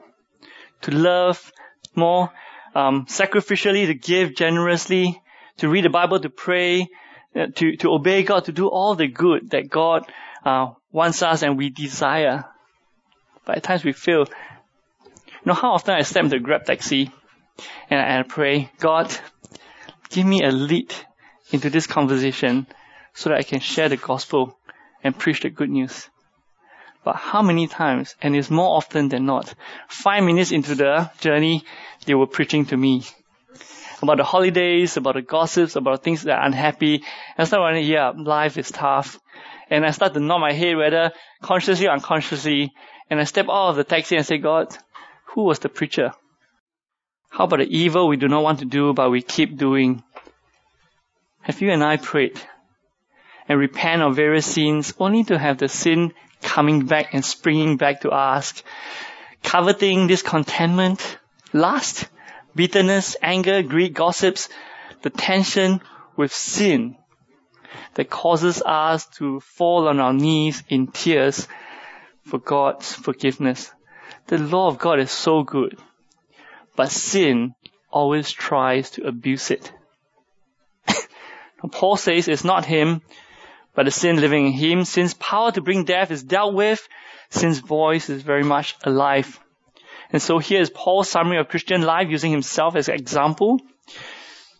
To 0.82 0.90
love 0.90 1.52
more 1.94 2.30
um, 2.74 3.06
sacrificially, 3.06 3.86
to 3.86 3.94
give 3.94 4.34
generously, 4.34 5.22
to 5.58 5.68
read 5.68 5.84
the 5.84 5.90
Bible, 5.90 6.20
to 6.20 6.30
pray, 6.30 6.88
uh, 7.34 7.46
to, 7.54 7.76
to 7.76 7.92
obey 7.92 8.22
God, 8.22 8.46
to 8.46 8.52
do 8.52 8.68
all 8.68 8.94
the 8.94 9.06
good 9.06 9.50
that 9.50 9.68
God 9.68 10.10
uh, 10.44 10.72
wants 10.92 11.22
us 11.22 11.42
and 11.42 11.56
we 11.56 11.70
desire. 11.70 12.44
But 13.44 13.58
at 13.58 13.62
times 13.62 13.84
we 13.84 13.92
feel. 13.92 14.20
You 14.24 15.50
know 15.50 15.54
how 15.54 15.72
often 15.72 15.94
I 15.94 16.02
step 16.02 16.24
into 16.24 16.36
a 16.36 16.40
Grab 16.40 16.64
taxi 16.64 17.10
and 17.90 18.00
I, 18.00 18.04
and 18.04 18.24
I 18.24 18.28
pray, 18.28 18.70
God, 18.78 19.14
give 20.10 20.26
me 20.26 20.42
a 20.42 20.50
lead 20.50 20.94
into 21.50 21.70
this 21.70 21.86
conversation 21.86 22.66
so 23.12 23.30
that 23.30 23.38
I 23.38 23.42
can 23.42 23.60
share 23.60 23.88
the 23.88 23.96
gospel 23.96 24.58
and 25.02 25.16
preach 25.16 25.40
the 25.40 25.50
good 25.50 25.70
news. 25.70 26.08
But 27.04 27.16
how 27.16 27.42
many 27.42 27.66
times, 27.66 28.16
and 28.22 28.34
it's 28.34 28.50
more 28.50 28.76
often 28.76 29.08
than 29.08 29.26
not, 29.26 29.54
five 29.88 30.24
minutes 30.24 30.52
into 30.52 30.74
the 30.74 31.10
journey, 31.20 31.64
they 32.06 32.14
were 32.14 32.26
preaching 32.26 32.64
to 32.66 32.76
me 32.76 33.04
about 34.02 34.16
the 34.16 34.24
holidays, 34.24 34.96
about 34.96 35.14
the 35.14 35.22
gossips, 35.22 35.76
about 35.76 36.02
things 36.02 36.22
that 36.22 36.38
are 36.38 36.46
unhappy. 36.46 36.94
And 36.96 37.04
I 37.38 37.44
start 37.44 37.60
wondering, 37.60 37.86
yeah, 37.86 38.12
life 38.16 38.56
is 38.56 38.70
tough. 38.70 39.18
And 39.70 39.84
I 39.84 39.90
start 39.90 40.14
to 40.14 40.20
nod 40.20 40.38
my 40.38 40.52
head, 40.52 40.76
whether 40.76 41.12
consciously 41.42 41.86
or 41.86 41.92
unconsciously. 41.92 42.72
And 43.10 43.20
I 43.20 43.24
step 43.24 43.46
out 43.50 43.70
of 43.70 43.76
the 43.76 43.84
taxi 43.84 44.16
and 44.16 44.24
say, 44.24 44.38
God, 44.38 44.76
who 45.26 45.42
was 45.42 45.58
the 45.58 45.68
preacher? 45.68 46.12
How 47.28 47.44
about 47.44 47.58
the 47.58 47.76
evil 47.76 48.08
we 48.08 48.16
do 48.16 48.28
not 48.28 48.42
want 48.42 48.60
to 48.60 48.64
do, 48.64 48.92
but 48.94 49.10
we 49.10 49.20
keep 49.20 49.56
doing? 49.56 50.02
Have 51.42 51.60
you 51.60 51.70
and 51.70 51.82
I 51.82 51.96
prayed 51.96 52.40
and 53.48 53.58
repent 53.58 54.02
of 54.02 54.16
various 54.16 54.46
sins 54.46 54.94
only 54.98 55.24
to 55.24 55.38
have 55.38 55.58
the 55.58 55.68
sin 55.68 56.14
coming 56.44 56.86
back 56.86 57.14
and 57.14 57.24
springing 57.24 57.76
back 57.76 58.02
to 58.02 58.12
ask, 58.12 58.62
coveting 59.42 60.06
discontentment, 60.06 61.18
lust, 61.52 62.06
bitterness, 62.54 63.16
anger, 63.20 63.62
greed, 63.62 63.94
gossips, 63.94 64.48
the 65.02 65.10
tension 65.10 65.80
with 66.16 66.32
sin 66.32 66.96
that 67.94 68.10
causes 68.10 68.62
us 68.62 69.06
to 69.06 69.40
fall 69.40 69.88
on 69.88 69.98
our 69.98 70.12
knees 70.12 70.62
in 70.68 70.86
tears 70.86 71.48
for 72.24 72.38
God's 72.38 72.92
forgiveness. 72.92 73.72
The 74.26 74.38
law 74.38 74.68
of 74.68 74.78
God 74.78 75.00
is 75.00 75.10
so 75.10 75.42
good, 75.42 75.78
but 76.76 76.90
sin 76.90 77.54
always 77.90 78.30
tries 78.30 78.90
to 78.90 79.06
abuse 79.06 79.50
it. 79.50 79.72
Paul 81.72 81.96
says 81.96 82.28
it's 82.28 82.44
not 82.44 82.64
him 82.64 83.02
but 83.74 83.84
the 83.84 83.90
sin 83.90 84.20
living 84.20 84.46
in 84.46 84.52
him, 84.52 84.84
since 84.84 85.14
power 85.14 85.50
to 85.52 85.60
bring 85.60 85.84
death 85.84 86.10
is 86.10 86.22
dealt 86.22 86.54
with, 86.54 86.88
since 87.30 87.58
voice 87.58 88.08
is 88.08 88.22
very 88.22 88.44
much 88.44 88.76
alive. 88.84 89.40
And 90.12 90.22
so 90.22 90.38
here 90.38 90.60
is 90.60 90.70
Paul's 90.70 91.08
summary 91.08 91.38
of 91.38 91.48
Christian 91.48 91.82
life 91.82 92.08
using 92.08 92.30
himself 92.30 92.76
as 92.76 92.88
an 92.88 92.94
example 92.94 93.60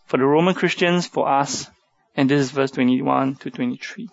for 0.05 0.17
the 0.17 0.25
Roman 0.25 0.53
Christians, 0.53 1.07
for 1.07 1.29
us. 1.29 1.69
And 2.15 2.29
this 2.29 2.41
is 2.41 2.51
verse 2.51 2.71
21 2.71 3.35
to 3.37 3.51
23. 3.51 4.09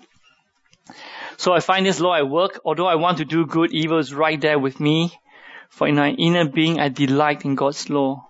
So 1.37 1.53
I 1.53 1.61
find 1.61 1.85
this 1.85 2.01
law 2.01 2.15
at 2.15 2.29
work. 2.29 2.61
Although 2.65 2.87
I 2.87 2.95
want 2.95 3.19
to 3.19 3.25
do 3.25 3.47
good, 3.47 3.73
evil 3.73 3.99
is 3.99 4.15
right 4.15 4.41
there 4.41 4.59
with 4.59 4.79
me. 4.79 5.13
For 5.71 5.89
in 5.89 5.97
my 5.97 6.11
inner 6.11 6.47
being, 6.47 6.79
I 6.79 6.91
delight 6.91 7.45
in 7.45 7.57
God's 7.57 7.91
law. 7.91 8.29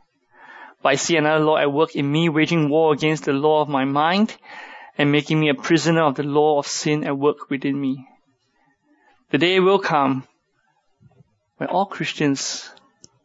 But 0.83 0.91
I 0.91 0.95
see 0.95 1.17
another 1.17 1.45
law 1.45 1.59
at 1.59 1.73
work 1.73 1.95
in 1.95 2.11
me, 2.11 2.29
waging 2.29 2.71
war 2.71 2.93
against 2.93 3.25
the 3.25 3.33
law 3.33 3.61
of 3.61 3.69
my 3.69 3.85
mind 3.85 4.37
and 4.99 5.11
making 5.11 5.41
me 5.41 5.49
a 5.49 5.55
prisoner 5.55 6.03
of 6.03 6.17
the 6.17 6.23
law 6.23 6.59
of 6.59 6.67
sin 6.67 7.05
at 7.05 7.17
work 7.17 7.51
within 7.51 7.81
me. 7.81 8.07
The 9.31 9.39
day 9.39 9.61
will 9.61 9.79
come 9.79 10.27
when 11.57 11.69
all 11.69 11.87
Christians, 11.87 12.71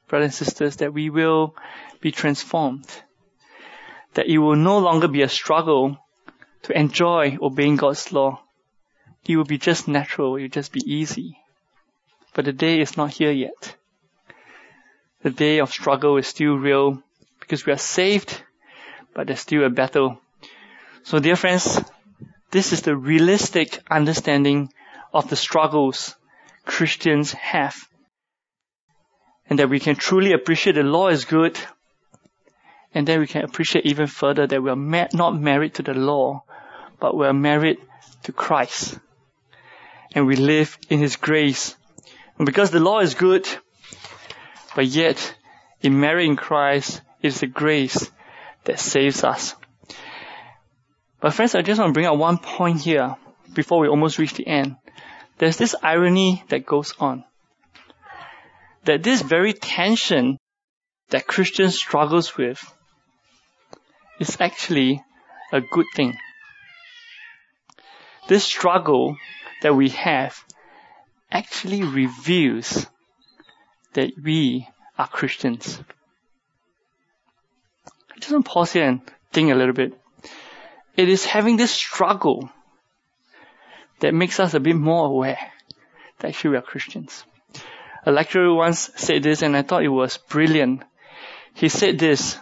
brothers 0.07 0.39
and 0.39 0.47
sisters, 0.47 0.77
that 0.77 0.93
we 0.93 1.09
will 1.09 1.55
be 1.99 2.11
transformed. 2.11 2.87
That 4.13 4.27
it 4.27 4.37
will 4.37 4.55
no 4.55 4.79
longer 4.79 5.07
be 5.07 5.21
a 5.21 5.29
struggle 5.29 5.97
to 6.63 6.77
enjoy 6.77 7.37
obeying 7.41 7.75
God's 7.75 8.11
law. 8.13 8.41
It 9.25 9.35
will 9.35 9.43
be 9.43 9.57
just 9.57 9.87
natural, 9.87 10.37
it 10.37 10.43
will 10.43 10.49
just 10.49 10.71
be 10.71 10.81
easy. 10.85 11.37
But 12.33 12.45
the 12.45 12.53
day 12.53 12.79
is 12.79 12.95
not 12.95 13.11
here 13.11 13.31
yet. 13.31 13.75
The 15.23 15.31
day 15.31 15.59
of 15.59 15.71
struggle 15.71 16.17
is 16.17 16.27
still 16.27 16.55
real 16.55 17.03
because 17.39 17.65
we 17.65 17.73
are 17.73 17.77
saved, 17.77 18.41
but 19.13 19.27
there's 19.27 19.41
still 19.41 19.65
a 19.65 19.69
battle 19.69 20.21
so 21.03 21.19
dear 21.19 21.35
friends, 21.35 21.81
this 22.51 22.73
is 22.73 22.81
the 22.81 22.95
realistic 22.95 23.81
understanding 23.89 24.71
of 25.13 25.29
the 25.29 25.35
struggles 25.35 26.15
Christians 26.65 27.31
have. 27.33 27.75
And 29.49 29.59
that 29.59 29.69
we 29.69 29.79
can 29.79 29.95
truly 29.95 30.33
appreciate 30.33 30.73
the 30.73 30.83
law 30.83 31.07
is 31.07 31.25
good. 31.25 31.57
And 32.93 33.07
then 33.07 33.19
we 33.19 33.27
can 33.27 33.43
appreciate 33.43 33.85
even 33.85 34.07
further 34.07 34.47
that 34.47 34.61
we 34.61 34.69
are 34.69 34.75
ma- 34.75 35.07
not 35.13 35.39
married 35.39 35.75
to 35.75 35.83
the 35.83 35.93
law, 35.93 36.43
but 36.99 37.15
we 37.15 37.25
are 37.25 37.33
married 37.33 37.77
to 38.23 38.31
Christ. 38.31 38.97
And 40.13 40.25
we 40.25 40.35
live 40.35 40.77
in 40.89 40.99
His 40.99 41.15
grace. 41.15 41.75
And 42.37 42.45
because 42.45 42.71
the 42.71 42.79
law 42.79 42.99
is 42.99 43.13
good, 43.13 43.47
but 44.75 44.85
yet 44.85 45.35
in 45.81 45.99
marrying 45.99 46.35
Christ 46.35 47.01
is 47.21 47.39
the 47.39 47.47
grace 47.47 48.09
that 48.65 48.79
saves 48.79 49.23
us. 49.23 49.55
But 51.19 51.33
friends, 51.33 51.55
I 51.55 51.61
just 51.61 51.79
want 51.79 51.89
to 51.89 51.93
bring 51.93 52.05
out 52.05 52.17
one 52.17 52.37
point 52.37 52.81
here 52.81 53.15
before 53.53 53.79
we 53.79 53.87
almost 53.87 54.19
reach 54.19 54.33
the 54.33 54.47
end. 54.47 54.75
There's 55.37 55.57
this 55.57 55.75
irony 55.81 56.43
that 56.49 56.65
goes 56.65 56.93
on. 56.99 57.23
That 58.85 59.03
this 59.03 59.21
very 59.21 59.53
tension 59.53 60.37
that 61.09 61.27
Christian 61.27 61.71
struggles 61.71 62.37
with 62.37 62.61
is 64.19 64.37
actually 64.39 65.03
a 65.51 65.61
good 65.61 65.85
thing. 65.95 66.17
This 68.27 68.43
struggle 68.43 69.17
that 69.61 69.75
we 69.75 69.89
have 69.89 70.37
actually 71.31 71.83
reveals 71.83 72.87
that 73.93 74.11
we 74.21 74.67
are 74.97 75.07
Christians. 75.07 75.79
I 78.15 78.19
just 78.19 78.31
want 78.31 78.45
to 78.45 78.51
pause 78.51 78.73
here 78.73 78.87
and 78.87 79.01
think 79.31 79.51
a 79.51 79.55
little 79.55 79.73
bit. 79.73 79.93
It 80.97 81.09
is 81.09 81.25
having 81.25 81.57
this 81.57 81.71
struggle 81.71 82.49
that 83.99 84.15
makes 84.15 84.39
us 84.39 84.55
a 84.55 84.59
bit 84.59 84.75
more 84.75 85.05
aware 85.05 85.51
that 86.19 86.29
actually 86.29 86.51
we 86.51 86.57
are 86.57 86.63
Christians. 86.63 87.23
A 88.05 88.11
lecturer 88.11 88.53
once 88.53 88.89
said 88.95 89.21
this 89.21 89.43
and 89.43 89.55
I 89.55 89.61
thought 89.61 89.83
it 89.83 89.89
was 89.89 90.17
brilliant. 90.17 90.83
He 91.53 91.69
said 91.69 91.99
this, 91.99 92.39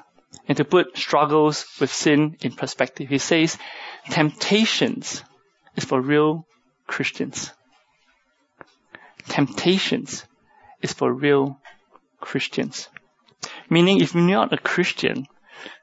and 0.48 0.56
to 0.58 0.64
put 0.64 0.98
struggles 0.98 1.66
with 1.82 1.92
sin 1.92 2.38
in 2.42 2.54
perspective, 2.54 3.10
he 3.10 3.18
says, 3.18 3.58
temptations 4.10 5.24
is 5.76 5.84
for 5.84 6.00
real 6.00 6.48
Christians. 6.88 7.52
Temptations 9.28 10.26
is 10.82 10.94
for 10.94 11.12
real 11.12 11.60
Christians. 12.22 12.88
Meaning 13.70 14.02
if 14.02 14.14
you're 14.14 14.24
not 14.24 14.54
a 14.54 14.58
Christian, 14.58 15.28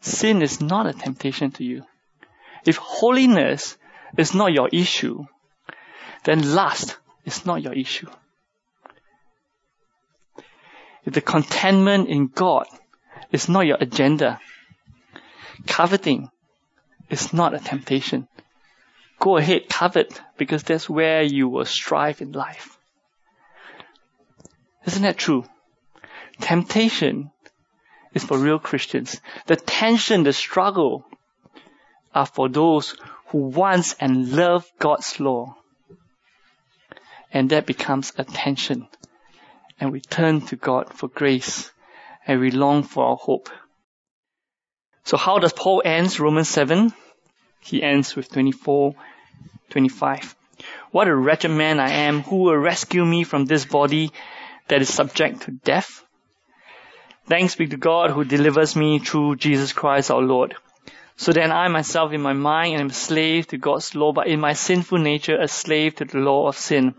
sin 0.01 0.41
is 0.41 0.61
not 0.61 0.87
a 0.87 0.93
temptation 0.93 1.51
to 1.53 1.65
you. 1.65 1.85
If 2.65 2.77
holiness 2.77 3.77
is 4.17 4.35
not 4.35 4.53
your 4.53 4.69
issue, 4.73 5.25
then 6.25 6.55
lust 6.55 6.97
is 7.25 7.45
not 7.45 7.63
your 7.63 7.73
issue. 7.73 8.09
If 11.05 11.15
the 11.15 11.21
contentment 11.21 12.09
in 12.09 12.29
God 12.29 12.67
is 13.33 13.49
not 13.49 13.67
your 13.67 13.79
agenda, 13.81 14.39
coveting 15.67 16.31
is 17.11 17.33
not 17.33 17.55
a 17.55 17.59
temptation. 17.59 18.29
Go 19.19 19.37
ahead, 19.37 19.69
covet, 19.69 20.21
because 20.37 20.63
that's 20.63 20.89
where 20.89 21.23
you 21.23 21.49
will 21.49 21.65
strive 21.65 22.21
in 22.21 22.33
life. 22.33 22.79
Isn't 24.87 25.03
that 25.03 25.17
true? 25.17 25.45
Temptation 26.41 27.31
is 28.15 28.25
for 28.25 28.39
real 28.39 28.59
Christians. 28.59 29.21
The 29.47 29.57
tension, 29.57 30.23
the 30.23 30.33
struggle 30.33 31.05
are 32.15 32.27
for 32.27 32.49
those 32.49 32.97
who 33.29 33.39
wants 33.39 33.95
and 34.01 34.33
love 34.33 34.71
God's 34.79 35.19
law. 35.19 35.57
And 37.33 37.51
that 37.51 37.67
becomes 37.67 38.13
a 38.19 38.25
tension. 38.25 38.87
And 39.81 39.91
we 39.91 40.01
turn 40.01 40.43
to 40.43 40.57
God 40.57 40.93
for 40.93 41.09
grace 41.09 41.71
and 42.27 42.41
we 42.41 42.51
long 42.51 42.83
for 42.83 43.05
our 43.05 43.17
hope. 43.17 43.49
So 45.05 45.17
how 45.17 45.39
does 45.39 45.53
Paul 45.53 45.83
ends 45.85 46.21
Romans 46.21 46.49
7? 46.49 46.93
He 47.61 47.83
ends 47.83 48.15
with 48.15 48.31
24, 48.31 48.95
25. 49.71 50.37
What 50.91 51.09
a 51.09 51.15
wretched 51.15 51.51
man 51.51 51.81
I 51.81 51.91
am. 51.91 52.23
Who 52.23 52.37
will 52.37 52.57
rescue 52.57 53.05
me 53.05 53.25
from 53.25 53.47
this 53.47 53.65
body 53.65 54.11
that 54.69 54.83
is 54.83 54.93
subject 54.93 55.43
to 55.43 55.51
death? 55.51 56.05
Thanks 57.27 57.57
be 57.57 57.67
to 57.69 57.77
God 57.77 58.11
who 58.11 58.25
delivers 58.25 58.77
me 58.77 58.99
through 58.99 59.37
Jesus 59.37 59.73
Christ 59.73 60.11
our 60.11 60.21
Lord. 60.21 60.55
So 61.17 61.33
then 61.33 61.53
I 61.53 61.69
myself 61.69 62.13
in 62.13 62.23
my 62.23 62.33
mind 62.33 62.81
am 62.81 62.89
a 62.89 62.93
slave 62.93 63.49
to 63.49 63.59
God's 63.59 63.95
law, 63.95 64.13
but 64.13 64.27
in 64.27 64.41
my 64.41 64.55
sinful 64.55 64.99
nature 64.99 65.39
a 65.41 65.49
slave 65.49 65.97
to 65.97 66.05
the 66.05 66.19
law 66.19 66.49
of 66.49 66.57
sin. 66.57 66.95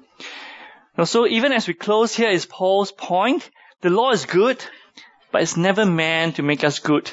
Now, 0.97 1.05
so 1.05 1.27
even 1.27 1.51
as 1.51 1.67
we 1.67 1.73
close 1.73 2.15
here 2.15 2.29
is 2.29 2.45
Paul's 2.45 2.91
point. 2.91 3.49
The 3.81 3.89
law 3.89 4.11
is 4.11 4.25
good, 4.25 4.63
but 5.31 5.41
it's 5.41 5.57
never 5.57 5.85
meant 5.85 6.37
to 6.37 6.43
make 6.43 6.63
us 6.63 6.79
good. 6.79 7.11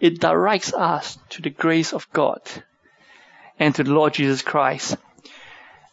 It 0.00 0.20
directs 0.20 0.72
us 0.72 1.18
to 1.30 1.42
the 1.42 1.50
grace 1.50 1.92
of 1.92 2.10
God 2.12 2.40
and 3.58 3.74
to 3.74 3.84
the 3.84 3.92
Lord 3.92 4.14
Jesus 4.14 4.42
Christ. 4.42 4.96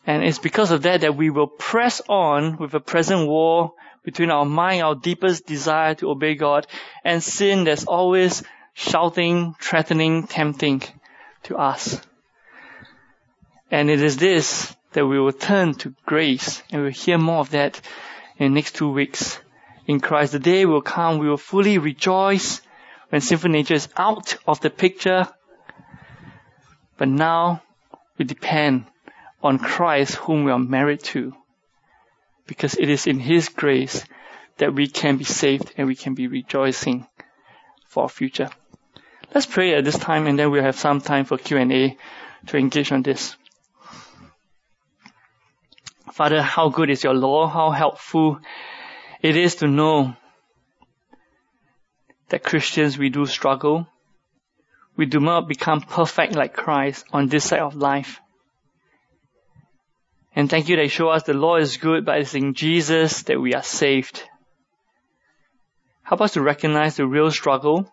And 0.08 0.24
it's 0.24 0.40
because 0.40 0.72
of 0.72 0.84
that 0.84 1.02
that 1.02 1.18
we 1.18 1.30
will 1.30 1.48
press 1.48 2.02
on 2.08 2.58
with 2.58 2.72
the 2.72 2.80
present 2.80 3.28
war 3.28 3.74
between 4.04 4.32
our 4.32 4.46
mind, 4.46 4.82
our 4.82 4.96
deepest 4.96 5.46
desire 5.46 5.96
to 5.96 6.10
obey 6.10 6.36
God, 6.36 6.66
and 7.04 7.22
sin 7.22 7.66
that's 7.66 7.86
always 7.86 8.44
shouting, 8.74 9.56
threatening, 9.60 10.28
tempting 10.28 10.84
to 11.44 11.58
us. 11.58 12.02
And 13.72 13.90
it 13.90 14.02
is 14.02 14.18
this 14.18 14.76
that 14.94 15.06
we 15.06 15.20
will 15.20 15.32
turn 15.32 15.76
to 15.76 15.94
grace, 16.06 16.64
and 16.72 16.82
we'll 16.82 16.92
hear 16.92 17.18
more 17.18 17.40
of 17.40 17.52
that 17.52 17.80
in 18.38 18.52
the 18.52 18.56
next 18.56 18.76
two 18.76 18.92
weeks. 18.92 19.40
In 19.86 20.00
Christ, 20.00 20.32
the 20.32 20.40
day 20.40 20.66
will 20.66 20.82
come, 20.82 21.20
we 21.20 21.30
will 21.30 21.38
fully 21.38 21.78
rejoice 21.78 22.62
when 23.10 23.22
sinful 23.22 23.50
nature 23.50 23.76
is 23.76 23.90
out 23.98 24.36
of 24.48 24.62
the 24.62 24.70
picture. 24.70 25.28
But 26.98 27.08
now 27.08 27.62
we 28.18 28.26
depend 28.26 28.86
on 29.42 29.58
Christ 29.58 30.16
whom 30.16 30.44
we 30.44 30.52
are 30.52 30.60
married 30.60 31.04
to. 31.04 31.34
Because 32.46 32.76
it 32.76 32.90
is 32.90 33.08
in 33.08 33.20
His 33.20 33.50
grace 33.50 34.04
that 34.58 34.74
we 34.74 34.88
can 34.88 35.18
be 35.18 35.24
saved 35.24 35.74
and 35.78 35.88
we 35.88 35.96
can 35.96 36.14
be 36.16 36.28
rejoicing 36.28 37.08
for 37.90 38.04
our 38.04 38.10
future. 38.10 38.50
Let's 39.34 39.46
pray 39.46 39.76
at 39.76 39.84
this 39.84 39.98
time 39.98 40.26
and 40.26 40.40
then 40.40 40.50
we'll 40.50 40.64
have 40.64 40.80
some 40.80 41.02
time 41.02 41.26
for 41.26 41.38
Q&A 41.38 41.98
to 42.48 42.58
engage 42.58 42.92
on 42.92 43.04
this. 43.04 43.36
Father, 46.14 46.42
how 46.42 46.70
good 46.70 46.90
is 46.90 47.04
your 47.04 47.14
law? 47.14 47.48
How 47.48 47.72
helpful 47.72 48.40
it 49.22 49.36
is 49.36 49.56
to 49.56 49.68
know 49.68 50.16
that 52.30 52.44
Christians, 52.44 52.98
we 52.98 53.10
do 53.10 53.26
struggle. 53.26 53.88
We 54.96 55.06
do 55.06 55.20
not 55.20 55.48
become 55.48 55.82
perfect 55.82 56.36
like 56.36 56.54
Christ 56.54 57.06
on 57.12 57.28
this 57.28 57.46
side 57.46 57.62
of 57.62 57.76
life. 57.76 58.20
And 60.36 60.50
thank 60.50 60.70
you 60.70 60.76
that 60.76 60.84
you 60.84 60.90
show 60.90 61.10
us 61.10 61.24
the 61.24 61.34
law 61.34 61.58
is 61.58 61.78
good, 61.78 62.06
but 62.06 62.20
it's 62.20 62.36
in 62.36 62.54
Jesus 62.54 63.24
that 63.24 63.42
we 63.42 63.54
are 63.54 63.64
saved. 63.64 64.24
Help 66.10 66.22
us 66.22 66.34
to 66.34 66.42
recognize 66.42 66.96
the 66.96 67.06
real 67.06 67.30
struggle 67.30 67.88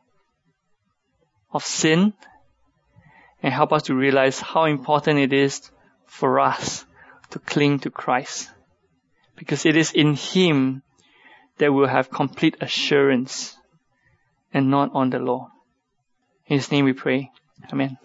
of 1.52 1.62
sin 1.62 2.14
and 3.42 3.52
help 3.52 3.74
us 3.74 3.82
to 3.82 3.94
realize 3.94 4.40
how 4.40 4.64
important 4.64 5.18
it 5.18 5.34
is 5.34 5.70
for 6.06 6.40
us 6.40 6.86
to 7.28 7.38
cling 7.38 7.78
to 7.80 7.90
Christ. 7.90 8.48
Because 9.36 9.66
it 9.66 9.76
is 9.76 9.92
in 9.92 10.14
Him 10.14 10.82
that 11.58 11.74
we'll 11.74 11.88
have 11.88 12.08
complete 12.08 12.56
assurance 12.62 13.54
and 14.50 14.70
not 14.70 14.94
on 14.94 15.10
the 15.10 15.18
law. 15.18 15.50
In 16.46 16.56
His 16.56 16.72
name 16.72 16.86
we 16.86 16.94
pray. 16.94 17.30
Amen. 17.70 17.98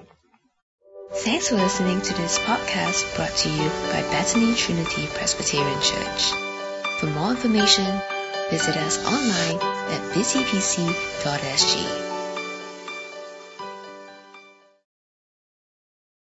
Thanks 1.14 1.47
for 1.47 1.55
listening 1.55 2.01
to 2.01 2.14
this 2.16 2.38
podcast 2.38 3.16
brought 3.16 3.38
to 3.38 3.49
you 3.49 3.70
by 3.93 4.01
Bethany 4.12 4.55
Trinity 4.55 5.07
Presbyterian 5.07 5.82
Church. 5.82 6.34
For 6.99 7.05
more 7.05 7.32
information, 7.32 8.01
visit 8.52 8.76
us 8.76 8.97
online 9.06 9.58
at 9.95 10.02
busypc.sg. 10.14 12.20